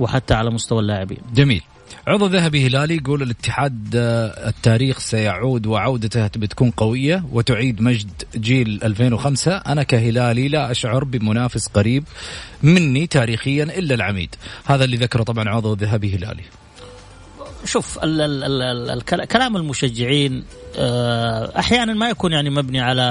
وحتى 0.00 0.34
على 0.34 0.50
مستوى 0.50 0.80
اللاعبين. 0.80 1.18
جميل 1.34 1.62
عضو 2.06 2.26
ذهبي 2.26 2.66
هلالي 2.66 2.96
يقول 2.96 3.22
الاتحاد 3.22 3.90
آه، 3.96 4.48
التاريخ 4.48 4.98
سيعود 4.98 5.66
وعودته 5.66 6.26
بتكون 6.26 6.70
قوية 6.70 7.24
وتعيد 7.32 7.80
مجد 7.82 8.10
جيل 8.36 8.80
2005 8.82 9.56
أنا 9.56 9.82
كهلالي 9.82 10.48
لا 10.48 10.70
أشعر 10.70 11.04
بمنافس 11.04 11.66
قريب 11.66 12.04
مني 12.62 13.06
تاريخيا 13.06 13.64
إلا 13.64 13.94
العميد. 13.94 14.34
هذا 14.64 14.84
اللي 14.84 14.96
ذكره 14.96 15.22
طبعا 15.22 15.48
عضو 15.48 15.72
ذهبي 15.74 16.16
هلالي. 16.16 16.42
شوف 17.64 17.98
ال 18.04 18.20
ال 18.20 18.44
ال 18.44 18.62
ال 18.62 18.90
الكلا- 18.90 19.24
كلام 19.24 19.56
المشجعين 19.56 20.44
آه، 20.78 21.58
أحيانا 21.58 21.94
ما 21.94 22.08
يكون 22.08 22.32
يعني 22.32 22.50
مبني 22.50 22.80
على 22.80 23.02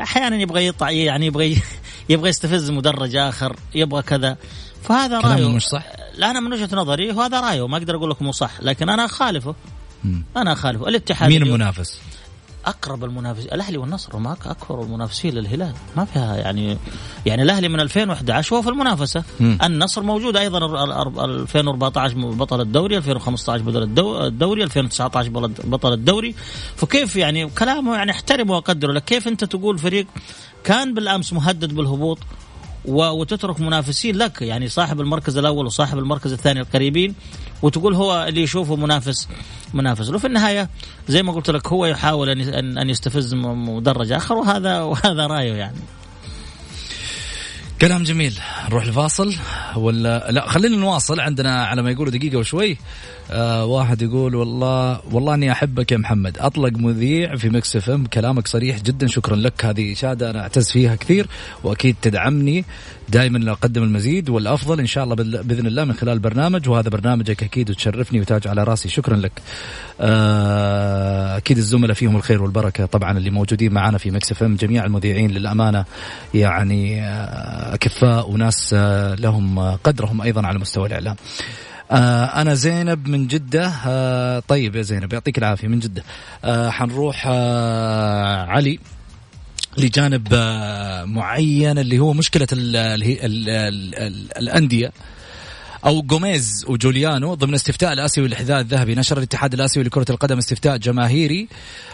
أحيانا 0.00 0.36
يبغى 0.36 0.66
يطع 0.66 0.90
يعني 0.90 1.26
يبغى 1.26 1.56
يبغى 2.08 2.28
يستفز 2.28 2.70
مدرج 2.70 3.16
آخر 3.16 3.56
يبغى 3.74 4.02
كذا. 4.02 4.36
فهذا 4.84 5.20
رأيه 5.20 5.48
مش 5.48 5.62
صح؟ 5.66 5.82
لا 6.16 6.30
أنا 6.30 6.40
من 6.40 6.52
وجهة 6.52 6.68
نظري 6.72 7.10
وهذا 7.10 7.40
رأيه 7.40 7.66
ما 7.68 7.76
أقدر 7.76 7.96
أقول 7.96 8.10
لك 8.10 8.22
مو 8.22 8.32
صح 8.32 8.50
لكن 8.62 8.88
أنا 8.88 9.04
أخالفه 9.04 9.54
مم. 10.04 10.24
أنا 10.36 10.52
أخالفه 10.52 10.88
الاتحاد 10.88 11.28
مين 11.28 11.42
المنافس؟ 11.42 11.98
أقرب 12.66 13.04
المنافس 13.04 13.44
الأهلي 13.46 13.78
والنصر 13.78 14.16
هم 14.16 14.26
أكبر 14.26 14.82
المنافسين 14.82 15.34
للهلال 15.34 15.72
ما 15.96 16.04
فيها 16.04 16.36
يعني 16.36 16.78
يعني 17.26 17.42
الأهلي 17.42 17.68
من 17.68 17.80
2011 17.80 18.56
هو 18.56 18.62
في 18.62 18.68
المنافسة 18.68 19.24
مم. 19.40 19.58
النصر 19.62 20.02
موجود 20.02 20.36
أيضا 20.36 20.58
ال- 20.58 20.76
ال- 20.76 21.20
ال- 21.24 21.40
2014 21.40 22.14
بطل 22.16 22.60
الدوري 22.60 22.96
2015 22.96 23.62
بطل 23.62 23.82
الدو- 23.82 24.24
الدوري 24.26 24.64
2019 24.64 25.30
بطل- 25.64 25.92
الدوري 25.92 26.34
فكيف 26.76 27.16
يعني 27.16 27.46
كلامه 27.50 27.94
يعني 27.96 28.10
أحترمه 28.10 28.54
وأقدره 28.54 28.92
لك 28.92 29.04
كيف 29.04 29.28
أنت 29.28 29.44
تقول 29.44 29.78
فريق 29.78 30.06
كان 30.64 30.94
بالأمس 30.94 31.32
مهدد 31.32 31.74
بالهبوط 31.74 32.18
وتترك 32.84 33.60
منافسين 33.60 34.16
لك 34.16 34.42
يعني 34.42 34.68
صاحب 34.68 35.00
المركز 35.00 35.38
الأول 35.38 35.66
وصاحب 35.66 35.98
المركز 35.98 36.32
الثاني 36.32 36.60
القريبين 36.60 37.14
وتقول 37.62 37.94
هو 37.94 38.26
اللي 38.28 38.42
يشوفه 38.42 38.76
منافس 38.76 39.28
منافس 39.74 40.08
له. 40.08 40.18
في 40.18 40.26
النهاية 40.26 40.68
زي 41.08 41.22
ما 41.22 41.32
قلت 41.32 41.50
لك 41.50 41.68
هو 41.68 41.86
يحاول 41.86 42.28
أن 42.28 42.78
ان 42.78 42.90
يستفز 42.90 43.34
مدرج 43.34 44.12
آخر 44.12 44.34
وهذا 44.34 44.80
وهذا 44.80 45.26
رأيه 45.26 45.54
يعني. 45.54 45.76
كلام 47.80 48.02
جميل. 48.02 48.40
نروح 48.68 48.86
لفاصل 48.86 49.34
ولا 49.76 50.30
لا 50.30 50.48
خلينا 50.48 50.76
نواصل. 50.76 51.20
عندنا 51.20 51.64
على 51.64 51.82
ما 51.82 51.90
يقولوا 51.90 52.12
دقيقة 52.12 52.38
وشوي. 52.38 52.78
آه 53.30 53.64
واحد 53.64 54.02
يقول 54.02 54.34
والله 54.34 55.00
والله 55.12 55.34
إني 55.34 55.52
أحبك 55.52 55.92
يا 55.92 55.96
محمد. 55.96 56.38
أطلق 56.38 56.72
مذيع 56.78 57.36
في 57.36 57.48
Mix 57.48 57.76
FM. 57.76 58.06
كلامك 58.06 58.48
صريح 58.48 58.82
جدا. 58.82 59.06
شكرا 59.06 59.36
لك. 59.36 59.64
هذه 59.64 59.94
شهاده 59.94 60.30
أنا 60.30 60.42
أعتز 60.42 60.70
فيها 60.70 60.94
كثير 60.94 61.26
وأكيد 61.64 61.96
تدعمني. 62.02 62.64
دائما 63.08 63.38
لاقدم 63.38 63.82
المزيد 63.82 64.28
والأفضل 64.28 64.80
إن 64.80 64.86
شاء 64.86 65.04
الله 65.04 65.14
بإذن 65.14 65.66
الله 65.66 65.84
من 65.84 65.92
خلال 65.92 66.18
برنامج. 66.18 66.68
وهذا 66.68 66.88
برنامجك 66.88 67.42
أكيد 67.42 67.70
وتشرفني 67.70 68.20
وتاج 68.20 68.48
على 68.48 68.64
راسي. 68.64 68.88
شكرا 68.88 69.16
لك. 69.16 69.32
آه 70.00 71.36
أكيد 71.36 71.58
الزملاء 71.58 71.94
فيهم 71.94 72.16
الخير 72.16 72.42
والبركة 72.42 72.86
طبعا 72.86 73.18
اللي 73.18 73.30
موجودين 73.30 73.72
معنا 73.72 73.98
في 73.98 74.10
Mix 74.10 74.32
FM. 74.32 74.56
جميع 74.56 74.84
المذيعين 74.84 75.30
للأمانة 75.30 75.84
يعني 76.34 77.02
آه، 77.02 77.78
وناس 78.28 78.74
آه، 78.74 79.14
لهم 79.14 79.58
قدرهم 79.60 80.22
أيضا 80.22 80.46
على 80.46 80.58
مستوى 80.58 80.86
الإعلام. 80.86 81.16
آه 81.90 82.24
أنا 82.24 82.54
زينب 82.54 83.08
من 83.08 83.26
جدة. 83.26 83.72
آه 83.86 84.42
طيب 84.48 84.76
يا 84.76 84.82
زينب 84.82 85.12
يعطيك 85.12 85.38
العافية 85.38 85.68
من 85.68 85.78
جدة. 85.78 86.04
آه 86.44 86.70
حنروح 86.70 87.24
آه 87.28 88.44
على 88.44 88.78
لجانب 89.78 90.28
آه 90.32 91.04
معين 91.04 91.78
اللي 91.78 91.98
هو 91.98 92.12
مشكلة 92.12 92.46
ال 92.52 92.76
ال 92.76 93.02
ال 93.02 93.48
ال 93.48 93.94
ال 93.94 94.38
الأندية. 94.38 94.92
أو 95.86 96.02
جوميز 96.02 96.64
وجوليانو 96.68 97.34
ضمن 97.34 97.54
استفتاء 97.54 97.92
الآسيوي 97.92 98.28
للحذاء 98.28 98.60
الذهبي 98.60 98.94
نشر 98.94 99.18
الاتحاد 99.18 99.54
الآسيوي 99.54 99.86
لكرة 99.86 100.06
القدم 100.10 100.38
استفتاء 100.38 100.76
جماهيري 100.76 101.48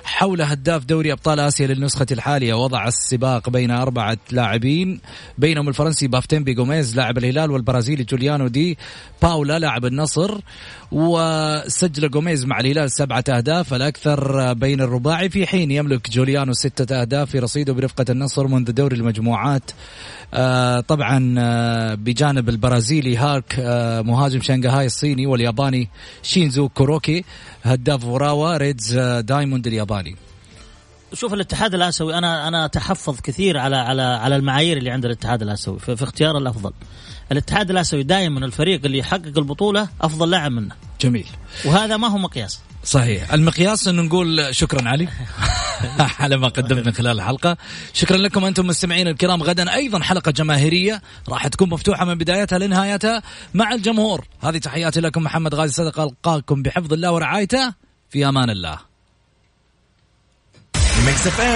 حول 0.05 0.43
هداف 0.43 0.85
دوري 0.85 1.13
أبطال 1.13 1.41
آسيا 1.41 1.67
للنسخة 1.67 2.07
الحالية. 2.13 2.55
وضع 2.55 2.89
السباق 2.89 3.51
بين 3.51 3.71
أربعة 3.71 4.19
لاعبين 4.31 5.01
بينهم 5.39 5.69
الفرنسي 5.69 6.09
بافتيمبي 6.09 6.55
جوميز 6.55 6.97
لاعب 6.97 7.19
الهلال 7.19 7.51
والبرازيلي 7.51 8.05
جوليانو 8.05 8.49
دي 8.49 8.79
باولا 9.23 9.59
لاعب 9.59 9.85
النصر 9.85 10.41
وسجل 10.93 12.11
جوميز 12.11 12.45
مع 12.45 12.61
الهلال 12.61 12.91
سبعة 12.91 13.25
أهداف. 13.29 13.75
الأكثر 13.75 14.53
بين 14.53 14.81
الرباعي 14.81 15.29
في 15.29 15.47
حين 15.47 15.71
يملك 15.71 16.11
جوليانو 16.11 16.53
ستة 16.53 17.01
أهداف 17.01 17.31
في 17.31 17.39
رصيده 17.39 17.73
برفقة 17.73 18.05
النصر 18.11 18.47
منذ 18.47 18.73
دوري 18.73 18.97
المجموعات. 18.97 19.71
آه 20.35 20.81
طبعا 20.81 21.35
آه 21.39 21.95
بجانب 21.95 22.49
البرازيلي 22.49 23.17
هالك 23.17 23.57
آه 23.59 23.80
مهاجم 24.03 24.41
شنغهاي 24.41 24.87
الصيني 24.87 25.27
والياباني 25.27 25.89
شينزو 26.23 26.69
كوروكي 26.69 27.25
هداف 27.63 28.05
أوراوا 28.05 28.57
ريدز 28.57 28.99
دايموند 28.99 29.67
الياباني. 29.67 30.17
شوف 31.15 31.35
الاتحاد 31.35 31.75
الاسيوي 31.75 32.19
أنا 32.19 32.49
أنا 32.49 32.65
أتحفظ 32.65 33.21
كثير 33.21 33.59
على 33.59 33.77
على 33.77 34.03
على 34.03 34.37
المعايير 34.37 34.77
اللي 34.77 34.91
عند 34.91 35.05
الاتحاد 35.05 35.43
الاسيوي 35.43 35.79
في, 35.79 35.97
في 35.97 36.05
اختيار 36.05 36.39
الأفضل. 36.39 36.73
الاتحاد 37.33 37.71
الاسيوي 37.71 38.03
دائما 38.03 38.47
الفريق 38.47 38.81
اللي 38.85 38.99
يحقق 38.99 39.39
البطولة 39.39 39.89
أفضل 40.01 40.31
لاعب 40.31 40.53
منه. 40.53 40.75
جميل. 41.01 41.27
وهذا 41.65 41.97
ما 41.97 42.09
هو 42.09 42.19
مقياس. 42.19 42.61
صحيح. 42.85 43.33
المقياس 43.33 43.89
إنه 43.89 44.03
نقول 44.03 44.55
شكرا 44.55 44.89
علي. 44.89 45.09
على 46.21 46.37
ما 46.37 46.49
قدمت 46.49 46.87
من 46.87 46.93
خلال 46.93 47.17
الحلقة. 47.17 47.57
شكرا 47.93 48.17
لكم 48.17 48.45
أنتم 48.45 48.67
مستمعين 48.67 49.09
الكرام. 49.09 49.43
غدا 49.43 49.75
أيضا 49.75 50.03
حلقة 50.03 50.31
جماهيرية 50.31 51.03
راح 51.29 51.47
تكون 51.47 51.71
مفتوحة 51.71 52.05
من 52.05 52.15
بدايتها 52.15 52.59
لنهايتها 52.59 53.23
مع 53.55 53.73
الجمهور. 53.73 54.27
هذه 54.41 54.59
تحياتي 54.59 55.01
لكم 55.01 55.23
محمد 55.23 55.55
غازي 55.55 55.73
صدقه 55.73 56.05
ألقاكم 56.05 56.63
بحفظ 56.63 56.93
الله 56.93 57.13
ورعايته. 57.13 57.75
في 58.11 58.29
أمان 58.29 58.51
الله. 58.51 58.90
Mix 61.11 61.27
FM 61.27 61.49